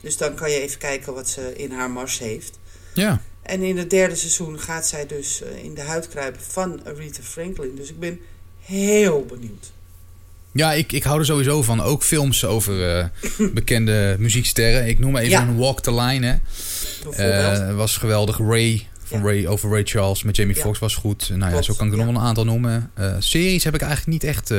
Dus 0.00 0.16
dan 0.16 0.34
kan 0.34 0.50
je 0.50 0.60
even 0.60 0.78
kijken 0.78 1.14
wat 1.14 1.28
ze 1.28 1.54
in 1.56 1.70
haar 1.70 1.90
mars 1.90 2.18
heeft. 2.18 2.58
Ja. 2.94 3.22
En 3.42 3.62
in 3.62 3.78
het 3.78 3.90
derde 3.90 4.14
seizoen 4.14 4.60
gaat 4.60 4.86
zij 4.86 5.06
dus 5.06 5.42
eh, 5.42 5.64
in 5.64 5.74
de 5.74 5.80
huid 5.80 6.08
kruipen 6.08 6.42
van 6.42 6.84
Aretha 6.84 7.22
Franklin. 7.22 7.74
Dus 7.74 7.90
ik 7.90 7.98
ben 7.98 8.20
heel 8.60 9.24
benieuwd. 9.24 9.72
Ja, 10.52 10.72
ik, 10.72 10.92
ik 10.92 11.02
hou 11.02 11.18
er 11.18 11.24
sowieso 11.26 11.62
van. 11.62 11.80
Ook 11.80 12.02
films 12.02 12.44
over 12.44 12.96
eh, 12.98 13.06
bekende 13.54 14.16
muzieksterren. 14.18 14.88
Ik 14.88 14.98
noem 14.98 15.16
even 15.16 15.30
Ja. 15.30 15.42
een 15.42 15.56
Walk 15.56 15.80
the 15.80 15.94
Line. 15.94 16.26
Hè. 16.26 16.36
Eh, 17.68 17.76
was 17.76 17.96
geweldig. 17.96 18.38
Ray, 18.38 18.86
van 19.04 19.18
Ja. 19.18 19.24
Ray 19.24 19.46
over 19.46 19.70
Ray 19.70 19.84
Charles 19.84 20.22
met 20.22 20.36
Jamie 20.36 20.56
Ja. 20.56 20.62
Foxx 20.62 20.78
was 20.78 20.94
goed. 20.94 21.28
Nou 21.28 21.40
ja, 21.40 21.48
Klopt, 21.48 21.64
zo 21.64 21.74
kan 21.74 21.86
ik 21.86 21.92
er 21.92 21.98
nog 21.98 22.06
wel 22.06 22.14
een 22.16 22.20
aantal 22.20 22.44
noemen. 22.44 22.90
Eh, 22.94 23.16
series 23.18 23.64
heb 23.64 23.74
ik 23.74 23.80
eigenlijk 23.80 24.12
niet 24.12 24.24
echt 24.24 24.50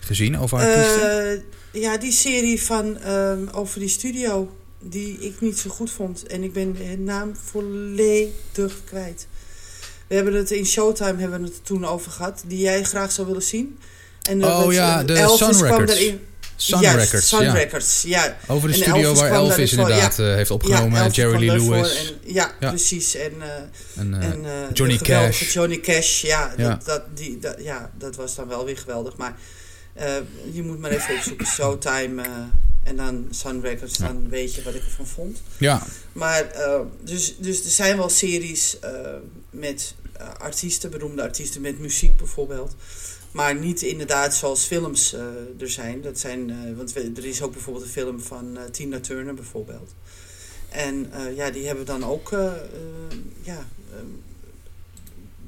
gezien 0.00 0.38
over 0.38 0.58
artiesten. 0.58 1.42
Ja, 1.72 1.98
die 1.98 2.12
serie 2.12 2.62
van 2.62 2.98
ehm, 2.98 3.46
over 3.52 3.78
die 3.80 3.88
studio 3.88 4.56
die 4.82 5.18
ik 5.18 5.40
niet 5.40 5.58
zo 5.58 5.70
goed 5.70 5.90
vond. 5.90 6.26
En 6.26 6.42
ik 6.42 6.52
ben 6.52 6.72
de 6.72 6.98
naam 6.98 7.32
volledig 7.44 8.74
kwijt. 8.84 9.26
We 10.06 10.14
hebben 10.14 10.34
het 10.34 10.50
in 10.50 10.66
Showtime 10.66 11.20
hebben 11.20 11.40
we 11.40 11.46
het 11.46 11.64
toen 11.64 11.84
over 11.86 12.10
gehad. 12.10 12.42
Die 12.46 12.58
jij 12.58 12.82
graag 12.82 13.12
zou 13.12 13.26
willen 13.26 13.42
zien. 13.42 13.78
En, 14.28 14.42
eh, 14.42 14.60
Oh 14.64 14.72
ja, 14.72 15.00
eh, 15.00 15.06
de 15.06 15.12
Elvis 15.14 15.38
Sun 15.38 15.50
kwam 15.50 15.62
Records. 15.70 15.92
daarin. 15.92 16.20
Sun 16.56 16.80
Records. 16.80 17.28
Sun 17.28 17.42
ja. 17.42 17.52
Records, 17.52 18.02
ja. 18.02 18.36
Over 18.46 18.68
de 18.68 18.74
En 18.74 18.80
studio 18.82 19.02
Elvis 19.02 19.20
waar 19.20 19.28
kwam 19.30 19.40
Elvis 19.42 19.70
daarvoor, 19.70 19.78
inderdaad 19.92 20.18
eh, 20.18 20.34
heeft 20.34 20.50
opgenomen. 20.50 20.90
Ja, 20.92 20.98
Elvis 20.98 21.16
Jerry 21.16 21.46
kwam 21.46 21.58
Lee 21.58 21.68
Lewis. 21.70 21.96
En, 22.08 22.14
ja, 22.32 22.52
Ja. 22.60 22.68
precies. 22.68 23.14
En, 23.14 23.32
En, 23.96 24.14
en 24.22 24.44
eh, 24.44 24.50
Johnny 24.72 24.96
Cash. 24.96 25.52
Johnny 25.52 25.80
Cash, 25.80 26.22
ja, 26.22 26.52
Ja. 26.56 26.68
Dat, 26.68 26.84
dat, 26.84 27.02
die, 27.14 27.38
dat, 27.38 27.54
ja, 27.58 27.90
dat 27.98 28.16
was 28.16 28.34
dan 28.34 28.48
wel 28.48 28.64
weer 28.64 28.78
geweldig. 28.78 29.16
Maar 29.16 29.36
je 30.52 30.62
moet 30.62 30.78
maar 30.80 30.90
even 30.90 31.14
opzoeken. 31.14 31.46
Showtime 31.46 32.22
en 32.82 32.96
dan 32.96 33.26
Sun 33.30 33.60
Records, 33.60 33.96
Ja. 33.98 34.06
dan 34.06 34.28
weet 34.28 34.54
je 34.54 34.62
wat 34.62 34.74
ik 34.74 34.82
ervan 34.84 35.06
vond. 35.06 35.38
Ja, 35.58 35.82
Maar 36.12 36.46
dus, 37.04 37.34
dus 37.38 37.64
er 37.64 37.70
zijn 37.70 37.96
wel 37.96 38.08
series 38.08 38.76
met 39.50 39.94
artiesten, 40.38 40.90
beroemde 40.90 41.22
artiesten 41.22 41.60
met 41.60 41.78
muziek 41.78 42.16
bijvoorbeeld. 42.16 42.74
Maar 43.36 43.54
niet 43.54 43.82
inderdaad 43.82 44.34
zoals 44.34 44.64
films 44.64 45.12
eh, 45.12 45.20
er 45.58 45.70
zijn. 45.70 46.00
Dat 46.00 46.18
zijn 46.18 46.50
eh, 46.50 46.76
want 46.76 46.96
er 46.96 47.24
is 47.24 47.42
ook 47.42 47.52
bijvoorbeeld 47.52 47.84
een 47.84 47.90
film 47.90 48.20
van 48.20 48.56
eh, 48.56 48.64
Tina 48.64 49.00
Turner 49.00 49.34
bijvoorbeeld. 49.34 49.94
En 50.68 51.10
ja, 51.34 51.50
die 51.50 51.66
hebben 51.66 51.86
dan 51.86 52.04
ook 52.04 52.30
ja, 53.42 53.66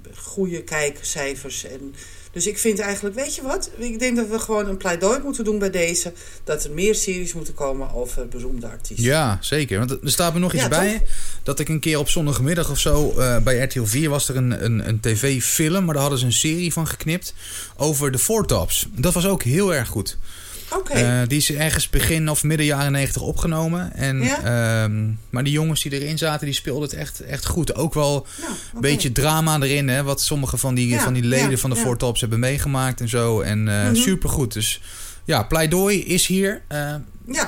eh, 0.08 0.16
goede 0.16 0.62
kijkcijfers. 0.62 1.64
En, 1.64 1.94
dus 2.32 2.46
ik 2.46 2.58
vind 2.58 2.78
eigenlijk, 2.78 3.14
weet 3.14 3.34
je 3.34 3.42
wat? 3.42 3.70
Ik 3.76 3.98
denk 3.98 4.16
dat 4.16 4.28
we 4.28 4.38
gewoon 4.38 4.68
een 4.68 4.76
pleidooi 4.76 5.20
moeten 5.24 5.44
doen 5.44 5.58
bij 5.58 5.70
deze. 5.70 6.12
Dat 6.44 6.64
er 6.64 6.70
meer 6.70 6.94
series 6.94 7.32
moeten 7.34 7.54
komen 7.54 7.94
over 7.94 8.28
beroemde 8.28 8.66
artiesten. 8.66 9.06
ja, 9.06 9.38
zeker. 9.40 9.78
Want 9.78 9.90
er 9.90 9.98
staat 10.02 10.32
me 10.34 10.38
nog 10.38 10.52
iets 10.52 10.62
Ja, 10.62 10.68
bij. 10.68 11.02
Dat 11.42 11.58
ik 11.58 11.68
een 11.68 11.80
keer 11.80 11.98
op 11.98 12.08
zondagmiddag 12.08 12.70
of 12.70 12.78
zo 12.78 13.14
eh, 13.18 13.38
bij 13.38 13.58
RTL 13.62 13.84
4 13.84 14.10
was 14.10 14.28
er 14.28 14.36
een, 14.36 14.64
een, 14.64 14.88
een 14.88 15.00
tv-film. 15.00 15.84
Maar 15.84 15.92
daar 15.92 16.02
hadden 16.02 16.18
ze 16.20 16.26
een 16.26 16.32
serie 16.32 16.72
van 16.72 16.86
geknipt 16.86 17.34
over 17.76 18.10
de 18.10 18.18
Four 18.18 18.46
Tops. 18.46 18.88
Dat 18.94 19.14
was 19.14 19.26
ook 19.26 19.42
heel 19.42 19.74
erg 19.74 19.88
goed. 19.88 20.18
Eh, 20.88 21.20
die 21.26 21.38
is 21.38 21.52
ergens 21.52 21.90
begin 21.90 22.28
of 22.30 22.42
midden 22.42 22.66
jaren 22.66 22.92
90 22.92 23.22
opgenomen. 23.22 23.92
En, 23.94 24.20
Ja? 24.22 24.38
ehm, 24.84 25.10
maar 25.30 25.44
die 25.44 25.52
jongens 25.52 25.82
die 25.82 26.00
erin 26.00 26.18
zaten, 26.18 26.46
die 26.46 26.54
speelden 26.54 26.82
het 26.82 26.92
echt, 26.98 27.20
echt 27.20 27.46
goed. 27.46 27.74
Ook 27.74 27.94
wel 27.94 28.26
Nou, 28.40 28.52
een 28.74 28.80
beetje 28.80 29.12
drama 29.12 29.60
erin, 29.60 29.88
hè, 29.88 30.02
wat 30.02 30.20
sommige 30.20 30.56
van 30.56 30.74
die, 30.74 30.88
Ja, 30.88 31.02
van 31.02 31.12
die 31.12 31.22
leden 31.24 31.58
van 31.58 31.70
de. 31.70 31.76
Four 31.76 31.96
Tops 31.96 32.20
hebben 32.20 32.38
meegemaakt 32.38 33.00
en 33.00 33.08
zo. 33.08 33.40
En 33.40 33.68
eh 33.68 33.84
Mhm. 33.84 33.94
supergoed. 33.94 34.52
Dus 34.52 34.80
ja, 35.24 35.42
pleidooi 35.42 36.04
is 36.04 36.26
hier. 36.26 36.62
Eh, 36.68 36.94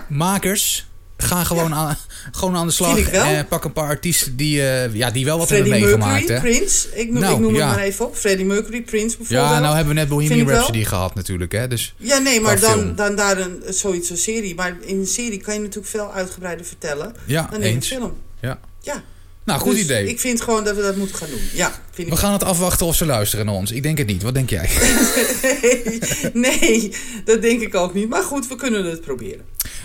makers, 0.08 0.86
ga 1.22 1.44
gewoon, 1.44 1.74
aan, 1.74 1.96
gewoon 2.32 2.56
aan 2.56 2.66
de 2.66 2.72
slag. 2.72 2.98
Eh, 2.98 3.38
pak 3.48 3.64
een 3.64 3.72
paar 3.72 3.86
artiesten 3.88 4.36
die, 4.36 4.62
eh, 4.62 4.94
ja, 4.94 5.10
die 5.10 5.24
wel 5.24 5.38
wat 5.38 5.46
Freddie 5.46 5.72
hebben 5.72 5.88
meegemaakt. 5.98 6.28
Mercury, 6.28 6.52
Hè? 6.52 6.58
Prince. 6.58 6.88
Ik 6.94 7.10
noem, 7.10 7.20
Nou, 7.20 7.34
ik 7.34 7.40
noem 7.40 7.54
ja. 7.54 7.66
het 7.66 7.76
maar 7.76 7.84
even 7.84 8.06
op. 8.06 8.16
Freddie 8.16 8.46
Mercury, 8.46 8.82
Prince 8.82 9.16
bijvoorbeeld. 9.16 9.50
Ja, 9.50 9.58
nou 9.58 9.74
hebben 9.76 9.94
we 9.94 10.00
net 10.00 10.08
Bohemian. 10.08 10.48
Rhapsody 10.48 10.84
gehad 10.84 11.14
natuurlijk. 11.14 11.52
Hè? 11.52 11.68
Dus, 11.68 11.94
Ja, 11.96 12.18
nee, 12.18 12.40
maar 12.40 12.60
dan, 12.60 12.72
film. 12.72 12.94
dan 12.96 13.16
daar 13.16 13.38
een, 13.38 13.62
zoiets 13.68 14.10
een 14.10 14.16
serie. 14.16 14.54
Maar 14.54 14.76
in 14.80 14.98
een 14.98 15.06
serie 15.06 15.40
kan 15.40 15.54
je 15.54 15.60
natuurlijk 15.60 15.86
veel 15.88 16.12
uitgebreider 16.12 16.66
vertellen 16.66 17.14
ja, 17.24 17.48
dan 17.50 17.62
in 17.62 17.76
een 17.76 17.82
film. 17.82 18.16
Ja. 18.40 18.58
Ja. 18.80 19.02
Nou, 19.50 19.62
goed 19.62 19.74
Dus 19.74 19.82
idee. 19.84 20.08
Ik 20.08 20.20
vind 20.20 20.40
gewoon 20.40 20.64
dat 20.64 20.76
we 20.76 20.82
dat 20.82 20.96
moeten 20.96 21.16
gaan 21.16 21.28
doen. 21.30 21.40
Ja, 21.52 21.72
vind 21.92 22.06
ik 22.08 22.14
We 22.14 22.20
gaan 22.20 22.32
het 22.32 22.44
afwachten 22.44 22.86
of 22.86 22.96
ze 22.96 23.06
luisteren 23.06 23.46
naar 23.46 23.54
ons. 23.54 23.70
Ik 23.70 23.82
denk 23.82 23.98
het 23.98 24.06
niet. 24.06 24.22
Wat 24.22 24.34
denk 24.34 24.50
jij? 24.50 24.68
nee, 26.32 26.32
nee, 26.32 26.92
dat 27.24 27.42
denk 27.42 27.60
ik 27.60 27.74
ook 27.74 27.94
niet. 27.94 28.08
Maar 28.08 28.22
goed, 28.22 28.48
we 28.48 28.56
kunnen 28.56 28.84
het 28.84 29.00
proberen. 29.00 29.44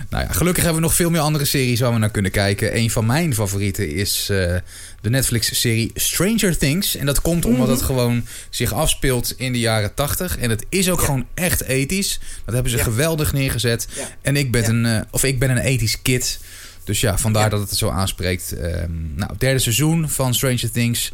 Nou 0.10 0.24
ja, 0.24 0.32
gelukkig 0.32 0.64
hebben 0.64 0.82
we 0.82 0.88
nog 0.88 0.96
veel 0.96 1.10
meer 1.10 1.22
andere 1.22 1.46
series 1.46 1.80
waar 1.80 1.94
we 1.94 2.00
naar 2.00 2.12
kunnen 2.12 2.32
kijken. 2.32 2.78
Een 2.78 2.92
van 2.92 3.06
mijn 3.06 3.34
favorieten 3.34 3.90
is 3.90 4.28
eh, 4.30 4.56
de 5.02 5.10
Netflix-serie 5.10 5.92
Stranger 5.94 6.58
Things. 6.58 6.96
En 6.96 7.06
dat 7.06 7.22
komt 7.22 7.46
omdat 7.46 7.68
het 7.68 7.82
gewoon 7.82 8.26
zich 8.50 8.74
afspeelt 8.74 9.34
in 9.38 9.54
de 9.54 9.60
jaren 9.60 9.94
80. 9.94 10.38
En 10.38 10.50
het 10.50 10.66
is 10.70 10.90
ook 10.90 11.00
Ja. 11.00 11.06
gewoon 11.06 11.26
echt 11.34 11.64
ethisch. 11.64 12.20
Dat 12.46 12.54
hebben 12.54 12.72
ze 12.72 12.78
Ja. 12.78 12.84
geweldig 12.84 13.34
neergezet. 13.34 13.88
Ja. 13.96 14.08
En 14.22 14.36
ik 14.36 14.52
ben, 14.52 14.70
een, 14.70 14.86
eh, 14.86 15.02
of 15.12 15.24
ik 15.24 15.40
ben 15.40 15.50
een 15.50 15.58
ethisch 15.58 16.02
kid. 16.02 16.40
Dus 16.86 17.00
ja, 17.02 17.18
vandaar 17.18 17.44
Ja. 17.44 17.50
dat 17.50 17.70
het 17.70 17.78
zo 17.78 17.90
aanspreekt. 17.90 18.52
Ehm, 18.52 19.16
nou, 19.16 19.32
het 19.32 19.40
derde 19.40 19.60
seizoen 19.60 20.10
van 20.10 20.34
Stranger 20.34 20.72
Things 20.72 21.12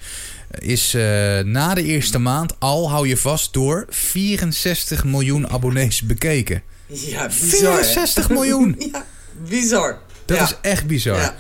is 0.59 0.93
eh, 0.93 1.39
na 1.39 1.73
de 1.73 1.83
eerste 1.83 2.19
maand 2.19 2.59
al, 2.59 2.89
hou 2.89 3.07
je 3.07 3.17
vast, 3.17 3.53
door 3.53 3.85
64 3.89 5.03
miljoen 5.03 5.49
abonnees 5.49 6.01
bekeken. 6.01 6.61
Ja, 6.87 7.27
bizar. 7.27 7.77
hè? 7.77 7.83
64 7.83 8.29
miljoen! 8.29 8.75
Ja, 8.91 9.05
bizar. 9.49 9.99
Dat 10.25 10.37
ja. 10.37 10.43
is 10.43 10.55
echt 10.61 10.87
bizar. 10.87 11.19
Ja. 11.19 11.35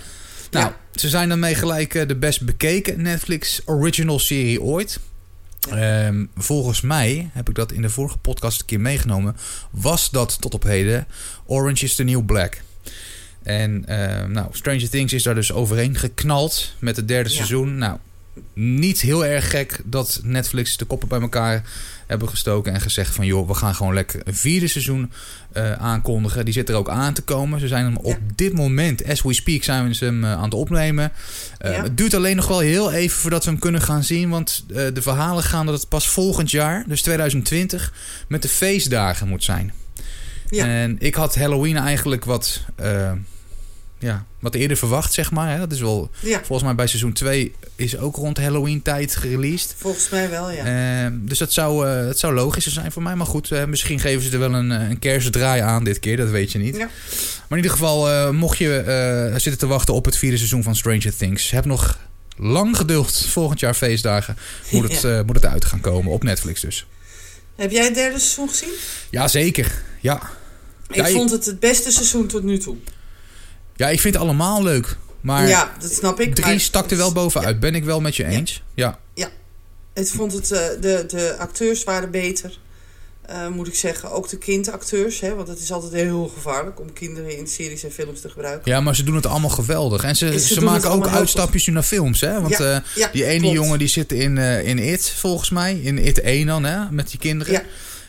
Nou, 0.51 0.71
ze 0.95 1.09
zijn 1.09 1.29
daarmee 1.29 1.55
gelijk 1.55 1.95
eh, 1.95 2.07
de 2.07 2.15
best 2.15 2.45
bekeken 2.45 3.01
Netflix 3.01 3.61
original 3.65 4.19
serie 4.19 4.61
ooit. 4.61 4.99
Ehm, 5.69 6.25
volgens 6.35 6.81
mij, 6.81 7.29
heb 7.33 7.49
ik 7.49 7.55
dat 7.55 7.71
in 7.71 7.81
de 7.81 7.89
vorige 7.89 8.17
podcast 8.17 8.59
een 8.59 8.65
keer 8.65 8.79
meegenomen, 8.79 9.35
was 9.71 10.09
dat 10.09 10.37
tot 10.41 10.53
op 10.53 10.63
heden 10.63 11.07
Orange 11.45 11.83
is 11.85 11.95
the 11.95 12.03
New 12.03 12.25
Black. 12.25 12.61
En 13.43 13.83
ehm, 13.85 14.31
nou, 14.31 14.47
Stranger 14.51 14.89
Things 14.89 15.13
is 15.13 15.23
daar 15.23 15.35
dus 15.35 15.51
overheen 15.53 15.95
geknald 15.97 16.73
met 16.79 16.95
het 16.95 17.07
derde 17.07 17.29
Ja. 17.29 17.35
seizoen. 17.35 17.77
Nou, 17.77 17.97
niet 18.53 19.01
heel 19.01 19.25
erg 19.25 19.49
gek 19.49 19.81
dat 19.85 20.19
Netflix 20.23 20.77
de 20.77 20.85
koppen 20.85 21.07
bij 21.07 21.21
elkaar 21.21 21.63
hebben 22.07 22.29
gestoken 22.29 22.73
en 22.73 22.81
gezegd 22.81 23.15
van 23.15 23.25
joh, 23.25 23.47
we 23.47 23.53
gaan 23.53 23.75
gewoon 23.75 23.93
lekker 23.93 24.21
een 24.23 24.35
vierde 24.35 24.67
seizoen 24.67 25.11
eh, 25.51 25.71
aankondigen. 25.71 26.45
Die 26.45 26.53
zit 26.53 26.69
er 26.69 26.75
ook 26.75 26.89
aan 26.89 27.13
te 27.13 27.21
komen. 27.21 27.59
Ze 27.59 27.67
zijn 27.67 27.83
hem 27.85 27.97
op 27.97 28.17
dit 28.35 28.53
moment, 28.53 29.05
as 29.07 29.21
we 29.21 29.33
speak, 29.33 29.63
zijn 29.63 29.95
ze 29.95 30.05
hem 30.05 30.23
eh, 30.23 30.31
aan 30.31 30.43
het 30.43 30.53
opnemen. 30.53 31.11
Eh, 31.57 31.71
Ja. 31.71 31.83
Het 31.83 31.97
duurt 31.97 32.13
alleen 32.13 32.35
nog 32.35 32.47
wel 32.47 32.59
heel 32.59 32.91
even 32.91 33.17
voordat 33.17 33.43
we 33.43 33.49
hem 33.49 33.59
kunnen 33.59 33.81
gaan 33.81 34.03
zien, 34.03 34.29
want 34.29 34.65
eh, 34.69 34.75
de 34.93 35.01
verhalen 35.01 35.43
gaan 35.43 35.65
dat 35.65 35.79
het 35.79 35.89
pas 35.89 36.07
volgend 36.09 36.51
jaar, 36.51 36.83
dus 36.87 37.01
2020, 37.01 37.93
met 38.27 38.41
de 38.41 38.49
feestdagen 38.49 39.27
moet 39.27 39.43
zijn. 39.43 39.73
Ja. 40.49 40.65
En 40.65 40.95
ik 40.99 41.15
had 41.15 41.35
Halloween 41.35 41.77
eigenlijk 41.77 42.25
wat, 42.25 42.61
ja, 44.01 44.25
wat 44.39 44.55
eerder 44.55 44.77
verwacht, 44.77 45.13
zeg 45.13 45.31
maar. 45.31 45.49
Hè. 45.51 45.57
Dat 45.59 45.71
is 45.71 45.79
wel, 45.79 46.09
ja, 46.19 46.37
volgens 46.37 46.63
mij 46.63 46.75
bij 46.75 46.87
seizoen 46.87 47.13
2 47.13 47.53
is 47.75 47.97
ook 47.97 48.15
rond 48.15 48.37
Halloween 48.37 48.81
tijd 48.81 49.15
gereleased. 49.15 49.75
volgens 49.77 50.09
mij 50.09 50.29
wel, 50.29 50.51
ja. 50.51 50.65
Eh, 51.05 51.11
dus 51.19 51.37
dat 51.37 51.51
zou, 51.53 51.87
eh, 51.87 52.05
het 52.07 52.19
zou 52.19 52.33
logischer 52.33 52.71
zijn 52.71 52.91
voor 52.91 53.01
mij. 53.01 53.15
Maar 53.15 53.25
goed, 53.27 53.51
eh, 53.51 53.65
misschien 53.65 53.99
geven 53.99 54.21
ze 54.21 54.31
er 54.31 54.39
wel 54.39 54.53
een, 54.53 54.71
eh, 54.71 54.89
een 54.89 54.99
kerstdraai 54.99 55.61
aan 55.61 55.83
dit 55.83 55.99
keer. 55.99 56.17
Dat 56.17 56.29
weet 56.29 56.51
je 56.51 56.57
niet. 56.59 56.75
Ja. 56.75 56.85
Maar 57.49 57.57
in 57.59 57.63
ieder 57.63 57.71
geval, 57.71 58.33
mocht 58.33 58.57
je 58.57 59.33
zitten 59.37 59.57
te 59.57 59.67
wachten 59.67 59.93
op 59.93 60.05
het 60.05 60.17
vierde 60.17 60.37
seizoen 60.37 60.63
van 60.63 60.75
Stranger 60.75 61.15
Things... 61.17 61.51
heb 61.51 61.65
nog 61.65 61.97
lang 62.37 62.77
geduld. 62.77 63.25
Volgend 63.29 63.59
jaar 63.59 63.73
feestdagen 63.73 64.37
moet 64.71 64.91
het, 64.91 65.01
Ja. 65.11 65.23
moet 65.23 65.35
het 65.35 65.45
uit 65.45 65.65
gaan 65.65 65.79
komen. 65.81 66.11
Op 66.11 66.23
Netflix 66.23 66.61
dus. 66.61 66.85
Heb 67.55 67.71
jij 67.71 67.83
het 67.85 67.95
derde 67.95 68.19
seizoen 68.19 68.49
gezien? 68.49 68.69
Ja, 69.09 69.27
zeker. 69.27 69.81
Ja. 69.99 70.21
Ik 70.87 70.95
Ja, 70.95 71.05
ik- 71.05 71.15
vond 71.15 71.31
het 71.31 71.45
het 71.45 71.59
beste 71.59 71.91
seizoen 71.91 72.27
tot 72.27 72.43
nu 72.43 72.57
toe. 72.57 72.75
Ja, 73.81 73.89
ik 73.89 73.99
vind 73.99 74.13
het 74.13 74.23
allemaal 74.23 74.63
leuk. 74.63 74.97
Maar 75.21 75.47
ja, 75.47 75.71
dat 75.79 75.91
snap 75.93 76.19
ik. 76.19 76.35
drie 76.35 76.45
maar 76.47 76.59
stak 76.59 76.91
er 76.91 76.97
wel 76.97 77.11
bovenuit. 77.11 77.59
Ben 77.59 77.75
ik 77.75 77.83
wel 77.83 78.01
met 78.01 78.15
je 78.15 78.25
eens. 78.25 78.63
Ja. 78.73 78.99
Het 79.93 80.11
vond 80.11 80.33
het, 80.33 80.51
eh, 80.51 80.59
de, 80.81 81.03
de 81.07 81.35
acteurs 81.37 81.83
waren 81.83 82.11
beter, 82.11 82.57
eh, 83.25 83.47
moet 83.47 83.67
ik 83.67 83.75
zeggen. 83.75 84.11
Ook 84.11 84.29
de 84.29 84.37
kindacteurs, 84.37 85.19
hè, 85.19 85.35
want 85.35 85.47
het 85.47 85.59
is 85.59 85.71
altijd 85.71 85.93
heel 85.93 86.31
gevaarlijk 86.35 86.79
om 86.79 86.93
kinderen 86.93 87.37
in 87.37 87.47
series 87.47 87.83
en 87.83 87.91
films 87.91 88.21
te 88.21 88.29
gebruiken. 88.29 88.71
ja, 88.71 88.81
maar 88.81 88.95
ze 88.95 89.03
doen 89.03 89.15
het 89.15 89.25
allemaal 89.25 89.49
geweldig. 89.49 90.03
En 90.03 90.15
ze, 90.15 90.29
En 90.29 90.39
ze 90.39 90.61
maken 90.61 90.89
ook 90.89 91.07
uitstapjes 91.07 91.67
nu 91.67 91.73
naar 91.73 91.83
films. 91.83 92.21
Hè? 92.21 92.41
Want 92.41 92.57
Ja, 92.57 92.75
eh, 92.75 92.79
Ja, 92.95 93.09
Die 93.11 93.25
ene 93.25 93.39
klopt. 93.39 93.55
jongen 93.55 93.79
die 93.79 93.87
zit 93.87 94.11
in, 94.11 94.37
in 94.37 94.77
It, 94.77 95.09
volgens 95.17 95.49
mij. 95.49 95.79
In 95.83 95.97
It 95.97 96.19
1 96.21 96.47
dan, 96.47 96.63
hè? 96.63 96.91
Met 96.91 97.09
die 97.09 97.19
kinderen. 97.19 97.53
Ja. 97.53 97.63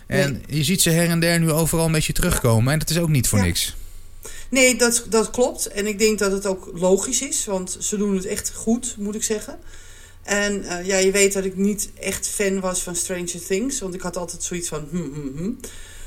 En 0.07 0.43
je 0.47 0.65
ziet 0.65 0.83
ze 0.83 0.91
her 0.91 1.09
en 1.09 1.21
der 1.21 1.41
nu 1.41 1.51
overal 1.51 1.87
een 1.87 1.93
beetje 1.93 2.13
terugkomen. 2.13 2.73
En 2.73 2.79
dat 2.79 2.91
is 2.91 2.99
ook 2.99 3.09
niet 3.09 3.29
voor 3.29 3.39
Ja. 3.39 3.45
niks. 3.45 3.75
Nee, 4.53 4.77
dat, 4.77 5.05
dat 5.09 5.31
klopt. 5.31 5.67
En 5.67 5.87
ik 5.87 5.99
denk 5.99 6.19
dat 6.19 6.33
het 6.33 6.47
ook 6.47 6.71
logisch 6.75 7.23
is, 7.23 7.45
want 7.45 7.77
ze 7.81 7.97
doen 7.97 8.15
het 8.15 8.27
echt 8.27 8.53
goed, 8.55 8.95
moet 8.99 9.15
ik 9.15 9.23
zeggen. 9.23 9.59
En 10.23 10.65
eh, 10.65 10.87
ja, 10.87 10.97
je 10.97 11.11
weet 11.11 11.33
dat 11.33 11.45
ik 11.45 11.57
niet 11.57 11.91
echt 12.01 12.29
fan 12.29 12.61
was 12.61 12.83
van 12.83 12.97
Stranger 12.97 13.47
Things, 13.47 13.81
want 13.81 13.95
ik 13.95 14.01
had 14.01 14.17
altijd 14.17 14.43
zoiets 14.43 14.69
van 14.69 14.89
hm, 14.91 14.97
hm, 14.97 15.37
hm. 15.37 15.51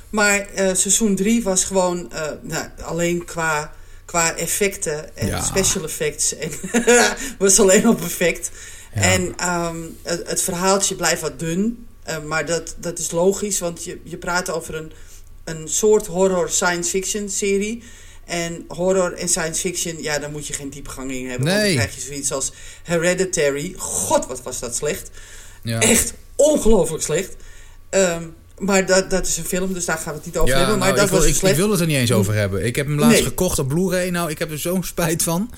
Maar 0.10 0.40
eh, 0.40 0.74
seizoen 0.74 1.16
3 1.16 1.44
was 1.44 1.64
gewoon 1.64 2.12
eh, 2.12 2.32
nou, 2.42 2.68
alleen 2.82 3.26
qua, 3.26 3.74
qua 4.06 4.36
effecten 4.36 5.18
en 5.18 5.28
Ja. 5.28 5.44
special 5.44 5.84
effects. 5.84 6.36
En 6.36 6.52
was 7.38 7.60
alleen 7.60 7.86
al 7.86 7.96
perfect. 7.96 8.52
Ja. 8.96 9.02
En 9.02 9.34
ehm, 9.38 9.82
het, 10.04 10.28
het 10.28 10.42
verhaaltje 10.42 10.96
blijft 10.96 11.22
wat 11.22 11.40
dun. 11.40 11.88
maar 12.26 12.46
dat, 12.46 12.76
dat 12.80 13.00
is 13.00 13.12
logisch, 13.12 13.60
want 13.60 13.84
je, 13.84 14.00
je 14.04 14.18
praat 14.18 14.50
over 14.50 14.76
een, 14.76 14.92
een 15.44 15.68
soort 15.68 16.06
horror 16.08 16.50
science 16.50 16.90
fiction 16.90 17.30
serie. 17.30 17.84
En 18.26 18.66
horror 18.68 19.14
en 19.14 19.28
science 19.30 19.62
fiction, 19.62 20.02
ja, 20.04 20.20
daar 20.20 20.32
moet 20.32 20.48
je 20.48 20.54
geen 20.54 20.70
diepgang 20.70 21.12
in 21.12 21.30
hebben. 21.30 21.48
Want 21.48 21.60
Nee. 21.60 21.76
dan 21.76 21.84
krijg 21.86 21.96
je 21.96 22.02
zoiets 22.02 22.32
als 22.32 22.52
Hereditary. 22.84 23.74
God, 23.78 24.26
wat 24.28 24.42
was 24.44 24.60
dat 24.60 24.76
slecht. 24.76 25.10
Ja. 25.64 25.80
Echt 25.80 26.14
ongelooflijk 26.36 27.04
slecht. 27.04 27.36
Ehm, 27.90 28.24
maar 28.58 28.86
dat, 28.86 29.10
dat 29.10 29.28
is 29.28 29.38
een 29.38 29.46
film, 29.46 29.74
dus 29.74 29.86
daar 29.86 29.98
gaan 29.98 30.12
we 30.12 30.18
het 30.18 30.26
niet 30.26 30.38
over 30.38 30.50
Ja, 30.54 30.58
hebben. 30.58 30.78
Maar 30.78 30.88
nou, 30.88 31.00
dat 31.00 31.06
ik, 31.06 31.12
wil, 31.12 31.20
was 31.20 31.42
ik, 31.42 31.50
ik 31.50 31.56
wil 31.56 31.72
het 31.72 31.80
er 31.80 31.88
niet 31.88 31.98
eens 31.98 32.12
over 32.12 32.34
hebben. 32.34 32.66
Ik 32.66 32.76
heb 32.76 32.86
hem 32.88 33.00
laatst 33.00 33.16
Nee. 33.16 33.24
gekocht 33.24 33.60
op 33.60 33.68
Blu-ray. 33.68 34.10
Nou, 34.10 34.30
ik 34.30 34.40
heb 34.40 34.52
er 34.52 34.60
zo'n 34.60 34.84
spijt 34.84 35.24
van. 35.24 35.52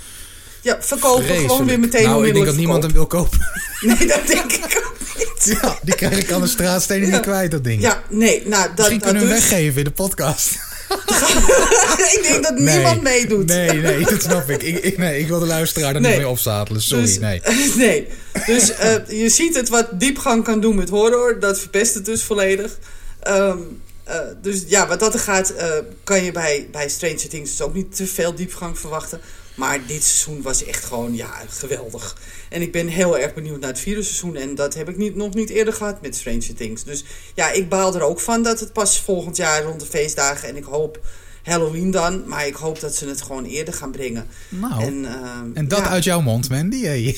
Ja, 0.61 0.77
verkopen 0.81 1.25
gewoon 1.35 1.65
weer 1.65 1.79
meteen 1.79 2.03
Nou, 2.03 2.27
ik 2.27 2.33
denk 2.33 2.45
dat 2.45 2.55
niemand 2.55 2.83
hem 2.83 2.91
wil 2.93 3.07
kopen. 3.07 3.39
Nee, 3.81 4.07
dat 4.07 4.27
denk 4.27 4.51
ik 4.51 4.83
ook 4.85 4.95
niet. 5.17 5.57
ja, 5.61 5.79
die 5.83 5.95
krijg 5.95 6.17
ik 6.17 6.31
aan 6.31 6.41
de 6.41 6.47
straatstenen 6.47 7.07
Ja. 7.07 7.13
niet 7.13 7.21
kwijt, 7.21 7.51
dat 7.51 7.63
ding. 7.63 7.81
Ja, 7.81 8.03
nee, 8.09 8.47
nou, 8.47 8.63
dat, 8.67 8.77
Misschien 8.77 8.99
dat 8.99 9.07
kunnen 9.09 9.27
we 9.27 9.33
hem 9.33 9.39
weggeven 9.39 9.77
in 9.77 9.83
de 9.83 9.91
podcast. 9.91 10.49
ik 12.15 12.19
denk 12.29 12.43
dat 12.43 12.55
niemand 12.57 13.01
meedoet. 13.01 13.45
Nee, 13.45 13.71
nee, 13.71 14.03
dat 14.09 14.21
snap 14.21 14.49
ik. 14.49 14.63
ik, 14.63 14.77
ik 14.83 14.97
nee, 14.97 15.19
ik 15.19 15.27
wil 15.27 15.39
de 15.39 15.45
luisteraar 15.45 15.95
er 15.95 16.01
Nee. 16.01 16.11
niet 16.11 16.19
mee 16.21 16.29
opzadelen. 16.29 16.81
Sorry, 16.81 17.03
Dus- 17.03 17.19
nee. 17.19 17.41
nee. 17.75 18.07
Dus 18.45 18.71
eh, 18.71 18.95
je 19.07 19.29
ziet 19.29 19.55
het 19.55 19.69
wat 19.69 19.87
diepgang 19.93 20.43
kan 20.43 20.59
doen 20.59 20.75
met 20.75 20.89
horror. 20.89 21.39
Dat 21.39 21.59
verpest 21.59 21.93
het 21.93 22.05
dus 22.05 22.23
volledig. 22.23 22.77
Ehm, 23.19 23.57
eh, 24.03 24.19
dus 24.41 24.63
ja, 24.67 24.87
wat 24.87 24.99
dat 24.99 25.13
er 25.13 25.19
gaat, 25.19 25.49
eh, 25.49 25.69
kan 26.03 26.23
je 26.23 26.31
bij, 26.31 26.67
bij 26.71 26.89
Stranger 26.89 27.29
Things 27.29 27.49
dus 27.49 27.61
ook 27.61 27.73
niet 27.73 27.95
te 27.95 28.05
veel 28.07 28.35
diepgang 28.35 28.79
verwachten. 28.79 29.19
Maar 29.57 29.79
dit 29.87 30.03
seizoen 30.03 30.41
was 30.41 30.63
echt 30.63 30.85
gewoon, 30.85 31.15
ja, 31.15 31.31
geweldig. 31.49 32.17
En 32.49 32.61
ik 32.61 32.71
ben 32.71 32.87
heel 32.87 33.17
erg 33.17 33.33
benieuwd 33.33 33.59
naar 33.59 33.69
het 33.69 33.79
vierde 33.79 34.03
seizoen. 34.03 34.35
En 34.35 34.55
dat 34.55 34.73
heb 34.73 34.89
ik 34.89 34.97
niet, 34.97 35.15
nog 35.15 35.33
niet 35.33 35.49
eerder 35.49 35.73
gehad 35.73 36.01
met 36.01 36.15
Stranger 36.15 36.53
Things. 36.55 36.83
Dus 36.83 37.03
ja, 37.35 37.51
ik 37.51 37.69
baal 37.69 37.95
er 37.95 38.01
ook 38.01 38.19
van 38.19 38.43
dat 38.43 38.59
het 38.59 38.73
pas 38.73 39.01
volgend 39.01 39.37
jaar 39.37 39.63
rond 39.63 39.79
de 39.79 39.85
feestdagen. 39.85 40.49
En 40.49 40.55
ik 40.55 40.63
hoop 40.63 40.99
Halloween 41.47 41.91
dan. 41.91 42.23
Maar 42.27 42.47
ik 42.47 42.55
hoop 42.55 42.79
dat 42.79 42.95
ze 42.95 43.07
het 43.07 43.21
gewoon 43.21 43.45
eerder 43.45 43.73
gaan 43.73 43.91
brengen. 43.91 44.27
Nou, 44.49 44.83
en, 44.83 45.05
En, 45.05 45.51
ehm, 45.53 45.67
dat 45.67 45.79
ja. 45.79 45.89
uit 45.89 46.03
jouw 46.03 46.21
mond, 46.21 46.49
Mandy. 46.49 46.83
Hey. 46.83 47.17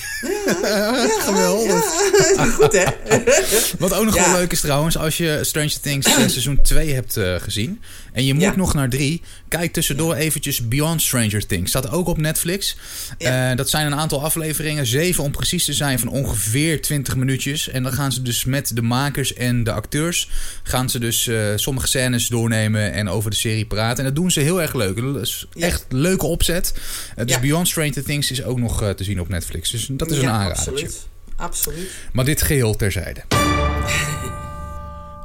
Ja, 0.61 1.07
Geweldig. 1.27 1.83
Goed, 2.55 2.71
hè? 2.71 2.85
Wat 3.79 3.93
ook 3.93 4.05
nog 4.05 4.15
wel 4.15 4.31
leuk 4.31 4.51
is 4.51 4.61
trouwens, 4.61 4.97
als 4.97 5.17
je 5.17 5.39
Stranger 5.41 5.79
Things 5.79 6.05
eh, 6.05 6.13
seizoen 6.13 6.61
2 6.61 6.93
hebt 6.93 7.17
eh, 7.17 7.35
gezien 7.35 7.81
en 8.13 8.25
je 8.25 8.33
moet 8.33 8.43
Ja. 8.43 8.55
nog 8.55 8.73
naar 8.73 8.89
3, 8.89 9.21
kijk 9.47 9.73
tussendoor 9.73 10.15
eventjes 10.15 10.67
Beyond 10.67 11.01
Stranger 11.01 11.45
Things. 11.45 11.69
Staat 11.69 11.89
ook 11.91 12.07
op 12.07 12.17
Netflix. 12.17 12.75
Ja. 13.17 13.49
Eh, 13.51 13.57
dat 13.57 13.69
zijn 13.69 13.85
een 13.85 13.95
aantal 13.95 14.23
afleveringen, 14.23 14.85
zeven 14.85 15.23
om 15.23 15.31
precies 15.31 15.65
te 15.65 15.73
zijn, 15.73 15.99
van 15.99 16.07
ongeveer 16.07 16.81
20 16.81 17.15
minuutjes. 17.15 17.69
En 17.69 17.83
dan 17.83 17.93
gaan 17.93 18.11
ze 18.11 18.21
dus 18.21 18.45
met 18.45 18.75
de 18.75 18.81
makers 18.81 19.33
en 19.33 19.63
de 19.63 19.71
acteurs, 19.71 20.29
gaan 20.63 20.89
ze 20.89 20.99
dus 20.99 21.27
eh, 21.27 21.45
sommige 21.55 21.87
scènes 21.87 22.27
doornemen 22.27 22.93
en 22.93 23.09
over 23.09 23.29
de 23.29 23.35
serie 23.35 23.65
praten. 23.65 23.97
En 23.97 24.03
dat 24.03 24.15
doen 24.15 24.31
ze 24.31 24.39
heel 24.39 24.61
erg 24.61 24.73
leuk. 24.73 24.97
Dat 25.01 25.21
is 25.21 25.45
echt 25.59 25.85
leuke 25.89 26.25
opzet. 26.25 26.73
Eh, 27.15 27.25
dus. 27.25 27.39
Beyond 27.39 27.67
Stranger 27.67 28.03
Things 28.03 28.31
is 28.31 28.43
ook 28.43 28.59
nog 28.59 28.93
te 28.95 29.03
zien 29.03 29.19
op 29.19 29.29
Netflix. 29.29 29.69
Dus 29.69 29.87
dat 29.91 30.11
is 30.11 30.17
een 30.17 30.29
aanradertje. 30.29 30.71
Absoluut. 30.71 31.07
Absoluut. 31.35 31.89
Maar 32.11 32.25
dit 32.25 32.41
geheel 32.41 32.75
terzijde. 32.75 33.21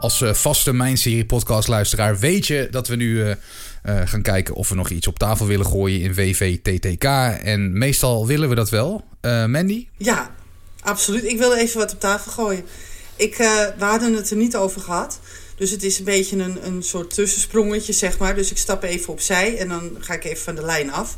Als 0.04 0.20
eh, 0.20 0.34
vaste 0.34 0.72
Mijn 0.72 0.96
Serie 0.96 1.26
podcast 1.26 1.68
luisteraar 1.68 2.18
weet 2.18 2.46
je 2.46 2.68
dat 2.70 2.88
we 2.88 2.96
nu 2.96 3.22
eh, 3.22 3.30
eh, 3.30 4.08
gaan 4.08 4.22
kijken 4.22 4.54
of 4.54 4.68
we 4.68 4.74
nog 4.74 4.90
iets 4.90 5.06
op 5.06 5.18
tafel 5.18 5.46
willen 5.46 5.66
gooien 5.66 6.00
in 6.00 6.14
WVTTK. 6.14 7.04
En 7.42 7.78
meestal 7.78 8.26
willen 8.26 8.48
we 8.48 8.54
dat 8.54 8.70
wel. 8.70 9.04
Mandy? 9.22 9.86
Ja, 9.96 10.34
absoluut. 10.80 11.24
Ik 11.24 11.38
wil 11.38 11.54
even 11.54 11.78
wat 11.78 11.92
op 11.92 12.00
tafel 12.00 12.32
gooien. 12.32 12.64
Ik, 13.16 13.36
we 13.78 13.84
hadden 13.84 14.14
het 14.14 14.30
er 14.30 14.36
niet 14.36 14.56
over 14.56 14.80
gehad. 14.80 15.20
Dus 15.56 15.70
het 15.70 15.82
is 15.82 15.98
een 15.98 16.04
beetje 16.04 16.36
een, 16.36 16.66
een 16.66 16.82
soort 16.82 17.14
tussensprongetje, 17.14 17.92
zeg 17.92 18.18
maar. 18.18 18.34
Dus 18.34 18.50
ik 18.50 18.58
stap 18.58 18.82
even 18.82 19.12
opzij 19.12 19.58
en 19.58 19.68
dan 19.68 19.96
ga 20.00 20.14
ik 20.14 20.24
even 20.24 20.44
van 20.44 20.54
de 20.54 20.64
lijn 20.64 20.92
af. 20.92 21.16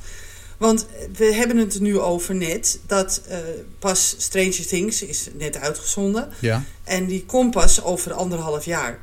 Want 0.57 0.87
we 1.17 1.25
hebben 1.25 1.57
het 1.57 1.75
er 1.75 1.81
nu 1.81 1.99
over 1.99 2.35
net 2.35 2.79
dat 2.87 3.23
eh, 3.29 3.39
pas 3.79 4.15
Stranger 4.19 4.67
Things 4.67 5.03
is 5.03 5.29
net 5.39 5.57
uitgezonden. 5.57 6.29
Ja. 6.41 6.65
En 6.85 7.07
die 7.07 7.25
komt 7.25 7.51
pas 7.51 7.83
over 7.83 8.13
anderhalf 8.13 8.65
jaar. 8.65 8.99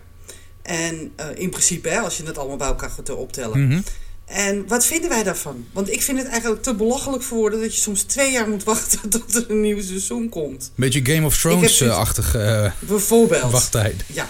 En 0.61 1.11
eh, 1.15 1.25
in 1.33 1.49
principe, 1.49 1.89
hè, 1.89 1.99
als 1.99 2.17
je 2.17 2.23
het 2.23 2.37
allemaal 2.37 2.57
bij 2.57 2.67
elkaar 2.67 2.89
gaat 2.89 3.09
optellen. 3.09 3.67
Mhm. 3.67 3.81
En 4.25 4.67
wat 4.67 4.85
vinden 4.85 5.09
wij 5.09 5.23
daarvan? 5.23 5.65
Want 5.71 5.91
ik 5.91 6.01
vind 6.01 6.17
het 6.17 6.27
eigenlijk 6.27 6.63
te 6.63 6.73
belachelijk 6.75 7.23
voor 7.23 7.37
woorden 7.37 7.61
dat 7.61 7.75
je 7.75 7.81
soms 7.81 8.03
twee 8.03 8.31
jaar 8.31 8.49
moet 8.49 8.63
wachten 8.63 9.09
tot 9.09 9.35
er 9.35 9.45
een 9.49 9.61
nieuw 9.61 9.81
seizoen 9.81 10.29
komt. 10.29 10.71
Beetje 10.75 11.05
Game 11.05 11.25
of 11.25 11.37
Thrones-achtige 11.37 12.39
eh, 12.39 12.71
Bijvoorbeeld. 12.79 13.51
wachttijd. 13.51 14.03
Ja. 14.07 14.27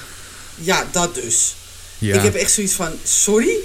ja, 0.56 0.88
dat 0.92 1.16
dus. 1.16 1.56
Ja. 1.98 2.16
Ik 2.16 2.22
heb 2.22 2.36
echt 2.36 2.52
zoiets 2.52 2.74
van, 2.74 2.92
sorry? 3.04 3.56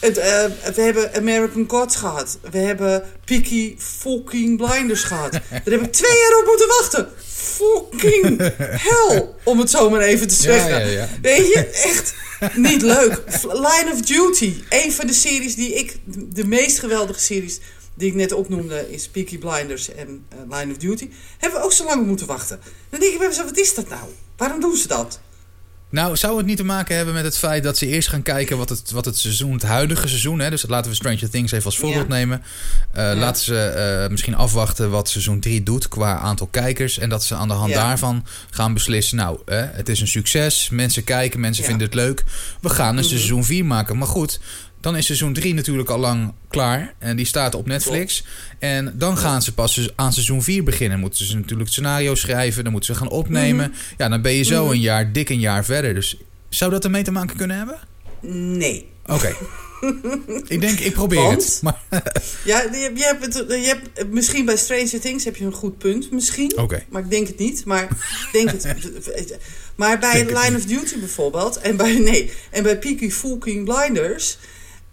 Het, 0.00 0.18
eh, 0.18 0.44
we 0.74 0.82
hebben 0.82 1.14
American 1.14 1.64
Gods 1.68 1.96
gehad. 1.96 2.38
We 2.50 2.58
hebben 2.58 3.04
Peaky 3.24 3.74
fucking 3.78 4.56
Blinders 4.56 5.02
gehad. 5.02 5.32
Daar 5.32 5.62
heb 5.64 5.82
ik 5.82 5.92
twee 5.92 6.18
jaar 6.18 6.38
op 6.40 6.46
moeten 6.46 6.68
wachten. 6.68 7.08
Fucking 7.26 8.52
hell, 8.58 9.28
om 9.44 9.58
het 9.58 9.70
zo 9.70 9.90
maar 9.90 10.00
even 10.00 10.28
te 10.28 10.34
zeggen. 10.34 10.70
ja, 10.70 10.86
ja. 10.86 11.08
Weet 11.22 11.46
je, 11.46 11.66
echt 11.66 12.14
niet 12.54 12.82
leuk. 12.82 13.22
Line 13.42 13.90
of 13.92 14.00
Duty, 14.00 14.54
een 14.68 14.92
van 14.92 15.06
de 15.06 15.12
series 15.12 15.54
die 15.54 15.74
ik, 15.74 15.96
de 16.34 16.46
meest 16.46 16.78
geweldige 16.78 17.20
series 17.20 17.60
die 17.94 18.08
ik 18.08 18.14
net 18.14 18.32
opnoemde, 18.32 18.92
is 18.92 19.08
Peaky 19.08 19.38
Blinders 19.38 19.94
en 19.94 20.24
eh, 20.28 20.58
Line 20.58 20.72
of 20.72 20.76
Duty. 20.76 21.10
Hebben 21.38 21.58
we 21.58 21.64
ook 21.64 21.72
zo 21.72 21.84
lang 21.84 22.06
moeten 22.06 22.26
wachten. 22.26 22.60
Dan 22.90 23.00
denk 23.00 23.12
ik 23.12 23.18
bij 23.18 23.28
mezelf, 23.28 23.46
wat 23.46 23.58
is 23.58 23.74
dat 23.74 23.88
nou? 23.88 24.08
Waarom 24.36 24.60
doen 24.60 24.76
ze 24.76 24.88
dat? 24.88 25.20
Nou, 25.90 26.16
zou 26.16 26.36
het 26.36 26.46
niet 26.46 26.56
te 26.56 26.64
maken 26.64 26.96
hebben 26.96 27.14
met 27.14 27.24
het 27.24 27.38
feit 27.38 27.62
dat 27.62 27.78
ze 27.78 27.86
eerst 27.86 28.08
gaan 28.08 28.22
kijken 28.22 28.58
wat 28.58 28.68
het, 28.68 28.90
wat 28.90 29.04
het 29.04 29.18
seizoen, 29.18 29.52
het 29.52 29.62
huidige 29.62 30.08
seizoen, 30.08 30.38
hè, 30.38 30.50
dus 30.50 30.64
laten 30.68 30.90
we 30.90 30.96
Stranger 30.96 31.30
Things 31.30 31.52
even 31.52 31.64
als 31.64 31.78
voorbeeld 31.78 32.06
Ja. 32.08 32.14
nemen. 32.14 32.42
Eh, 32.92 33.12
Laten 33.16 33.42
ze 33.44 33.58
eh, 33.60 34.10
misschien 34.10 34.34
afwachten 34.34 34.90
wat 34.90 35.08
seizoen 35.08 35.40
3 35.40 35.62
doet 35.62 35.88
qua 35.88 36.18
aantal 36.18 36.46
kijkers. 36.46 36.98
En 36.98 37.08
dat 37.08 37.24
ze 37.24 37.34
aan 37.34 37.48
de 37.48 37.54
hand 37.54 37.70
Ja. 37.72 37.82
daarvan 37.86 38.24
gaan 38.50 38.74
beslissen, 38.74 39.16
nou, 39.16 39.38
eh, 39.46 39.62
het 39.64 39.88
is 39.88 40.00
een 40.00 40.08
succes, 40.08 40.68
mensen 40.70 41.04
kijken, 41.04 41.40
mensen 41.40 41.64
vinden 41.64 41.86
het 41.86 41.94
leuk. 41.96 42.24
We 42.60 42.68
gaan 42.68 42.88
een 42.88 42.94
Mhm. 43.04 43.08
seizoen 43.08 43.44
4 43.44 43.64
maken. 43.64 43.98
Maar 43.98 44.08
goed, 44.08 44.40
dan 44.80 44.96
is 44.96 45.06
seizoen 45.06 45.32
3 45.32 45.54
natuurlijk 45.54 45.88
al 45.88 45.98
lang 45.98 46.32
klaar. 46.48 46.94
En 46.98 47.16
die 47.16 47.26
staat 47.26 47.54
op 47.54 47.66
Netflix. 47.66 48.24
En 48.58 48.92
dan 48.96 49.16
gaan 49.18 49.42
ze 49.42 49.54
pas 49.54 49.90
aan 49.96 50.12
seizoen 50.12 50.42
4 50.42 50.62
beginnen. 50.64 50.98
Moeten 50.98 51.24
ze 51.24 51.36
natuurlijk 51.36 51.70
scenario 51.70 52.14
schrijven. 52.14 52.62
Dan 52.62 52.72
moeten 52.72 52.94
ze 52.94 53.00
gaan 53.00 53.10
opnemen. 53.10 53.74
Ja, 53.96 54.08
dan 54.08 54.22
ben 54.22 54.32
je 54.32 54.42
zo 54.42 54.62
Mhm. 54.64 54.72
een 54.72 54.80
jaar, 54.80 55.12
dik 55.12 55.28
een 55.28 55.40
jaar 55.40 55.64
verder. 55.64 55.94
Dus 55.94 56.16
zou 56.48 56.70
dat 56.70 56.84
ermee 56.84 57.02
te 57.02 57.10
maken 57.10 57.36
kunnen 57.36 57.56
hebben? 57.56 57.78
Nee. 58.56 58.86
Oké. 59.06 59.34
ik 60.48 60.60
denk, 60.60 60.78
ik 60.78 60.92
probeer 60.92 61.22
Want? 61.22 61.44
het. 61.44 61.58
Maar, 61.62 61.82
Ja, 62.44 62.62
je, 62.62 62.90
je 62.94 63.02
hebt 63.02 63.24
het, 63.24 63.34
je 63.48 63.78
hebt, 63.94 64.12
misschien 64.12 64.44
bij 64.44 64.56
Stranger 64.56 65.00
Things 65.00 65.24
heb 65.24 65.36
je 65.36 65.44
een 65.44 65.52
goed 65.52 65.78
punt, 65.78 66.10
misschien. 66.10 66.58
Oké. 66.58 66.84
Maar 66.90 67.02
ik 67.02 67.10
denk 67.10 67.26
het 67.26 67.38
niet. 67.38 67.64
Maar, 67.64 67.88
denk 68.32 68.50
het, 68.50 68.74
maar 69.76 69.98
bij 69.98 70.12
Denk 70.24 70.42
Line 70.42 70.56
of 70.56 70.64
Duty 70.64 70.98
bijvoorbeeld, 70.98 71.58
en 71.58 71.76
bij, 71.76 71.98
nee, 71.98 72.32
en 72.50 72.62
bij 72.62 72.78
Peaky 72.78 73.10
Fucking 73.10 73.64
Blinders, 73.64 74.38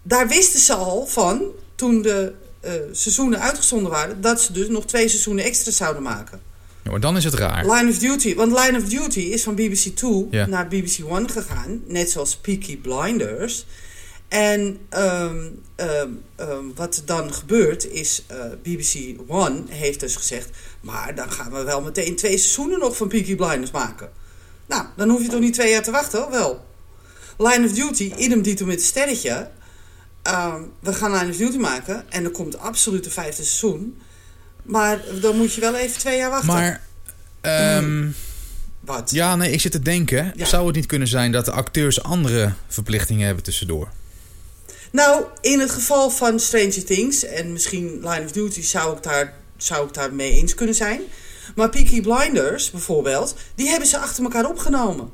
daar 0.08 0.28
wisten 0.28 0.60
ze 0.60 0.74
al 0.74 1.06
van, 1.06 1.42
toen 1.74 2.02
de 2.02 2.32
eh, 2.60 2.72
seizoenen 2.92 3.40
uitgezonden 3.40 3.90
waren, 3.90 4.20
dat 4.20 4.40
ze 4.40 4.52
dus 4.52 4.68
nog 4.68 4.84
twee 4.86 5.08
seizoenen 5.08 5.44
extra 5.44 5.70
zouden 5.70 6.02
maken. 6.02 6.40
ja, 6.82 6.90
maar 6.90 7.00
dan 7.00 7.16
is 7.16 7.24
het 7.24 7.34
raar. 7.34 7.70
Line 7.72 7.90
of 7.90 7.98
Duty, 7.98 8.34
want 8.34 8.52
Line 8.60 8.78
of 8.78 8.84
Duty 8.84 9.20
is 9.20 9.42
van 9.42 9.54
BBC 9.54 9.96
2 9.96 10.26
Ja. 10.30 10.46
naar 10.46 10.68
BBC 10.68 10.98
One 11.08 11.28
gegaan, 11.28 11.82
net 11.86 12.10
zoals 12.10 12.36
Peaky 12.36 12.76
Blinders. 12.78 13.66
En 14.28 14.78
ehm, 14.88 15.48
ehm, 15.76 16.64
wat 16.74 17.02
dan 17.04 17.34
gebeurt 17.34 17.90
is, 17.90 18.22
eh, 18.26 18.36
BBC 18.62 19.20
One 19.28 19.62
heeft 19.68 20.00
dus 20.00 20.16
gezegd, 20.16 20.50
maar 20.80 21.14
dan 21.14 21.30
gaan 21.32 21.52
we 21.52 21.62
wel 21.62 21.80
meteen 21.82 22.16
twee 22.16 22.38
seizoenen 22.38 22.78
nog 22.78 22.96
van 22.96 23.08
Peaky 23.08 23.36
Blinders 23.36 23.70
maken. 23.70 24.10
Nou, 24.66 24.84
dan 24.96 25.08
hoef 25.08 25.22
je 25.22 25.28
toch 25.28 25.40
niet 25.40 25.54
twee 25.54 25.70
jaar 25.70 25.82
te 25.82 25.90
wachten, 25.90 26.20
hoor? 26.20 26.30
wel. 26.30 26.64
Line 27.38 27.64
of 27.66 27.72
Duty, 27.72 28.12
idem 28.16 28.42
dito 28.42 28.64
met 28.66 28.74
het 28.74 28.84
sterretje. 28.84 29.50
Ehm, 30.26 30.62
we 30.80 30.92
gaan 30.92 31.12
Line 31.12 31.30
of 31.30 31.36
Duty 31.36 31.56
maken 31.56 32.04
en 32.10 32.24
er 32.24 32.30
komt 32.30 32.58
absoluut 32.58 33.04
een 33.04 33.10
vijfde 33.10 33.44
seizoen. 33.44 34.00
Maar 34.62 35.00
dan 35.20 35.36
moet 35.36 35.54
je 35.54 35.60
wel 35.60 35.74
even 35.74 35.98
twee 35.98 36.16
jaar 36.16 36.30
wachten. 36.30 36.48
Maar, 36.48 36.80
ehm, 37.40 38.08
Wat? 38.80 39.10
ja, 39.10 39.36
nee, 39.36 39.50
ik 39.52 39.60
zit 39.60 39.72
te 39.72 39.82
denken. 39.82 40.32
Ja. 40.36 40.44
Zou 40.44 40.66
het 40.66 40.76
niet 40.76 40.86
kunnen 40.86 41.08
zijn 41.08 41.32
dat 41.32 41.44
de 41.44 41.50
acteurs 41.50 42.02
andere 42.02 42.52
verplichtingen 42.68 43.26
hebben 43.26 43.44
tussendoor? 43.44 43.88
Nou, 44.92 45.24
in 45.40 45.60
het 45.60 45.70
geval 45.70 46.10
van 46.10 46.40
Stranger 46.40 46.84
Things 46.84 47.24
en 47.24 47.52
misschien 47.52 47.86
Line 48.02 48.24
of 48.24 48.32
Duty 48.32 48.62
zou 48.62 48.96
ik 48.96 49.02
daar, 49.02 49.34
zou 49.56 49.86
ik 49.86 49.94
daar 49.94 50.14
mee 50.14 50.32
eens 50.32 50.54
kunnen 50.54 50.74
zijn. 50.74 51.00
Maar 51.54 51.68
Peaky 51.68 52.00
Blinders 52.00 52.70
bijvoorbeeld, 52.70 53.34
die 53.54 53.68
hebben 53.68 53.88
ze 53.88 53.98
achter 53.98 54.24
elkaar 54.24 54.48
opgenomen. 54.48 55.10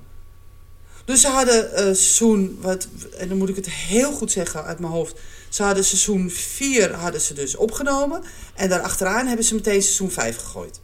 Dus 1.05 1.21
ze 1.21 1.29
hadden 1.29 1.75
eh, 1.75 1.83
seizoen, 1.85 2.59
wat, 2.61 2.89
en 3.19 3.29
dan 3.29 3.39
moet 3.39 3.49
ik 3.49 3.57
het 3.57 3.71
heel 3.71 4.13
goed 4.13 4.31
zeggen 4.31 4.65
uit 4.65 4.79
mijn 4.79 4.93
hoofd. 4.93 5.15
Ze 5.49 5.63
hadden 5.63 5.85
seizoen 5.85 6.31
4 6.31 6.93
hadden 6.95 7.21
ze 7.21 7.35
dus 7.35 7.57
opgenomen. 7.57 8.23
En 8.55 8.69
daarachteraan 8.69 9.27
hebben 9.27 9.45
ze 9.45 9.55
meteen 9.55 9.83
seizoen 9.83 10.11
5 10.11 10.37
gegooid. 10.37 10.81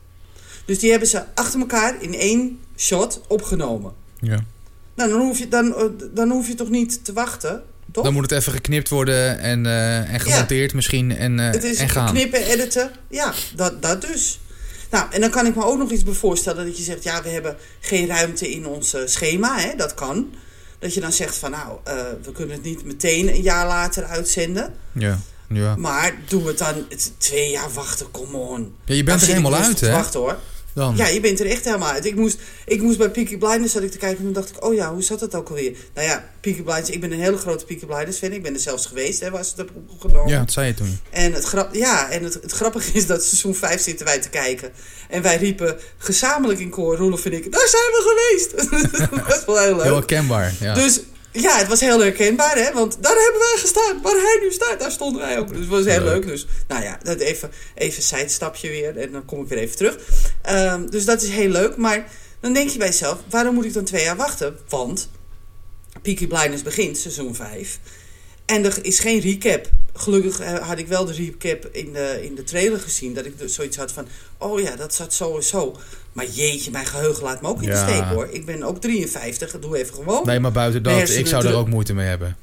Dus 0.64 0.78
die 0.78 0.90
hebben 0.90 1.08
ze 1.08 1.24
achter 1.34 1.60
elkaar 1.60 2.02
in 2.02 2.14
één 2.14 2.60
shot 2.76 3.20
opgenomen. 3.28 3.92
Ja. 4.20 4.44
Nou, 4.94 5.10
dan 5.10 5.20
hoef 5.20 5.38
je, 5.38 5.48
dan, 5.48 5.74
eh, 5.76 5.84
dan 6.14 6.30
hoef 6.30 6.48
je 6.48 6.54
toch 6.54 6.68
niet 6.70 7.04
te 7.04 7.12
wachten, 7.12 7.62
toch? 7.92 8.04
Dan 8.04 8.12
moet 8.12 8.30
het 8.30 8.40
even 8.40 8.52
geknipt 8.52 8.88
worden 8.88 9.38
en, 9.38 9.66
eh, 9.66 10.12
en 10.12 10.20
gemonteerd 10.20 10.74
misschien 10.74 11.16
en, 11.16 11.38
Het 11.38 11.64
is 11.64 11.78
en 11.78 11.88
gaan. 11.88 12.12
knippen, 12.12 12.44
editen. 12.46 12.90
Ja, 13.08 13.32
dat, 13.56 13.82
dat 13.82 14.00
dus. 14.00 14.40
Nou, 14.90 15.06
en 15.10 15.20
dan 15.20 15.30
kan 15.30 15.46
ik 15.46 15.54
me 15.54 15.64
ook 15.64 15.78
nog 15.78 15.90
iets 15.90 16.02
voorstellen 16.06 16.66
dat 16.66 16.76
je 16.76 16.82
zegt... 16.82 17.02
ja, 17.02 17.22
we 17.22 17.28
hebben 17.28 17.56
geen 17.80 18.06
ruimte 18.06 18.50
in 18.50 18.66
ons 18.66 18.94
eh, 18.94 19.00
schema, 19.04 19.58
hè, 19.58 19.74
dat 19.76 19.94
kan. 19.94 20.30
Dat 20.78 20.94
je 20.94 21.00
dan 21.00 21.12
zegt 21.12 21.36
van, 21.36 21.50
nou, 21.50 21.78
eh, 21.84 21.94
we 22.22 22.32
kunnen 22.32 22.54
het 22.54 22.64
niet 22.64 22.84
meteen 22.84 23.28
een 23.28 23.42
jaar 23.42 23.66
later 23.66 24.04
uitzenden. 24.04 24.74
Ja, 24.92 25.18
ja. 25.48 25.76
Maar 25.76 26.14
doen 26.28 26.42
we 26.42 26.48
het 26.48 26.58
dan 26.58 26.86
twee 27.18 27.50
jaar 27.50 27.72
wachten, 27.72 28.10
come 28.10 28.36
on. 28.36 28.74
ja 28.84 28.94
je 28.94 29.04
Dan 29.04 29.04
bent 29.04 29.22
er 29.22 29.28
helemaal 29.28 29.54
rustig 29.54 29.68
uit, 29.68 29.80
hè? 29.80 29.90
wachten, 29.90 30.20
hoor. 30.20 30.38
Dan. 30.72 30.96
Ja, 30.96 31.06
je 31.06 31.20
bent 31.20 31.40
er 31.40 31.46
echt 31.46 31.64
helemaal 31.64 31.90
uit. 31.90 32.04
Ik 32.04 32.14
moest, 32.14 32.38
ik 32.66 32.82
moest 32.82 32.98
bij 32.98 33.10
Peaky 33.10 33.36
Blinders 33.36 33.72
zat 33.72 33.82
ik 33.82 33.90
te 33.90 33.98
kijken 33.98 34.18
en 34.18 34.24
toen 34.24 34.32
dacht 34.32 34.50
ik, 34.50 34.64
oh 34.64 34.74
ja, 34.74 34.92
hoe 34.92 35.02
zat 35.02 35.20
dat 35.20 35.34
ook 35.34 35.48
alweer? 35.48 35.76
Nou 35.94 36.06
ja, 36.06 36.28
Peaky 36.40 36.62
Blinders, 36.62 36.90
ik 36.90 37.00
ben 37.00 37.12
een 37.12 37.20
hele 37.20 37.36
grote 37.36 37.64
Peaky 37.64 37.86
Blinders 37.86 38.18
fan. 38.18 38.32
Ik 38.32 38.42
ben 38.42 38.54
er 38.54 38.60
zelfs 38.60 38.86
geweest, 38.86 39.20
hè, 39.20 39.30
waar 39.30 39.44
ze 39.44 39.48
het 39.48 39.56
hebben 39.56 39.86
opgenomen. 39.88 40.32
ja, 40.32 40.38
dat 40.38 40.52
zei 40.52 40.66
je 40.66 40.74
toen. 40.74 40.98
En 41.10 41.32
het, 41.32 41.44
grap, 41.44 41.74
ja, 41.74 42.10
en 42.10 42.24
het, 42.24 42.34
het 42.34 42.52
grappige 42.52 42.92
is 42.92 43.06
dat 43.06 43.24
seizoen 43.24 43.54
5 43.54 43.80
zitten 43.82 44.06
wij 44.06 44.18
te 44.18 44.28
kijken. 44.28 44.72
En 45.08 45.22
wij 45.22 45.36
riepen 45.36 45.76
gezamenlijk 45.98 46.60
in 46.60 46.70
koor, 46.70 46.96
Roelof 46.96 47.24
en 47.24 47.32
ik, 47.32 47.52
daar 47.52 47.68
zijn 47.68 47.82
we 47.82 48.02
geweest. 48.08 48.70
dat 49.28 49.38
is 49.38 49.44
wel 49.44 49.58
heel 49.58 49.74
leuk. 49.74 49.84
Heel 49.84 49.94
herkenbaar. 49.94 50.54
Ja. 50.60 50.74
Dus 50.74 51.00
ja, 51.40 51.58
het 51.58 51.68
was 51.68 51.80
heel 51.80 52.00
herkenbaar, 52.00 52.56
hè? 52.56 52.72
Want 52.72 52.96
daar 53.00 53.16
hebben 53.16 53.40
wij 53.40 53.56
gestaan. 53.56 54.02
Waar 54.02 54.12
hij 54.12 54.38
nu 54.42 54.52
staat, 54.52 54.80
daar 54.80 54.90
stonden 54.90 55.22
wij 55.22 55.38
ook. 55.38 55.48
Dus 55.48 55.58
het 55.58 55.68
was 55.68 55.84
heel 55.84 56.02
Leuk. 56.02 56.26
Dus 56.26 56.46
nou 56.68 56.82
ja, 56.82 56.98
dat 57.02 57.18
even, 57.18 57.50
even 57.74 57.96
een 57.96 58.02
zijstapje 58.02 58.68
weer. 58.68 58.96
En 58.96 59.12
dan 59.12 59.24
kom 59.24 59.42
ik 59.42 59.48
weer 59.48 59.58
even 59.58 59.76
terug. 59.76 59.98
Ehm, 60.42 60.86
dus 60.86 61.04
dat 61.04 61.22
is 61.22 61.28
heel 61.28 61.48
leuk. 61.48 61.76
Maar 61.76 62.10
dan 62.40 62.52
denk 62.52 62.70
je 62.70 62.78
bij 62.78 62.86
jezelf, 62.86 63.18
waarom 63.30 63.54
moet 63.54 63.64
ik 63.64 63.72
dan 63.72 63.84
twee 63.84 64.04
jaar 64.04 64.16
wachten? 64.16 64.58
Want 64.68 65.08
Peaky 66.02 66.26
Blinders 66.26 66.62
begint, 66.62 66.98
seizoen 66.98 67.34
5. 67.34 67.78
En 68.46 68.64
er 68.64 68.78
is 68.82 68.98
geen 68.98 69.20
recap. 69.20 69.70
Gelukkig 69.94 70.40
eh, 70.40 70.68
had 70.68 70.78
ik 70.78 70.86
wel 70.86 71.04
de 71.04 71.12
recap 71.12 71.68
in 71.72 71.92
de, 71.92 72.18
in 72.22 72.34
de 72.34 72.44
trailer 72.44 72.80
gezien. 72.80 73.14
Dat 73.14 73.24
ik 73.24 73.38
dus 73.38 73.54
zoiets 73.54 73.76
had 73.76 73.92
van, 73.92 74.08
oh 74.38 74.60
ja, 74.60 74.76
dat 74.76 74.94
zat 74.94 75.14
zo 75.14 75.36
en 75.36 75.42
zo. 75.42 75.76
Maar 76.18 76.26
jeetje, 76.26 76.70
mijn 76.70 76.86
geheugen 76.86 77.22
laat 77.24 77.42
me 77.42 77.48
ook 77.48 77.62
in 77.62 77.70
de 77.70 77.76
steek 77.76 78.02
hoor. 78.02 78.28
Ik 78.30 78.46
ben 78.46 78.62
ook 78.62 78.80
53, 78.80 79.58
doe 79.60 79.78
even 79.78 79.94
gewoon. 79.94 80.26
Nee, 80.26 80.40
maar 80.40 80.52
buiten 80.52 80.82
dat, 80.82 81.08
ik 81.10 81.26
zou 81.26 81.46
er 81.46 81.54
ook 81.54 81.68
moeite 81.68 81.94
mee 81.94 82.06
hebben. 82.06 82.36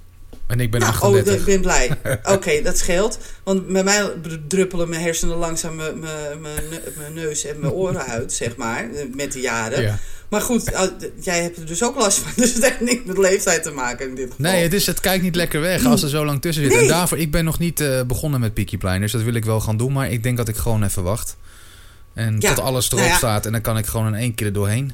En 0.47 0.59
ik 0.59 0.71
ben 0.71 0.79
Nou, 0.79 0.91
oh, 0.93 1.01
38. 1.01 1.35
ik 1.35 1.45
ben 1.45 1.61
blij. 1.61 1.89
Oké, 2.35 2.61
dat 2.61 2.77
scheelt. 2.77 3.17
Want 3.43 3.67
bij 3.67 3.83
mij 3.83 4.11
druppelen 4.47 4.89
mijn 4.89 5.01
hersenen 5.01 5.37
langzaam 5.37 5.75
mijn, 5.75 5.99
mijn, 5.99 6.41
mijn, 6.41 6.55
ne- 6.69 6.81
mijn 6.97 7.13
neus 7.13 7.45
en 7.45 7.59
mijn 7.59 7.73
oren 7.73 8.05
uit, 8.05 8.33
zeg 8.33 8.55
maar. 8.55 8.85
Met 9.15 9.31
de 9.31 9.39
jaren. 9.39 9.81
ja. 9.81 9.99
Maar 10.29 10.41
goed, 10.41 10.65
d- 10.65 11.09
jij 11.25 11.41
hebt 11.41 11.57
er 11.57 11.65
dus 11.65 11.83
ook 11.83 11.95
last 11.95 12.17
van. 12.17 12.31
Dus 12.43 12.53
het 12.53 12.63
heeft 12.63 12.81
niks 12.81 13.01
met 13.05 13.17
leeftijd 13.17 13.63
te 13.63 13.71
maken 13.71 14.09
in 14.09 14.15
dit 14.15 14.29
geval. 14.31 14.51
Nee, 14.51 14.63
het, 14.63 14.73
is, 14.73 14.85
het 14.85 14.99
kijkt 14.99 15.23
niet 15.23 15.35
lekker 15.35 15.61
weg 15.61 15.85
als 15.85 16.03
er 16.03 16.09
zo 16.09 16.25
lang 16.25 16.41
tussen 16.41 16.63
zit. 16.63 16.73
Nee. 16.73 16.81
En 16.81 16.87
daarvoor, 16.87 17.17
ik 17.17 17.31
ben 17.31 17.45
nog 17.45 17.59
niet 17.59 17.79
eh, 17.79 18.01
begonnen 18.03 18.39
met 18.39 18.53
Peaky 18.53 18.77
Blinders. 18.77 19.11
Dat 19.11 19.21
wil 19.21 19.33
ik 19.33 19.45
wel 19.45 19.59
gaan 19.61 19.77
doen, 19.77 19.93
maar 19.93 20.11
ik 20.11 20.23
denk 20.23 20.37
dat 20.37 20.47
ik 20.47 20.55
gewoon 20.55 20.83
even 20.83 21.03
wacht. 21.03 21.35
En 22.15 22.35
Ja, 22.39 22.53
tot 22.53 22.63
alles 22.63 22.85
erop 22.87 22.99
nou 22.99 23.11
ja. 23.11 23.17
staat 23.17 23.45
en 23.45 23.51
dan 23.51 23.61
kan 23.61 23.77
ik 23.77 23.85
gewoon 23.85 24.07
in 24.07 24.13
één 24.15 24.35
keer 24.35 24.45
er 24.47 24.53
doorheen. 24.53 24.93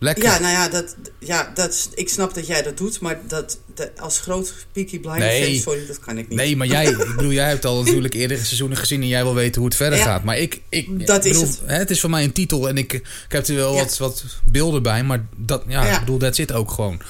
Lekker. 0.00 0.24
Ja, 0.24 0.38
nou 0.38 0.52
ja, 0.52 0.68
dat, 0.68 0.96
ja 1.18 1.50
dat, 1.54 1.88
ik 1.94 2.08
snap 2.08 2.34
dat 2.34 2.46
jij 2.46 2.62
dat 2.62 2.76
doet. 2.76 3.00
Maar 3.00 3.20
dat, 3.26 3.58
dat, 3.74 3.90
als 4.00 4.20
groot 4.20 4.54
Peaky 4.72 5.00
Blinders 5.00 5.24
Nee. 5.24 5.52
fan, 5.52 5.62
sorry, 5.72 5.86
dat 5.86 5.98
kan 6.00 6.18
ik 6.18 6.28
niet. 6.28 6.38
Nee, 6.38 6.56
maar 6.56 6.66
jij, 6.66 6.86
ik 7.08 7.16
bedoel, 7.16 7.32
jij 7.32 7.48
hebt 7.48 7.64
al 7.64 7.82
natuurlijk 7.84 8.14
eerdere 8.14 8.44
seizoenen 8.44 8.76
gezien 8.78 9.00
en 9.02 9.08
jij 9.08 9.22
wil 9.22 9.34
weten 9.34 9.56
hoe 9.60 9.64
het 9.68 9.76
verder 9.76 9.98
Ja. 9.98 10.04
gaat. 10.04 10.24
Maar 10.24 10.38
ik, 10.38 10.60
ik 10.68 11.06
Dat 11.06 11.24
ik 11.24 11.32
is 11.32 11.38
bedoel, 11.38 11.52
het. 11.54 11.60
Hè, 11.66 11.76
het 11.76 11.90
is 11.90 12.00
voor 12.00 12.10
mij 12.10 12.24
een 12.24 12.32
titel 12.32 12.68
en 12.68 12.78
ik, 12.78 12.92
ik 12.92 13.02
heb 13.28 13.46
er 13.46 13.54
wel 13.54 13.74
Ja. 13.74 13.78
wat, 13.78 13.96
wat 13.98 14.24
beelden 14.44 14.82
bij, 14.82 15.04
maar 15.04 15.26
dat, 15.36 15.62
ja, 15.66 15.84
Ja. 15.84 15.92
ik 15.94 16.00
bedoel, 16.00 16.18
dat 16.18 16.34
zit 16.36 16.52
ook 16.52 16.70
gewoon. 16.70 17.00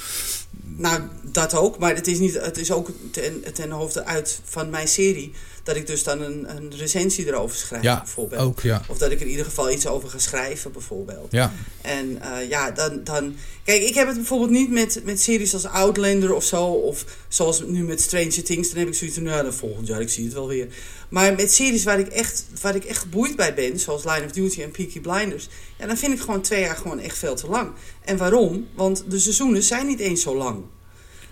Nou, 0.76 1.00
dat 1.22 1.54
ook. 1.54 1.78
Maar 1.78 1.94
het 1.94 2.06
is, 2.06 2.18
niet, 2.18 2.34
het 2.40 2.58
is 2.58 2.70
ook 2.72 2.90
ten, 3.10 3.42
ten 3.54 3.70
hoofde 3.70 4.04
uit 4.04 4.40
van 4.44 4.70
mijn 4.70 4.88
serie... 4.88 5.32
dat 5.68 5.76
ik 5.76 5.86
dus 5.86 6.02
dan 6.02 6.20
een, 6.20 6.56
een 6.56 6.72
recensie 6.76 7.26
erover 7.26 7.56
schrijf, 7.56 7.82
Ja, 7.82 7.98
bijvoorbeeld. 7.98 8.40
ook, 8.42 8.60
ja. 8.60 8.82
Of 8.88 8.98
dat 8.98 9.10
ik 9.10 9.16
er 9.16 9.24
in 9.24 9.30
ieder 9.30 9.44
geval 9.44 9.70
iets 9.70 9.86
over 9.86 10.08
ga 10.08 10.18
schrijven, 10.18 10.72
bijvoorbeeld. 10.72 11.32
Ja, 11.32 11.52
En 11.82 12.22
eh, 12.22 12.48
ja, 12.48 12.70
dan, 12.70 13.00
dan... 13.04 13.36
Kijk, 13.64 13.82
ik 13.82 13.94
heb 13.94 14.06
het 14.06 14.16
bijvoorbeeld 14.16 14.50
niet 14.50 14.70
met, 14.70 15.00
met 15.04 15.20
series 15.20 15.54
als 15.54 15.64
Outlander 15.64 16.34
of 16.34 16.44
zo. 16.44 16.64
Of 16.64 17.04
zoals 17.28 17.62
nu 17.66 17.84
met 17.84 18.00
Stranger 18.00 18.42
Things. 18.42 18.68
Dan 18.68 18.78
heb 18.78 18.88
ik 18.88 18.94
zoiets 18.94 19.16
van, 19.16 19.26
nou, 19.26 19.42
dan 19.42 19.54
volgend 19.54 19.86
jaar, 19.86 20.00
ik 20.00 20.08
zie 20.08 20.24
het 20.24 20.32
wel 20.32 20.48
weer. 20.48 20.66
Maar 21.08 21.34
met 21.34 21.52
series 21.52 21.84
waar 21.84 21.98
ik 21.98 22.08
echt, 22.08 22.44
waar 22.60 22.74
ik 22.74 22.84
echt 22.84 22.98
geboeid 22.98 23.36
bij 23.36 23.54
ben... 23.54 23.78
zoals 23.78 24.04
Line 24.04 24.24
of 24.24 24.32
Duty 24.32 24.62
en 24.62 24.70
Peaky 24.70 25.00
Blinders... 25.00 25.48
ja, 25.78 25.86
dan 25.86 25.96
vind 25.96 26.12
ik 26.12 26.20
gewoon 26.20 26.40
twee 26.40 26.60
jaar 26.60 26.76
gewoon 26.76 26.98
echt 26.98 27.18
veel 27.18 27.34
te 27.34 27.48
lang. 27.48 27.70
En 28.04 28.16
waarom? 28.16 28.68
Want 28.74 29.04
de 29.08 29.18
seizoenen 29.18 29.62
zijn 29.62 29.86
niet 29.86 30.00
eens 30.00 30.22
zo 30.22 30.36
lang. 30.36 30.64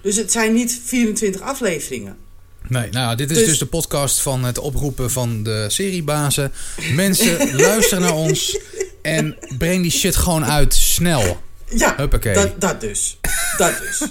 Dus 0.01 0.17
het 0.17 0.33
zijn 0.33 0.53
niet 0.53 0.81
24 0.85 1.41
afleveringen. 1.41 2.26
Nee, 2.69 2.89
nou, 2.91 3.17
dit 3.17 3.31
is 3.31 3.39
dus, 3.39 3.47
Dus- 3.47 3.59
de 3.59 3.67
podcast 3.67 4.21
van 4.21 4.45
het 4.45 4.59
oproepen 4.59 5.11
van 5.11 5.43
de 5.43 5.65
seriebazen. 5.69 6.53
Mensen, 6.95 7.51
luister 7.67 8.01
naar 8.01 8.15
ons 8.15 8.59
en 9.03 9.37
breng 9.59 9.83
die 9.83 9.91
shit 9.91 10.17
gewoon 10.17 10.45
uit 10.45 10.75
snel. 10.75 11.41
Ja, 11.69 11.95
Huppakee. 11.97 12.35
dat, 12.35 12.61
dat 12.61 12.81
dus. 12.81 13.19
Dat 13.57 13.73
dus. 13.79 14.03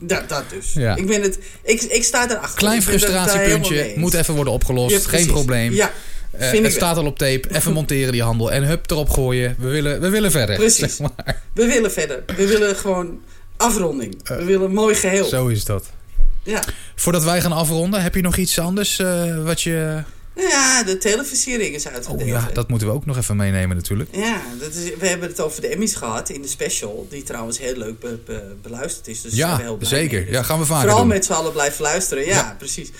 Dat, 0.00 0.28
dat 0.28 0.44
dus. 0.50 0.72
Ja. 0.72 0.96
Ik, 0.96 1.06
ben 1.06 1.22
het, 1.22 1.38
ik, 1.62 1.82
ik 1.82 2.04
sta 2.04 2.30
erachter. 2.30 2.54
Klein 2.58 2.82
frustratiepuntje, 2.82 3.92
moet 3.96 4.14
even 4.14 4.34
worden 4.34 4.52
opgelost. 4.52 4.94
Ja, 5.04 5.08
Geen 5.08 5.26
probleem. 5.26 5.72
Ja, 5.72 5.92
Eh, 6.30 6.50
het 6.50 6.60
wel. 6.60 6.70
staat 6.70 6.96
al 6.96 7.06
op 7.06 7.18
tape. 7.18 7.48
Even 7.56 7.72
monteren 7.80 8.12
die 8.12 8.22
handel. 8.22 8.52
En 8.52 8.62
hup, 8.62 8.90
erop 8.90 9.10
gooien. 9.10 9.56
We 9.58 9.68
willen, 9.68 10.00
we 10.00 10.08
willen 10.08 10.30
verder. 10.30 10.56
Precies. 10.56 10.96
Zeg 10.96 10.98
maar. 10.98 11.42
We 11.52 11.66
willen 11.66 11.92
verder. 11.92 12.22
We 12.36 12.46
willen 12.46 12.76
gewoon 12.76 13.20
afronding. 13.56 14.16
We 14.24 14.44
willen 14.44 14.66
een 14.66 14.74
mooi 14.74 14.94
geheel. 14.94 15.24
Eh, 15.24 15.30
Zo 15.30 15.46
is 15.46 15.64
dat. 15.64 15.84
Ja. 16.44 16.62
Voordat 16.94 17.24
wij 17.24 17.40
gaan 17.40 17.52
afronden, 17.52 18.02
heb 18.02 18.14
je 18.14 18.20
nog 18.20 18.36
iets 18.36 18.58
anders 18.58 18.98
eh, 18.98 19.44
wat 19.44 19.62
je... 19.62 20.02
Ja, 20.36 20.82
de 20.82 20.98
televisiering 20.98 21.74
is 21.74 21.86
Oh 21.86 21.92
uitgedeeld. 21.92 22.28
ja, 22.28 22.46
hè. 22.46 22.52
dat 22.52 22.68
moeten 22.68 22.88
we 22.88 22.94
ook 22.94 23.06
nog 23.06 23.16
even 23.16 23.36
meenemen 23.36 23.76
natuurlijk. 23.76 24.10
Ja, 24.12 24.40
dat 24.60 24.74
is, 24.74 24.90
we 24.98 25.06
hebben 25.08 25.28
het 25.28 25.40
over 25.40 25.60
de 25.60 25.68
Emmys 25.68 25.94
gehad 25.94 26.28
in 26.28 26.42
de 26.42 26.48
special. 26.48 27.06
Die 27.10 27.22
trouwens 27.22 27.58
heel 27.58 27.76
leuk 27.76 27.98
be- 28.00 28.18
be- 28.26 28.54
beluisterd 28.62 29.08
is. 29.08 29.20
Dus 29.20 29.34
Ja, 29.34 29.56
heel 29.56 29.78
zeker. 29.80 30.16
mee. 30.18 30.24
Dus 30.26 30.34
Ja, 30.34 30.42
gaan 30.42 30.58
we 30.58 30.64
vaker 30.64 30.82
Vooral 30.82 30.98
doen. 30.98 31.08
met 31.08 31.24
z'n 31.24 31.32
allen 31.32 31.52
blijven 31.52 31.82
luisteren. 31.82 32.24
Ja, 32.24 32.30
Ja. 32.36 32.54
precies. 32.58 32.90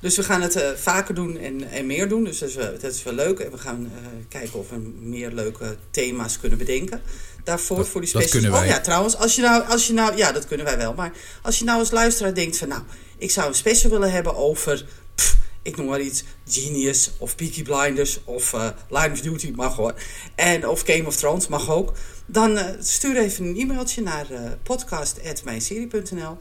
Dus 0.00 0.16
we 0.16 0.22
gaan 0.22 0.42
het 0.42 0.56
eh, 0.56 0.68
vaker 0.76 1.14
doen 1.14 1.38
en, 1.38 1.70
en 1.70 1.86
meer 1.86 2.08
doen. 2.08 2.24
Dus 2.24 2.38
dat 2.38 2.48
is, 2.48 2.54
wel, 2.54 2.72
dat 2.80 2.92
is 2.92 3.02
wel 3.02 3.14
leuk. 3.14 3.38
En 3.38 3.50
we 3.50 3.58
gaan 3.58 3.84
eh, 3.94 4.06
kijken 4.28 4.58
of 4.58 4.68
we 4.70 4.76
meer 5.00 5.30
leuke 5.32 5.76
thema's 5.90 6.38
kunnen 6.40 6.58
bedenken. 6.58 7.02
Daarvoor, 7.44 7.76
Dat- 7.76 7.88
voor 7.88 8.00
die 8.00 8.12
dat 8.12 8.22
specials. 8.22 8.44
kunnen 8.44 8.60
wij. 8.60 8.70
Oh 8.70 8.76
ja, 8.76 8.82
trouwens, 8.82 9.16
als 9.16 9.34
je, 9.34 9.42
nou, 9.42 9.64
als 9.68 9.86
je 9.86 9.92
nou... 9.92 10.16
Ja, 10.16 10.32
dat 10.32 10.46
kunnen 10.46 10.66
wij 10.66 10.76
wel. 10.76 10.94
Maar 10.94 11.12
als 11.42 11.58
je 11.58 11.64
nou 11.64 11.78
als 11.78 11.90
luisteraar 11.90 12.34
denkt 12.34 12.56
van... 12.58 12.68
Nou, 12.68 12.82
ik 13.18 13.30
zou 13.30 13.48
een 13.48 13.54
special 13.54 13.90
willen 13.90 14.12
hebben 14.12 14.36
over... 14.36 14.86
pff, 15.14 15.36
ik 15.62 15.76
noem 15.76 15.86
maar 15.86 16.00
iets. 16.00 16.24
Genius 16.48 17.10
of 17.18 17.34
Peaky 17.36 17.62
Blinders 17.62 18.20
of 18.24 18.52
eh 18.52 18.68
Line 18.88 19.12
of 19.12 19.20
Duty 19.20 19.52
mag 19.54 19.76
hoor. 19.76 19.94
En, 20.34 20.68
of 20.68 20.82
Game 20.86 21.06
of 21.06 21.16
Thrones 21.16 21.48
mag 21.48 21.70
ook. 21.70 21.92
Dan 22.26 22.58
stuur 22.80 23.16
even 23.16 23.44
een 23.44 23.56
e-mailtje 23.58 24.02
naar 24.02 24.26
podcast.mijnserie.nl 24.62 26.36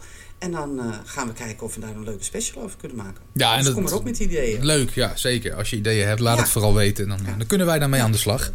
En 0.45 0.51
dan 0.51 0.79
eh, 0.79 0.85
gaan 1.05 1.27
we 1.27 1.33
kijken 1.33 1.65
of 1.65 1.75
we 1.75 1.79
daar 1.81 1.89
een 1.95 2.03
leuke 2.03 2.23
special 2.23 2.63
over 2.63 2.77
kunnen 2.77 2.97
maken. 2.97 3.21
Ja, 3.33 3.51
en 3.51 3.55
dus 3.57 3.65
dat- 3.65 3.73
kom 3.73 3.83
maar 3.83 3.93
op 3.93 4.03
met 4.03 4.19
ideeën. 4.19 4.65
Leuk, 4.65 4.89
ja, 4.93 5.11
zeker. 5.15 5.53
Als 5.53 5.69
je 5.69 5.75
ideeën 5.75 6.07
hebt, 6.07 6.19
laat 6.19 6.35
Ja. 6.37 6.41
het 6.41 6.51
vooral 6.51 6.73
weten. 6.73 7.07
Dan, 7.07 7.19
dan 7.37 7.47
kunnen 7.47 7.67
wij 7.67 7.79
daarmee 7.79 8.01
aan 8.01 8.11
de 8.11 8.17
slag. 8.17 8.51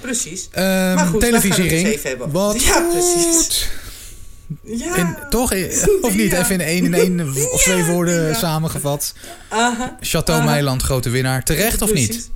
Precies. 0.00 0.48
Maar 0.54 0.98
goed, 0.98 1.12
het 1.12 1.20
televisiering. 1.20 2.02
hebben. 2.02 2.30
Wat 2.30 2.62
Ja, 2.62 2.80
precies. 2.90 3.36
goed. 3.36 3.68
Ja. 4.78 4.96
In, 4.96 5.16
toch? 5.30 5.52
Of 6.00 6.14
niet? 6.14 6.30
Ja. 6.30 6.38
Even 6.40 6.54
in 6.54 6.60
één, 6.60 6.84
in 6.84 6.94
één 6.94 7.20
of 7.52 7.62
twee 7.62 7.76
Ja, 7.76 7.86
woorden 7.86 8.26
ja. 8.28 8.34
samengevat. 8.34 9.14
Aha. 9.48 9.96
Chateau 10.00 10.40
Aha. 10.40 10.50
Meiland, 10.50 10.82
grote 10.82 11.10
winnaar. 11.10 11.44
Terecht 11.44 11.82
of 11.82 11.92
niet? 11.92 12.30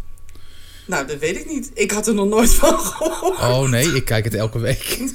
Nou, 0.87 1.07
dat 1.07 1.19
weet 1.19 1.37
ik 1.37 1.47
niet. 1.47 1.71
Ik 1.75 1.91
had 1.91 2.07
er 2.07 2.15
nog 2.15 2.29
nooit 2.29 2.51
van 2.55 2.79
gehoord. 2.79 3.39
Oh 3.39 3.69
nee, 3.69 3.95
ik 3.95 4.05
kijk 4.05 4.25
het 4.25 4.35
elke 4.35 4.59
week. 4.59 4.99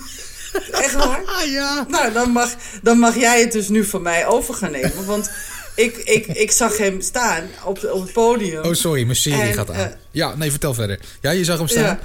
Echt 0.83 0.93
waar? 0.93 1.21
Ah 1.25 1.51
ja. 1.59 1.85
Nou, 1.89 2.13
dan 2.13 2.29
mag, 2.29 2.49
dan 2.81 2.97
mag 2.99 3.15
jij 3.15 3.39
het 3.41 3.51
dus 3.51 3.69
nu 3.69 3.85
van 3.85 4.01
mij 4.01 4.27
over 4.27 4.53
gaan 4.53 4.71
nemen. 4.71 5.05
Want 5.05 5.31
ik, 5.75 5.97
ik, 5.97 6.27
ik 6.27 6.51
zag 6.51 6.77
hem 6.77 7.01
staan 7.01 7.43
op, 7.65 7.79
de- 7.79 7.93
op 7.93 8.01
het 8.01 8.13
podium. 8.13 8.63
Oh 8.63 8.73
sorry, 8.73 9.03
mijn 9.03 9.15
serie 9.17 9.41
En, 9.41 9.53
gaat 9.53 9.69
aan. 9.69 9.75
eh, 9.75 9.85
ja, 10.11 10.35
nee, 10.35 10.49
vertel 10.49 10.73
verder. 10.73 10.99
Ja, 11.21 11.31
je 11.31 11.43
zag 11.43 11.57
hem 11.57 11.67
staan. 11.67 11.83
Ja. 11.83 11.99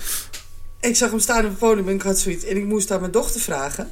Ik 0.81 0.97
zag 0.97 1.11
hem 1.11 1.19
staan 1.21 1.45
op 1.45 1.51
het 1.51 1.59
podium 1.59 1.89
en 1.89 1.95
ik 1.95 2.03
had 2.03 2.19
zoiets. 2.19 2.45
En 2.45 2.57
ik 2.57 2.65
moest 2.65 2.91
aan 2.91 3.01
mijn 3.01 3.13
dochter 3.13 3.41
vragen. 3.41 3.91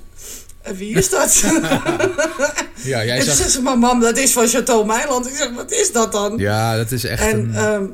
"En 0.62 0.76
Wie 0.76 0.94
is 0.96 1.10
dat? 1.10 1.42
Ja, 2.82 3.04
jij 3.04 3.08
en 3.10 3.16
toen 3.16 3.26
zag... 3.26 3.36
zei 3.36 3.48
ze, 3.48 3.60
maar 3.62 3.78
mam, 3.78 4.00
dat 4.00 4.16
is 4.18 4.32
van 4.32 4.48
Chateau 4.48 4.86
Meiland. 4.86 5.26
Ik 5.28 5.34
zeg, 5.36 5.50
wat 5.54 5.72
is 5.72 5.92
dat 5.92 6.12
dan? 6.12 6.38
Ja, 6.38 6.76
dat 6.76 6.90
is 6.92 7.04
echt 7.04 7.22
en 7.22 7.38
een, 7.38 7.54
ehm, 7.54 7.84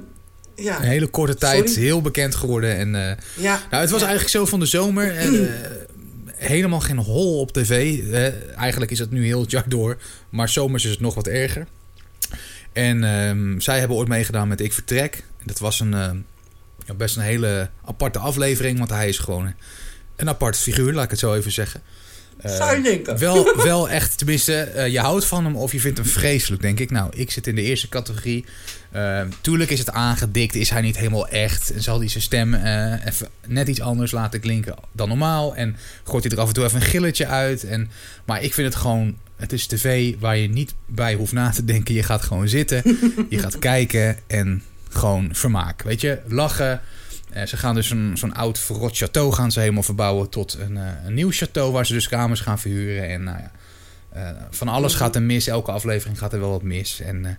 ja, 0.54 0.76
een 0.76 0.82
hele 0.82 1.06
korte 1.06 1.34
tijd 1.34 1.68
Sorry? 1.70 1.84
heel 1.84 2.00
bekend 2.00 2.34
geworden. 2.34 2.76
En, 2.76 2.94
eh, 2.94 3.16
ja. 3.34 3.60
nou, 3.70 3.82
het 3.82 3.90
was 3.90 4.00
ja. 4.00 4.06
eigenlijk 4.06 4.28
zo 4.36 4.44
van 4.46 4.60
de 4.60 4.66
zomer. 4.66 5.16
en, 5.16 5.34
eh, 5.48 5.54
helemaal 6.43 6.80
geen 6.80 6.99
hol 6.99 7.40
op 7.40 7.53
tv. 7.53 7.99
Eh, 8.12 8.57
eigenlijk 8.59 8.90
is 8.90 8.99
het 8.99 9.11
nu 9.11 9.24
heel 9.24 9.40
het 9.40 9.51
jaar 9.51 9.68
door. 9.68 9.99
Maar 10.28 10.49
zomers 10.49 10.84
is 10.84 10.90
het 10.90 11.01
nog 11.01 11.14
wat 11.14 11.26
erger. 11.26 11.66
En 12.72 13.05
ehm, 13.05 13.61
zij 13.61 13.78
hebben 13.78 13.97
ooit 13.97 14.09
meegedaan 14.09 14.49
met 14.49 14.61
Ik 14.61 14.72
Vertrek. 14.72 15.24
Dat 15.45 15.59
was 15.59 15.80
een, 15.80 15.95
eh, 15.95 16.11
ja, 16.86 16.95
best 16.95 17.16
een 17.16 17.22
hele 17.22 17.70
aparte 17.84 18.18
aflevering. 18.18 18.78
Want 18.78 18.90
hij 18.90 19.09
is 19.09 19.18
gewoon 19.18 19.55
een 20.16 20.28
apart 20.28 20.57
figuur, 20.57 20.93
laat 20.93 21.05
ik 21.05 21.11
het 21.11 21.18
zo 21.18 21.34
even 21.34 21.53
zeggen. 21.53 21.82
Eh, 22.43 22.57
Zou 22.57 22.76
je 22.76 22.82
denken. 22.82 23.18
Wel, 23.18 23.57
wel 23.64 23.88
echt, 23.88 24.18
tenminste, 24.18 24.55
eh, 24.55 24.88
je 24.88 24.99
houdt 24.99 25.24
van 25.24 25.45
hem 25.45 25.57
of 25.57 25.72
je 25.72 25.80
vindt 25.80 25.99
hem 25.99 26.07
vreselijk, 26.07 26.62
denk 26.62 26.80
ik. 26.80 26.90
Nou, 26.90 27.11
ik 27.14 27.30
zit 27.30 27.47
in 27.47 27.55
de 27.55 27.62
eerste 27.62 27.88
categorie. 27.88 28.45
Eh, 28.90 29.20
tuurlijk 29.40 29.70
is 29.70 29.78
het 29.78 29.90
aangedikt, 29.90 30.55
is 30.55 30.70
hij 30.70 30.80
niet 30.80 30.97
helemaal 30.97 31.28
echt. 31.28 31.72
En 31.72 31.82
zal 31.82 31.99
hij 31.99 32.09
zijn 32.09 32.22
stem 32.22 32.55
even 33.05 33.28
net 33.47 33.68
iets 33.68 33.80
anders 33.80 34.11
laten 34.11 34.40
klinken 34.40 34.74
dan 34.93 35.09
normaal. 35.09 35.57
En 35.57 35.76
gooit 36.05 36.24
hij 36.24 36.32
er 36.32 36.40
af 36.40 36.49
en 36.49 36.55
toe 36.55 36.64
even 36.64 36.80
een 36.80 36.86
gilletje 36.86 37.26
uit. 37.26 37.64
En, 37.64 37.90
maar 38.24 38.43
ik 38.43 38.55
vind 38.55 38.66
het 38.72 38.82
gewoon, 38.82 39.16
het 39.36 39.53
is 39.53 39.66
tv 39.66 40.14
waar 40.18 40.36
je 40.36 40.49
niet 40.49 40.74
bij 40.86 41.14
hoeft 41.14 41.32
na 41.32 41.51
te 41.51 41.64
denken. 41.64 41.95
Je 41.95 42.03
gaat 42.03 42.22
gewoon 42.22 42.49
zitten, 42.49 42.82
je 43.28 43.38
gaat 43.38 43.59
kijken 43.59 44.18
en 44.26 44.62
gewoon 44.90 45.28
vermaak. 45.32 45.82
Weet 45.82 46.01
je, 46.01 46.18
lachen. 46.26 46.80
Eh, 47.33 47.47
ze 47.47 47.57
gaan 47.57 47.74
dus 47.74 47.91
een, 47.91 48.16
zo'n 48.16 48.35
oud 48.35 48.59
verrot 48.59 49.05
château 49.05 49.28
gaan 49.28 49.53
ze 49.53 49.61
helemaal 49.61 49.83
verbouwen 49.83 50.28
tot 50.28 50.59
een, 50.61 50.76
eh, 50.76 50.85
een 51.05 51.14
nieuw 51.14 51.33
château 51.33 51.72
waar 51.72 51.87
ze 51.87 51.93
dus 51.93 52.09
kamers 52.09 52.41
gaan 52.41 52.59
verhuren. 52.59 53.09
En 53.09 53.22
nou 53.22 53.39
ja, 53.39 53.51
eh, 54.12 54.43
van 54.51 54.68
alles 54.68 54.95
gaat 54.95 55.14
er 55.14 55.22
mis. 55.22 55.47
Elke 55.47 55.70
aflevering 55.70 56.18
gaat 56.18 56.33
er 56.33 56.41
wel 56.41 56.51
wat 56.51 56.62
mis. 56.62 57.01
En 57.01 57.39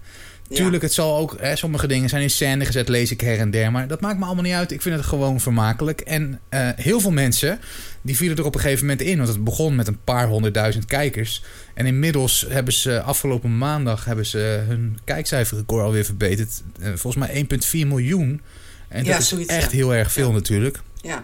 tuurlijk, 0.49 0.83
het 0.83 0.93
zal 0.93 1.17
ook... 1.17 1.35
Hè, 1.39 1.55
sommige 1.55 1.87
dingen 1.87 2.09
zijn 2.09 2.21
in 2.21 2.29
scène 2.29 2.65
gezet, 2.65 2.89
lees 2.89 3.11
ik 3.11 3.21
her 3.21 3.39
en 3.39 3.51
der. 3.51 3.71
Maar 3.71 3.87
dat 3.87 4.01
maakt 4.01 4.19
me 4.19 4.25
allemaal 4.25 4.43
niet 4.43 4.53
uit. 4.53 4.71
Ik 4.71 4.81
vind 4.81 4.95
het 4.95 5.05
gewoon 5.05 5.39
vermakelijk. 5.39 6.01
En 6.01 6.39
heel 6.75 6.99
veel 6.99 7.11
mensen, 7.11 7.59
die 8.01 8.15
vielen 8.15 8.37
er 8.37 8.45
op 8.45 8.55
een 8.55 8.61
gegeven 8.61 8.85
moment 8.85 9.01
in. 9.01 9.17
Want 9.17 9.29
het 9.29 9.43
begon 9.43 9.75
met 9.75 9.87
een 9.87 10.03
paar 10.03 10.27
honderdduizend 10.27 10.85
kijkers. 10.85 11.43
En 11.73 11.85
inmiddels 11.85 12.45
hebben 12.49 12.73
ze 12.73 13.01
afgelopen 13.01 13.57
maandag... 13.57 14.05
hebben 14.05 14.25
ze 14.25 14.63
hun 14.67 14.99
kijkcijferrecord 15.03 15.83
alweer 15.83 16.05
verbeterd. 16.05 16.63
Volgens 16.79 17.15
mij 17.15 17.45
1,4 17.83 17.87
miljoen. 17.87 18.41
En 18.93 19.03
Ja, 19.03 19.17
is 19.17 19.45
echt 19.45 19.71
ja. 19.71 19.77
heel 19.77 19.95
erg 19.95 20.11
veel 20.11 20.27
Ja. 20.27 20.33
natuurlijk. 20.33 20.79
Ja. 21.01 21.23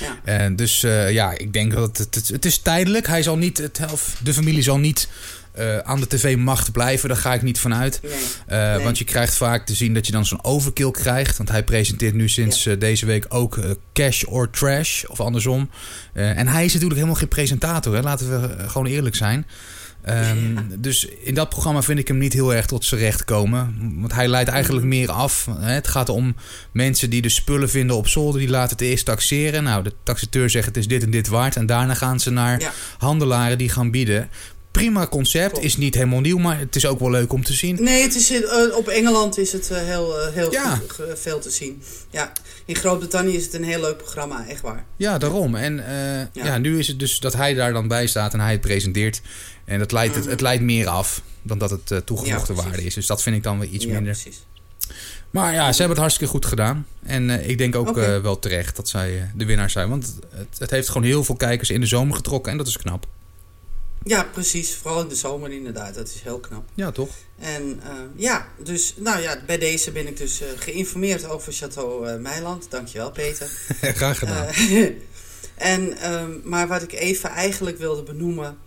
ja. 0.00 0.18
En 0.24 0.56
dus 0.56 0.82
eh, 0.82 1.12
ja, 1.12 1.38
ik 1.38 1.52
denk 1.52 1.72
dat 1.72 1.98
het, 1.98 2.14
het, 2.14 2.28
het 2.28 2.44
is 2.44 2.58
tijdelijk. 2.58 3.06
Hij 3.06 3.22
zal 3.22 3.36
niet, 3.36 3.58
het, 3.58 3.80
of 3.92 4.16
de 4.22 4.34
familie 4.34 4.62
zal 4.62 4.78
niet 4.78 5.08
eh, 5.52 5.78
aan 5.78 6.00
de 6.00 6.06
tv-macht 6.06 6.72
blijven. 6.72 7.08
Daar 7.08 7.18
ga 7.18 7.34
ik 7.34 7.42
niet 7.42 7.60
van 7.60 7.74
uit. 7.74 8.00
Nee. 8.02 8.12
Eh, 8.46 8.74
Nee. 8.74 8.84
Want 8.84 8.98
je 8.98 9.04
krijgt 9.04 9.34
vaak 9.34 9.66
te 9.66 9.74
zien 9.74 9.94
dat 9.94 10.06
je 10.06 10.12
dan 10.12 10.26
zo'n 10.26 10.44
overkill 10.44 10.90
krijgt. 10.90 11.36
Want 11.36 11.48
hij 11.48 11.62
presenteert 11.62 12.14
nu 12.14 12.28
sinds 12.28 12.68
deze 12.78 13.06
week 13.06 13.26
ook 13.28 13.58
Cash 13.92 14.24
or 14.24 14.50
Trash. 14.50 15.04
Of 15.04 15.20
andersom. 15.20 15.70
En 16.12 16.48
hij 16.48 16.64
is 16.64 16.72
natuurlijk 16.72 17.00
helemaal 17.00 17.20
geen 17.20 17.28
presentator. 17.28 17.94
Hè? 17.94 18.00
Laten 18.00 18.40
we 18.40 18.68
gewoon 18.68 18.86
eerlijk 18.86 19.16
zijn. 19.16 19.46
Ehm, 20.08 20.56
Dus 20.78 21.04
in 21.04 21.34
dat 21.34 21.48
programma 21.48 21.82
vind 21.82 21.98
ik 21.98 22.08
hem 22.08 22.18
niet 22.18 22.32
heel 22.32 22.54
erg 22.54 22.66
tot 22.66 22.84
zijn 22.84 23.00
recht 23.00 23.24
komen. 23.24 23.76
Want 24.00 24.12
hij 24.12 24.28
leidt 24.28 24.50
eigenlijk 24.50 24.86
Mhm. 24.86 24.96
meer 24.96 25.10
af. 25.10 25.48
Hè? 25.58 25.72
Het 25.72 25.88
gaat 25.88 26.08
om 26.08 26.34
mensen 26.72 27.10
die 27.10 27.22
de 27.22 27.28
spullen 27.28 27.70
vinden 27.70 27.96
op 27.96 28.08
zolder. 28.08 28.40
Die 28.40 28.48
laten 28.50 28.76
het 28.76 28.80
eerst 28.86 29.04
taxeren. 29.04 29.62
Nou, 29.62 29.82
de 29.82 29.92
taxateur 30.02 30.50
zegt 30.50 30.66
het 30.66 30.76
is 30.76 30.88
dit 30.88 31.02
en 31.02 31.10
dit 31.10 31.28
waard. 31.28 31.56
En 31.56 31.66
daarna 31.66 31.94
gaan 31.94 32.20
ze 32.20 32.30
naar 32.30 32.60
Ja. 32.60 32.72
handelaren 32.98 33.58
die 33.58 33.68
gaan 33.68 33.90
bieden. 33.90 34.28
Prima 34.70 35.06
concept. 35.06 35.50
Klopt. 35.50 35.64
Is 35.64 35.76
niet 35.76 35.94
helemaal 35.94 36.20
nieuw. 36.20 36.38
Maar 36.38 36.58
het 36.58 36.76
is 36.76 36.86
ook 36.86 36.98
wel 36.98 37.10
leuk 37.10 37.32
om 37.32 37.44
te 37.44 37.52
zien. 37.52 37.82
Nee, 37.82 38.02
het 38.02 38.14
is, 38.14 38.30
eh, 38.42 38.76
op 38.76 38.88
Engeland 38.88 39.38
is 39.38 39.52
het 39.52 39.70
eh, 39.70 39.78
heel, 39.82 40.20
eh, 40.20 40.32
heel 40.34 40.52
Ja. 40.52 40.80
eh, 40.98 41.14
veel 41.14 41.38
te 41.38 41.50
zien. 41.50 41.82
Ja, 42.10 42.32
in 42.64 42.74
Groot-Brittannië 42.76 43.36
is 43.36 43.44
het 43.44 43.54
een 43.54 43.64
heel 43.64 43.80
leuk 43.80 43.96
programma, 43.96 44.46
echt 44.48 44.60
waar. 44.60 44.84
Ja, 44.96 45.18
daarom. 45.18 45.54
En 45.54 45.86
eh, 45.86 45.94
ja. 46.32 46.44
Ja. 46.44 46.58
nu 46.58 46.78
is 46.78 46.88
het 46.88 46.98
dus 46.98 47.18
dat 47.20 47.32
hij 47.34 47.54
daar 47.54 47.72
dan 47.72 47.88
bij 47.88 48.06
staat 48.06 48.32
en 48.32 48.40
hij 48.40 48.52
het 48.52 48.60
presenteert. 48.60 49.20
En 49.64 49.78
dat 49.78 49.92
leidt, 49.92 50.14
het, 50.14 50.22
Mhm. 50.22 50.32
het 50.32 50.40
leidt 50.40 50.62
meer 50.62 50.86
af 50.88 51.22
dan 51.42 51.58
dat 51.58 51.70
het 51.70 51.90
eh, 51.90 51.98
toegevoegde 51.98 52.54
Ja, 52.54 52.62
waarde 52.62 52.84
is. 52.84 52.94
Dus 52.94 53.06
dat 53.06 53.22
vind 53.22 53.36
ik 53.36 53.42
dan 53.42 53.58
weer 53.58 53.68
iets 53.68 53.86
minder. 53.86 54.02
precies. 54.12 54.46
Maar 55.30 55.52
ja, 55.52 55.62
ze 55.72 55.78
hebben 55.78 55.88
het 55.88 55.98
hartstikke 55.98 56.32
goed 56.32 56.46
gedaan. 56.46 56.86
En 57.02 57.30
eh, 57.30 57.48
ik 57.48 57.58
denk 57.58 57.74
ook 57.74 57.96
eh, 57.98 58.18
wel 58.20 58.38
terecht 58.38 58.76
dat 58.76 58.88
zij 58.88 59.16
eh, 59.18 59.22
de 59.34 59.44
winnaar 59.44 59.70
zijn. 59.70 59.88
Want 59.88 60.14
het, 60.36 60.58
het 60.58 60.70
heeft 60.70 60.88
gewoon 60.88 61.02
heel 61.06 61.24
veel 61.24 61.34
kijkers 61.36 61.70
in 61.70 61.80
de 61.80 61.86
zomer 61.86 62.16
getrokken. 62.16 62.52
En 62.52 62.58
dat 62.58 62.66
is 62.66 62.76
knap. 62.78 63.06
Ja, 64.08 64.24
precies. 64.24 64.74
Vooral 64.74 65.02
in 65.02 65.08
de 65.08 65.14
zomer 65.14 65.52
inderdaad. 65.52 65.94
Dat 65.94 66.08
is 66.08 66.20
heel 66.22 66.38
knap. 66.38 66.68
Ja, 66.74 66.90
toch? 66.90 67.10
En 67.38 67.80
eh, 67.82 67.90
ja, 68.16 68.48
dus 68.62 68.94
nou 68.96 69.20
ja, 69.20 69.42
bij 69.46 69.58
deze 69.58 69.90
ben 69.90 70.06
ik 70.06 70.16
dus 70.16 70.40
eh, 70.40 70.48
geïnformeerd 70.56 71.28
over 71.28 71.52
Chateau 71.52 72.08
eh 72.08 72.18
Meiland. 72.18 72.70
Dankjewel, 72.70 73.10
Peter. 73.10 73.48
Graag 73.80 74.18
gedaan. 74.18 74.46
En, 75.54 75.96
ehm, 75.98 76.30
maar 76.42 76.68
wat 76.68 76.82
ik 76.82 76.92
even 76.92 77.30
eigenlijk 77.30 77.78
wilde 77.78 78.02
benoemen 78.02 78.58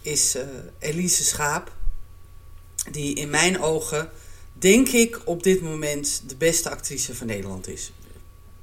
is 0.00 0.36
Elise 0.78 1.24
Schaap. 1.24 1.72
Die 2.90 3.14
in 3.14 3.30
mijn 3.30 3.60
ogen, 3.60 4.10
denk 4.52 4.88
ik, 4.88 5.20
op 5.24 5.42
dit 5.42 5.60
moment 5.60 6.22
de 6.26 6.36
beste 6.36 6.70
actrice 6.70 7.14
van 7.14 7.26
Nederland 7.26 7.68
is. 7.68 7.92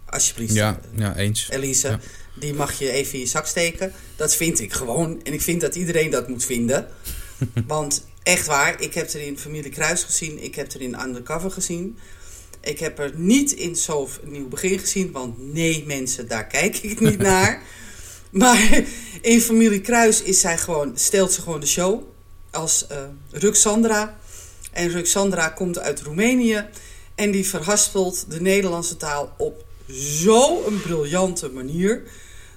Alsjeblieft. 0.06 0.54
ja, 0.54 0.80
ja, 0.96 1.16
eens. 1.16 1.50
Elise, 1.50 1.88
Ja. 1.88 2.00
Die 2.34 2.54
mag 2.54 2.80
je 2.80 2.92
even 2.92 3.14
in 3.14 3.20
je 3.20 3.26
zak 3.26 3.46
steken. 3.46 3.94
Dat 4.16 4.36
vind 4.36 4.60
ik 4.60 4.74
gewoon. 4.74 5.24
En 5.24 5.34
ik 5.34 5.42
vind 5.42 5.62
dat 5.62 5.76
iedereen 5.76 6.10
dat 6.10 6.28
moet 6.28 6.46
vinden. 6.46 6.88
Want 7.68 8.06
echt 8.24 8.48
waar, 8.48 8.82
ik 8.82 8.94
heb 8.94 9.10
er 9.10 9.22
in 9.22 9.40
Familie 9.40 9.72
Kruis 9.72 10.04
gezien. 10.04 10.44
Ik 10.44 10.56
heb 10.56 10.74
er 10.74 10.82
in 10.82 11.02
Undercover 11.02 11.52
gezien. 11.52 11.98
Ik 12.62 12.80
heb 12.80 13.00
er 13.00 13.12
niet 13.16 13.52
in 13.52 13.76
Zo 13.76 14.10
Nieuw 14.24 14.48
Begin 14.48 14.80
gezien. 14.80 15.12
Want 15.12 15.54
nee 15.54 15.84
mensen, 15.88 16.28
daar 16.28 16.48
kijk 16.48 16.78
ik 16.78 17.00
niet 17.00 17.18
naar. 17.32 17.64
Maar 18.32 18.84
in 19.22 19.42
Familie 19.42 19.82
Kruis 19.82 20.22
is 20.22 20.40
zij 20.40 20.58
gewoon, 20.58 20.92
stelt 20.98 21.32
ze 21.32 21.42
gewoon 21.42 21.60
de 21.60 21.68
show. 21.68 22.04
Als 22.52 22.88
eh 22.88 22.98
Ruxandra. 23.32 24.20
En 24.72 24.90
Ruxandra 24.90 25.50
komt 25.50 25.80
uit 25.80 26.02
Roemenië. 26.02 26.66
En 27.16 27.32
die 27.32 27.48
verhaspelt 27.48 28.26
de 28.30 28.42
Nederlandse 28.42 28.98
taal 28.98 29.34
op 29.38 29.66
zo'n 29.94 30.82
briljante 30.82 31.50
manier. 31.50 32.04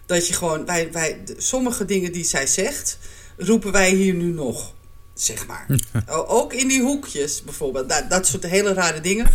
Dat 0.07 0.27
je 0.27 0.33
gewoon, 0.35 0.65
wij, 0.67 0.93
wij, 0.93 1.23
sommige 1.37 1.85
dingen 1.85 2.13
die 2.13 2.25
zij 2.25 2.47
zegt, 2.47 2.99
roepen 3.37 3.73
wij 3.73 3.91
hier 3.91 4.15
nu 4.15 4.25
nog. 4.33 4.73
Zeg 5.15 5.47
maar. 5.47 5.67
Ook 6.27 6.53
in 6.53 6.69
die 6.69 6.83
hoekjes 6.83 7.43
bijvoorbeeld. 7.43 7.89
Dat, 7.89 8.11
dat 8.11 8.27
soort 8.27 8.47
hele 8.47 8.73
rare 8.73 9.01
dingen. 9.01 9.27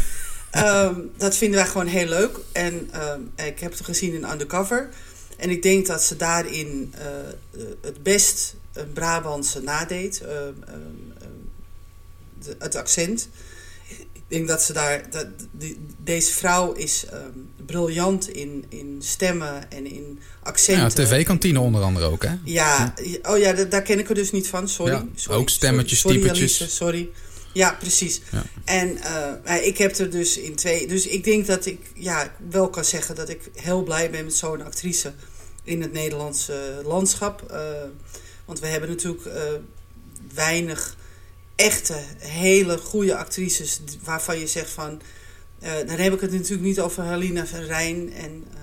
Ehm, 0.51 0.95
dat 1.17 1.35
vinden 1.35 1.59
wij 1.59 1.69
gewoon 1.69 1.87
heel 1.87 2.07
leuk. 2.07 2.37
En 2.51 2.89
ehm, 2.91 3.21
ik 3.47 3.59
heb 3.59 3.71
het 3.71 3.85
gezien 3.85 4.13
in 4.13 4.31
Undercover. 4.31 4.89
En 5.37 5.49
ik 5.49 5.61
denk 5.63 5.87
dat 5.87 6.03
ze 6.03 6.15
daarin 6.15 6.93
eh, 6.97 7.05
eh, 7.09 7.67
het 7.81 8.03
best 8.03 8.55
een 8.73 8.93
Brabantse 8.93 9.61
nadeed. 9.61 10.21
Ehm, 10.21 10.53
de- 12.43 12.55
het 12.59 12.75
accent. 12.75 13.29
Ik 14.13 14.35
denk 14.35 14.47
dat 14.47 14.61
ze 14.61 14.73
daar. 14.73 15.09
Dat, 15.09 15.27
die, 15.51 15.79
deze 16.03 16.33
vrouw 16.33 16.71
is 16.71 17.05
ehm, 17.05 17.29
briljant 17.65 18.29
in, 18.29 18.65
in 18.69 18.97
stemmen 18.99 19.71
en 19.71 19.85
in 19.85 20.19
accenten. 20.43 21.03
Ja, 21.03 21.07
tv-kantine 21.07 21.59
onder 21.59 21.81
andere 21.81 22.05
ook, 22.05 22.23
hè? 22.23 22.35
Ja, 22.43 22.93
oh 23.21 23.37
ja, 23.37 23.53
da- 23.53 23.63
daar 23.63 23.81
ken 23.81 23.99
ik 23.99 24.09
er 24.09 24.15
dus 24.15 24.31
niet 24.31 24.47
van. 24.47 24.69
Sorry. 24.69 24.91
Ja, 24.91 25.05
sorry 25.15 25.39
ook 25.39 25.49
stemmetjes, 25.49 25.99
sorry, 25.99 26.17
sorry, 26.17 26.31
typetjes. 26.33 26.61
Alice, 26.61 26.75
sorry. 26.75 27.09
Ja, 27.53 27.75
precies. 27.79 28.21
Ja. 28.31 28.43
En 28.65 28.97
eh, 29.43 29.65
ik 29.65 29.77
heb 29.77 29.97
er 29.97 30.09
dus 30.09 30.37
in 30.37 30.55
twee. 30.55 30.87
Dus 30.87 31.07
ik 31.07 31.23
denk 31.23 31.47
dat 31.47 31.65
ik 31.65 31.79
ja, 31.93 32.33
wel 32.49 32.69
kan 32.69 32.85
zeggen 32.85 33.15
dat 33.15 33.29
ik 33.29 33.41
heel 33.53 33.83
blij 33.83 34.09
ben 34.09 34.23
met 34.25 34.35
zo'n 34.35 34.65
actrice 34.65 35.13
in 35.63 35.81
het 35.81 35.93
Nederlandse 35.93 36.81
landschap. 36.85 37.51
Eh, 37.51 37.59
want 38.45 38.59
we 38.59 38.67
hebben 38.67 38.89
natuurlijk 38.89 39.25
eh, 39.25 39.41
weinig 40.33 40.97
echte, 41.59 41.97
hele 42.17 42.77
goede 42.77 43.15
actrices 43.17 43.79
waarvan 44.03 44.39
je 44.39 44.47
zegt 44.47 44.69
van. 44.69 45.01
eh, 45.59 45.71
dan 45.77 45.97
heb 45.97 46.13
ik 46.13 46.21
het 46.21 46.31
natuurlijk 46.31 46.61
niet 46.61 46.79
over 46.79 47.03
Halina 47.03 47.45
Verrijn 47.47 48.13
en 48.13 48.43
eh 48.53 48.57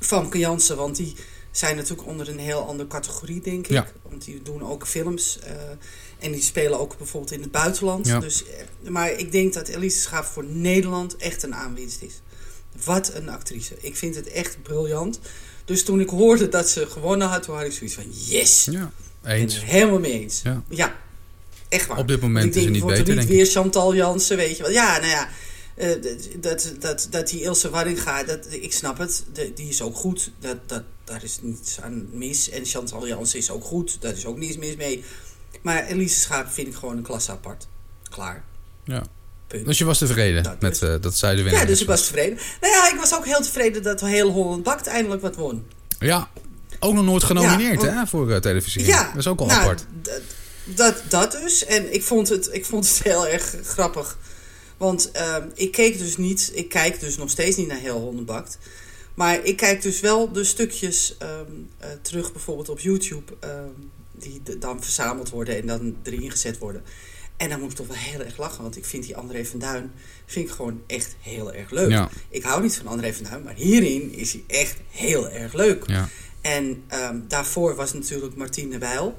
Famke 0.00 0.38
Jansen, 0.38 0.76
want 0.76 0.96
die 0.96 1.14
zijn 1.50 1.76
natuurlijk 1.76 2.08
onder 2.08 2.28
een 2.28 2.38
heel 2.38 2.66
andere 2.66 2.88
categorie, 2.88 3.40
denk 3.40 3.64
ik. 3.66 3.72
Ja. 3.72 3.86
Want 4.02 4.24
die 4.24 4.42
doen 4.42 4.64
ook 4.64 4.86
films 4.86 5.38
eh, 5.38 5.52
en 6.18 6.32
die 6.32 6.42
spelen 6.42 6.78
ook 6.80 6.96
bijvoorbeeld 6.98 7.32
in 7.32 7.40
het 7.42 7.50
buitenland. 7.50 8.06
Ja. 8.06 8.18
Dus, 8.20 8.44
maar 8.88 9.10
ik 9.12 9.32
denk 9.32 9.54
dat 9.54 9.68
Elise 9.68 9.98
Schaap 10.00 10.24
voor 10.24 10.44
Nederland 10.44 11.16
echt 11.16 11.42
een 11.42 11.54
aanwinst 11.54 12.02
is. 12.02 12.20
Wat 12.84 13.14
een 13.14 13.28
actrice. 13.28 13.74
Ik 13.80 13.96
vind 13.96 14.14
het 14.14 14.28
echt 14.28 14.62
briljant. 14.62 15.20
Dus 15.64 15.84
toen 15.84 16.00
ik 16.00 16.08
hoorde 16.08 16.48
dat 16.48 16.68
ze 16.68 16.86
gewonnen 16.86 17.28
had, 17.28 17.42
toen 17.42 17.56
had 17.56 17.64
ik 17.64 17.72
zoiets 17.72 17.94
van 17.94 18.04
yes. 18.10 18.64
Ja, 18.70 18.82
Ik 18.84 18.90
ben 19.22 19.32
eens. 19.34 19.54
het 19.54 19.64
helemaal 19.64 19.98
mee 19.98 20.20
eens. 20.20 20.42
Ja. 20.68 20.96
Echt 21.72 21.86
waar. 21.86 21.98
Op 21.98 22.08
dit 22.08 22.20
moment 22.20 22.46
ik 22.46 22.54
is 22.54 22.62
het 22.62 22.72
niet 22.72 22.82
wordt 22.82 22.96
er 22.98 23.02
beter, 23.04 23.18
niet 23.18 23.28
denk 23.28 23.40
ik. 23.40 23.44
weer 23.46 23.54
Chantal 23.62 23.94
Jansen, 23.94 24.36
weet 24.36 24.56
je 24.56 24.62
wel. 24.62 24.72
Ja, 24.72 24.96
nou 24.98 25.08
ja. 25.10 25.28
eh, 25.74 25.88
dat, 26.40 26.72
dat, 26.80 27.06
dat, 27.10 27.28
die 27.28 27.42
Ilse 27.42 27.70
Warringa, 27.70 28.22
dat, 28.24 28.46
ik 28.50 28.72
snap 28.72 28.98
het, 28.98 29.24
de- 29.32 29.52
die 29.54 29.68
is 29.68 29.82
ook 29.82 29.96
goed. 29.96 30.30
Dat, 30.38 30.56
dat, 30.66 30.82
daar 31.04 31.24
is 31.24 31.38
niets 31.42 31.80
aan 31.80 32.08
mis. 32.12 32.50
En 32.50 32.64
Chantal 32.64 33.06
Jansen 33.06 33.38
is 33.38 33.50
ook 33.50 33.64
goed, 33.64 33.96
daar 34.00 34.12
is 34.12 34.26
ook 34.26 34.38
niets 34.38 34.56
mis 34.56 34.76
mee. 34.76 35.04
Maar 35.62 35.86
Elise 35.86 36.18
Schaap 36.20 36.48
vind 36.50 36.66
ik 36.68 36.74
gewoon 36.74 36.96
een 36.96 37.02
klasse 37.02 37.30
apart. 37.30 37.66
Klaar. 38.10 38.44
Ja. 38.84 39.02
Punt. 39.46 39.66
Dus 39.66 39.78
je 39.78 39.84
was 39.84 39.98
tevreden 39.98 40.42
Dat 40.42 40.60
met 40.60 40.72
is- 40.74 40.80
eh, 40.82 40.94
dat 41.00 41.16
zij 41.16 41.34
de 41.34 41.42
winnaar 41.42 41.60
Ja, 41.60 41.66
dus 41.66 41.80
ik 41.80 41.86
was 41.86 42.02
tevreden. 42.06 42.38
Nou 42.60 42.72
ja, 42.72 42.92
ik 42.92 42.98
was 42.98 43.14
ook 43.14 43.24
heel 43.26 43.40
tevreden 43.42 43.82
dat 43.82 44.00
heel 44.00 44.30
Holland 44.30 44.62
Bakt 44.62 44.86
eindelijk 44.86 45.22
wat 45.22 45.36
won. 45.36 45.64
Ja, 45.98 46.30
ook 46.78 46.94
nog 46.94 47.04
nooit 47.04 47.24
genomineerd, 47.24 47.82
Ja, 47.82 47.92
hè, 47.92 48.06
voor 48.06 48.30
eh, 48.32 48.36
televisie. 48.40 48.84
Ja, 48.86 49.06
Dat 49.08 49.16
is 49.16 49.26
ook 49.26 49.40
al 49.40 49.46
nou, 49.46 49.60
apart. 49.60 49.86
Dat, 50.64 51.02
dat 51.08 51.32
dus. 51.32 51.64
En 51.64 51.94
ik 51.94 52.02
vond 52.02 52.28
het, 52.28 52.48
ik 52.52 52.64
vond 52.64 52.88
het 52.88 53.02
heel 53.12 53.28
erg 53.28 53.56
grappig. 53.62 54.18
Want 54.76 55.10
ehm, 55.10 55.48
ik 55.54 55.72
keek 55.72 55.98
dus 55.98 56.16
niet, 56.16 56.50
ik 56.54 56.68
kijk 56.68 57.00
dus 57.00 57.16
nog 57.16 57.30
steeds 57.30 57.56
niet 57.56 57.68
naar 57.68 57.78
heel 57.78 58.00
Hondenbakt. 58.00 58.58
Maar 59.14 59.44
ik 59.44 59.56
kijk 59.56 59.82
dus 59.82 60.00
wel 60.00 60.32
de 60.32 60.44
stukjes 60.44 61.16
ehm, 61.18 61.50
eh, 61.78 61.88
terug, 62.02 62.32
bijvoorbeeld 62.32 62.68
op 62.68 62.80
YouTube, 62.80 63.32
ehm, 63.40 63.68
die 64.12 64.42
dan 64.58 64.82
verzameld 64.82 65.30
worden 65.30 65.56
en 65.56 65.66
dan 65.66 65.96
erin 66.02 66.30
gezet 66.30 66.58
worden. 66.58 66.82
En 67.36 67.48
dan 67.48 67.60
moet 67.60 67.70
ik 67.70 67.76
toch 67.76 67.86
wel 67.86 67.96
heel 67.96 68.20
erg 68.20 68.36
lachen, 68.36 68.62
want 68.62 68.76
ik 68.76 68.84
vind 68.84 69.04
die 69.04 69.16
André 69.16 69.44
van 69.44 69.58
Duin 69.58 69.92
vind 70.26 70.48
ik 70.48 70.54
gewoon 70.54 70.82
echt 70.86 71.16
heel 71.20 71.52
erg 71.52 71.70
leuk. 71.70 71.90
Ja. 71.90 72.10
Ik 72.28 72.42
hou 72.42 72.62
niet 72.62 72.76
van 72.76 72.86
André 72.86 73.14
van 73.14 73.24
Duin, 73.24 73.42
maar 73.42 73.54
hierin 73.54 74.12
is 74.12 74.32
hij 74.32 74.44
echt 74.46 74.76
heel 74.90 75.30
erg 75.30 75.52
leuk. 75.52 75.86
Ja. 75.86 76.08
En 76.40 76.84
daarvoor 77.28 77.74
was 77.74 77.92
natuurlijk 77.92 78.36
Martine 78.36 78.78
Bijl. 78.78 79.18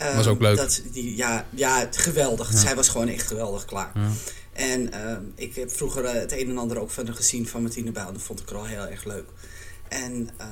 Ehm, 0.00 0.16
Was 0.16 0.26
ook 0.26 0.40
leuk. 0.40 0.56
Dat, 0.56 0.82
die, 0.92 1.16
ja, 1.16 1.46
ja, 1.50 1.88
geweldig. 1.90 2.52
Ja. 2.52 2.58
Zij 2.58 2.74
was 2.74 2.88
gewoon 2.88 3.08
echt 3.08 3.26
geweldig 3.26 3.64
klaar. 3.64 3.90
Ja. 3.94 4.08
En 4.52 4.92
ehm, 4.92 5.22
ik 5.34 5.54
heb 5.54 5.70
vroeger 5.70 6.04
eh, 6.04 6.12
het 6.12 6.32
een 6.32 6.48
en 6.48 6.58
ander 6.58 6.78
ook 6.78 6.90
van 6.90 7.06
haar 7.06 7.14
gezien 7.14 7.48
van 7.48 7.62
Martine 7.62 7.92
Bijl. 7.92 8.12
Dat 8.12 8.22
vond 8.22 8.40
ik 8.40 8.50
er 8.50 8.56
al 8.56 8.64
heel 8.64 8.86
erg 8.86 9.04
leuk. 9.04 9.28
En 9.88 10.28
ehm, 10.36 10.50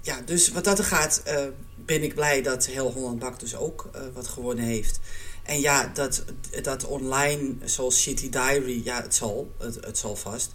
ja, 0.00 0.20
dus 0.24 0.50
wat 0.50 0.64
dat 0.64 0.78
er 0.78 0.84
gaat, 0.84 1.20
eh, 1.24 1.44
ben 1.84 2.02
ik 2.02 2.14
blij 2.14 2.42
dat 2.42 2.66
heel 2.66 2.92
Holland 2.92 3.18
Bak 3.18 3.40
dus 3.40 3.56
ook 3.56 3.88
eh, 3.92 4.00
wat 4.14 4.28
gewonnen 4.28 4.64
heeft. 4.64 5.00
En 5.42 5.60
ja, 5.60 5.90
dat, 5.94 6.24
dat 6.62 6.84
online, 6.84 7.54
zoals 7.64 8.00
Shitty 8.00 8.28
Diary, 8.28 8.80
ja, 8.84 9.02
het 9.02 9.14
zal, 9.14 9.54
het, 9.58 9.78
het 9.80 9.98
zal 9.98 10.16
vast. 10.16 10.54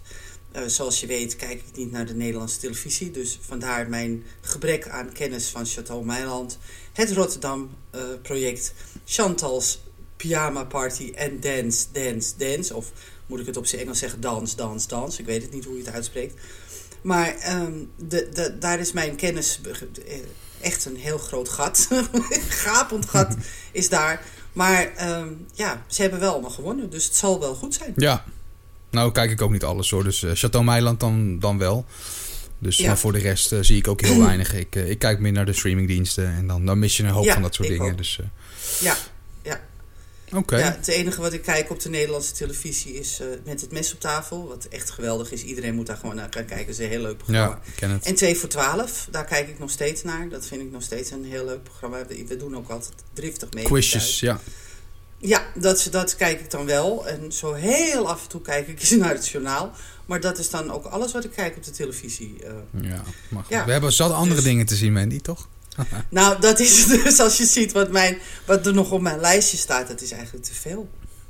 Zoals 0.66 1.00
je 1.00 1.06
weet 1.06 1.36
kijk 1.36 1.62
ik 1.66 1.76
niet 1.76 1.90
naar 1.90 2.06
de 2.06 2.14
Nederlandse 2.14 2.58
televisie. 2.58 3.10
Dus 3.10 3.38
vandaar 3.42 3.88
mijn 3.88 4.24
gebrek 4.40 4.88
aan 4.88 5.12
kennis 5.12 5.48
van 5.48 5.66
Chateau 5.66 6.04
Meiland. 6.04 6.58
Het 6.94 7.12
Rotterdam-project 7.12 8.74
Chantal's 9.04 9.80
Pyjama 10.16 10.64
Party 10.64 11.12
en 11.14 11.40
Dance, 11.40 11.86
Dance, 11.92 12.32
Dance. 12.36 12.74
Of 12.74 12.92
moet 13.26 13.40
ik 13.40 13.46
het 13.46 13.56
op 13.56 13.66
zijn 13.66 13.80
Engels 13.80 13.98
zeggen, 13.98 14.20
Dans, 14.20 14.56
Dans, 14.56 14.86
Dans. 14.86 15.18
Ik 15.18 15.26
weet 15.26 15.42
het 15.42 15.52
niet 15.52 15.64
hoe 15.64 15.76
je 15.76 15.84
het 15.84 15.94
uitspreekt. 15.94 16.34
Maar 17.02 17.34
ehm, 17.34 17.72
de, 17.96 18.28
de, 18.32 18.58
daar 18.58 18.80
is 18.80 18.92
mijn 18.92 19.16
kennis 19.16 19.60
eh, 20.06 20.18
echt 20.60 20.84
een 20.84 20.96
heel 20.96 21.18
groot 21.18 21.48
gat. 21.48 21.88
Gapend 22.64 23.08
gat 23.08 23.36
is 23.72 23.88
daar. 23.88 24.22
Maar 24.52 24.92
ehm, 24.96 25.28
ja, 25.52 25.84
ze 25.86 26.02
hebben 26.02 26.20
wel 26.20 26.32
allemaal 26.32 26.50
gewonnen. 26.50 26.90
Dus 26.90 27.04
het 27.04 27.16
zal 27.16 27.40
wel 27.40 27.54
goed 27.54 27.74
zijn. 27.74 27.92
Ja, 27.96 28.24
nou 28.90 29.12
kijk 29.12 29.30
ik 29.30 29.42
ook 29.42 29.50
niet 29.50 29.64
alles 29.64 29.90
hoor. 29.90 30.04
Dus 30.04 30.22
uh, 30.22 30.30
Chateau 30.34 30.64
Meiland 30.64 31.00
dan, 31.00 31.38
dan 31.38 31.58
wel. 31.58 31.84
Dus 32.64 32.76
Ja. 32.76 32.86
maar 32.86 32.98
voor 32.98 33.12
de 33.12 33.18
rest 33.18 33.52
eh, 33.52 33.58
zie 33.62 33.76
ik 33.76 33.88
ook 33.88 34.00
heel 34.00 34.18
weinig. 34.26 34.54
Ik, 34.54 34.76
eh, 34.76 34.90
ik 34.90 34.98
kijk 34.98 35.18
meer 35.18 35.32
naar 35.32 35.46
de 35.46 35.52
streamingdiensten 35.52 36.26
en 36.34 36.46
dan, 36.46 36.66
dan 36.66 36.78
mis 36.78 36.96
je 36.96 37.02
een 37.02 37.08
hoop 37.08 37.24
Ja, 37.24 37.32
van 37.32 37.42
dat 37.42 37.54
soort 37.54 37.68
dingen. 37.68 37.90
ook. 37.90 37.96
Dus, 37.96 38.18
eh, 38.20 38.26
Ja, 38.80 38.96
ja. 39.42 39.60
Oké. 40.32 40.56
ja, 40.58 40.74
het 40.76 40.88
enige 40.88 41.20
wat 41.20 41.32
ik 41.32 41.42
kijk 41.42 41.70
op 41.70 41.80
de 41.80 41.88
Nederlandse 41.88 42.32
televisie 42.32 42.92
is 42.98 43.20
met 43.44 43.60
het 43.60 43.72
mes 43.72 43.92
op 43.92 44.00
tafel. 44.00 44.48
Wat 44.48 44.64
echt 44.70 44.90
geweldig 44.90 45.32
is. 45.32 45.42
Iedereen 45.42 45.74
moet 45.74 45.86
daar 45.86 45.96
gewoon 45.96 46.14
naar 46.16 46.26
gaan 46.30 46.44
kijken. 46.44 46.66
Het 46.66 46.68
is 46.68 46.78
een 46.84 46.88
heel 46.90 47.00
leuk 47.02 47.16
programma. 47.16 47.48
Ja, 47.48 47.60
ik 47.64 47.72
ken 47.76 47.90
het. 47.90 48.04
En 48.06 48.14
2 48.14 48.36
voor 48.36 48.48
12, 48.48 49.08
daar 49.10 49.24
kijk 49.24 49.48
ik 49.48 49.58
nog 49.58 49.70
steeds 49.70 50.02
naar. 50.02 50.28
Dat 50.28 50.46
vind 50.46 50.60
ik 50.60 50.70
nog 50.70 50.82
steeds 50.82 51.10
een 51.10 51.24
heel 51.24 51.44
leuk 51.44 51.62
programma. 51.62 52.06
We 52.06 52.24
we 52.28 52.36
doen 52.36 52.56
ook 52.56 52.68
altijd 52.68 52.92
driftig 53.12 53.48
mee. 53.52 53.64
Quizjes, 53.64 54.20
ja. 54.20 54.40
Ja, 55.26 55.46
dat, 55.54 55.88
dat 55.90 56.16
kijk 56.16 56.40
ik 56.40 56.50
dan 56.50 56.66
wel. 56.66 57.08
En 57.08 57.32
zo 57.32 57.52
heel 57.52 58.08
af 58.08 58.22
en 58.22 58.28
toe 58.28 58.40
kijk 58.40 58.68
ik 58.68 58.80
eens 58.80 58.90
naar 58.90 59.14
het 59.14 59.28
journaal. 59.28 59.72
Maar 60.06 60.20
dat 60.20 60.38
is 60.38 60.50
dan 60.50 60.70
ook 60.72 60.84
alles 60.84 61.12
wat 61.12 61.24
ik 61.24 61.30
kijk 61.30 61.56
op 61.56 61.64
de 61.64 61.70
televisie. 61.70 62.36
eh. 62.44 62.82
ja. 63.48 63.64
We 63.64 63.72
hebben 63.72 63.92
zat 63.92 64.12
andere 64.12 64.34
Dus- 64.34 64.44
dingen 64.44 64.66
te 64.66 64.76
zien, 64.76 64.92
Mandy, 64.92 65.20
toch? 65.20 65.48
Nou, 66.08 66.40
dat 66.40 66.58
is 66.60 66.86
dus 66.86 67.18
als 67.20 67.36
je 67.36 67.44
ziet 67.44 67.72
wat, 67.72 67.90
mijn, 67.90 68.18
wat 68.46 68.66
er 68.66 68.74
nog 68.74 68.90
op 68.90 69.00
mijn 69.00 69.20
lijstje 69.20 69.56
staat. 69.56 69.88
Dat 69.88 70.00
is 70.00 70.10
eigenlijk 70.10 70.44
te 70.44 70.54
veel, 70.54 70.88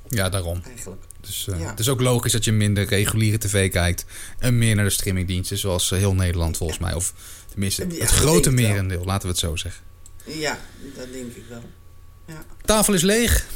Ja, 0.09 0.29
daarom. 0.29 0.61
eigenlijk. 0.67 1.03
Dus 1.21 1.47
eh, 1.49 1.61
Ja. 1.61 1.71
het 1.71 1.79
is 1.79 1.89
ook 1.89 2.01
logisch 2.01 2.33
dat 2.33 2.45
je 2.45 2.53
minder 2.53 2.85
reguliere 2.87 3.39
tv 3.39 3.71
kijkt 3.71 4.05
en 4.39 4.59
meer 4.59 4.75
naar 4.75 4.85
de 4.85 4.91
streamingdiensten, 4.91 5.59
zoals 5.59 5.91
eh, 5.93 5.99
heel 5.99 6.15
Nederland 6.15 6.57
volgens 6.57 6.79
mij. 6.79 6.95
Of 6.95 7.13
tenminste, 7.51 7.87
het 7.99 8.11
grote 8.11 8.55
wel. 8.55 8.69
merendeel, 8.69 9.05
laten 9.05 9.23
we 9.23 9.29
het 9.29 9.39
zo 9.39 9.57
zeggen. 9.57 9.83
Ja, 10.25 10.59
dat 10.97 11.13
denk 11.13 11.35
ik 11.37 11.45
wel. 11.49 11.63
Ja. 12.27 12.45
Tafel 12.65 12.95
is 12.95 13.03
leeg. 13.03 13.47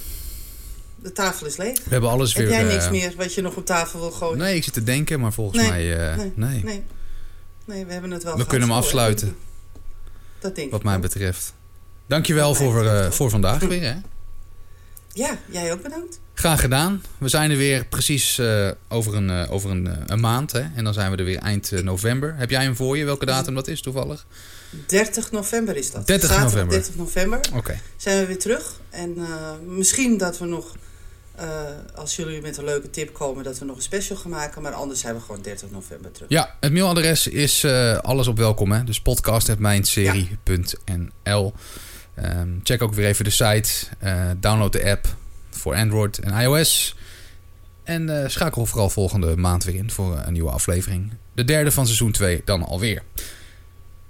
De 1.03 1.13
tafel 1.13 1.47
is 1.47 1.57
leeg. 1.57 1.77
We 1.85 1.91
hebben 1.91 2.11
alles 2.11 2.35
Heb 2.35 2.47
weer... 2.47 2.53
jij 2.55 2.67
eh, 2.67 2.73
niks 2.73 2.91
meer 2.91 3.13
wat 3.17 3.35
je 3.35 3.43
nog 3.43 3.57
op 3.57 3.67
tafel 3.67 4.01
wil 4.01 4.11
gooien? 4.11 4.39
Nee, 4.39 4.57
ik 4.57 4.65
zit 4.65 4.73
te 4.73 4.83
denken, 4.85 5.21
maar 5.21 5.33
volgens 5.33 5.59
Nee, 5.59 5.69
mij... 5.71 6.11
eh, 6.11 6.17
nee, 6.17 6.33
nee, 6.35 6.63
Nee. 6.65 6.83
Nee, 7.65 7.85
we 7.87 7.93
hebben 7.93 8.11
het 8.11 8.23
wel 8.23 8.33
We 8.33 8.39
gehad. 8.39 8.51
kunnen 8.53 8.69
hem 8.69 8.77
afsluiten. 8.77 9.37
Dat 10.39 10.55
denk 10.55 10.71
wat 10.71 10.79
ik 10.81 10.85
mij 10.87 10.93
wel. 10.95 11.03
betreft. 11.03 11.55
Dankjewel 12.07 12.49
Wat 12.49 12.59
mij 12.59 12.69
voor, 12.71 12.85
eh, 12.87 12.93
betreft 12.93 13.17
voor 13.17 13.31
vandaag 13.31 13.61
weer. 13.61 13.83
Hè? 13.83 13.95
Ja, 15.13 15.39
jij 15.51 15.73
ook 15.73 15.83
bedankt. 15.83 16.21
Graag 16.35 16.61
gedaan. 16.61 17.03
We 17.19 17.29
zijn 17.29 17.51
er 17.51 17.57
weer 17.57 17.85
precies 17.87 18.41
over, 18.89 19.15
een, 19.15 19.49
over 19.49 19.71
een, 19.71 19.89
een 20.07 20.21
maand. 20.21 20.53
Hè? 20.53 20.61
En 20.75 20.85
dan 20.85 20.93
zijn 20.95 21.11
we 21.11 21.17
er 21.17 21.25
weer 21.25 21.39
eind 21.39 21.71
november. 21.85 22.35
Heb 22.37 22.51
jij 22.51 22.63
hem 22.63 22.77
voor 22.77 22.97
je? 22.99 23.05
Welke 23.05 23.27
datum 23.27 23.55
dat 23.55 23.69
is 23.69 23.81
toevallig? 23.83 24.27
30 24.87 25.31
november 25.31 25.77
is 25.77 25.91
dat. 25.91 26.07
30 26.07 26.29
Zaterdag 26.31 26.53
november. 26.53 26.77
30 26.79 26.97
november 26.97 27.41
Oké. 27.55 27.81
zijn 27.97 28.21
we 28.21 28.27
weer 28.27 28.39
terug. 28.39 28.81
En 28.91 29.17
misschien 29.67 30.19
dat 30.19 30.39
we 30.39 30.45
nog, 30.47 30.77
eh, 31.39 31.61
als 31.95 32.17
jullie 32.17 32.41
met 32.43 32.57
een 32.57 32.65
leuke 32.65 32.91
tip 32.91 33.13
komen, 33.15 33.45
dat 33.45 33.59
we 33.59 33.65
nog 33.65 33.77
een 33.77 33.83
special 33.83 34.19
gaan 34.19 34.31
maken. 34.31 34.63
Maar 34.63 34.73
anders 34.73 35.01
zijn 35.01 35.15
we 35.15 35.21
gewoon 35.21 35.43
30 35.43 35.71
november 35.71 36.13
terug. 36.13 36.29
Ja, 36.31 36.55
het 36.61 36.73
mailadres 36.73 37.27
is 37.27 37.65
eh, 37.65 37.99
alles 37.99 38.27
op 38.27 38.37
welkom. 38.37 38.73
Hè? 38.73 38.85
Dus 38.85 39.01
podcast.mijnserie.nl 39.01 41.53
Ehm, 42.15 42.49
Check 42.63 42.83
ook 42.83 42.95
weer 42.95 43.07
even 43.07 43.25
de 43.25 43.31
site. 43.31 43.71
Eh, 43.99 44.31
download 44.37 44.73
de 44.73 44.91
app 44.91 45.07
voor 45.51 45.75
Android 45.75 46.19
en 46.19 46.41
iOS. 46.41 46.97
En 47.85 48.31
schakel 48.31 48.67
vooral 48.67 48.91
volgende 48.91 49.37
maand 49.37 49.65
weer 49.65 49.75
in 49.75 49.91
voor 49.91 50.23
een 50.27 50.33
nieuwe 50.33 50.51
aflevering. 50.51 51.13
De 51.35 51.45
derde 51.45 51.71
van 51.71 51.85
seizoen 51.85 52.13
2 52.13 52.43
dan 52.45 52.63
alweer. 52.63 53.03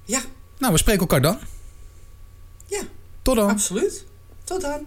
Ja, 0.04 0.20
Nou, 0.58 0.72
we 0.72 0.78
spreken 0.78 1.00
elkaar 1.00 1.20
dan. 1.22 1.38
ja, 2.66 2.80
Tot 3.22 3.36
dan. 3.36 3.48
absoluut. 3.50 4.04
Tot 4.44 4.60
dan. 4.60 4.84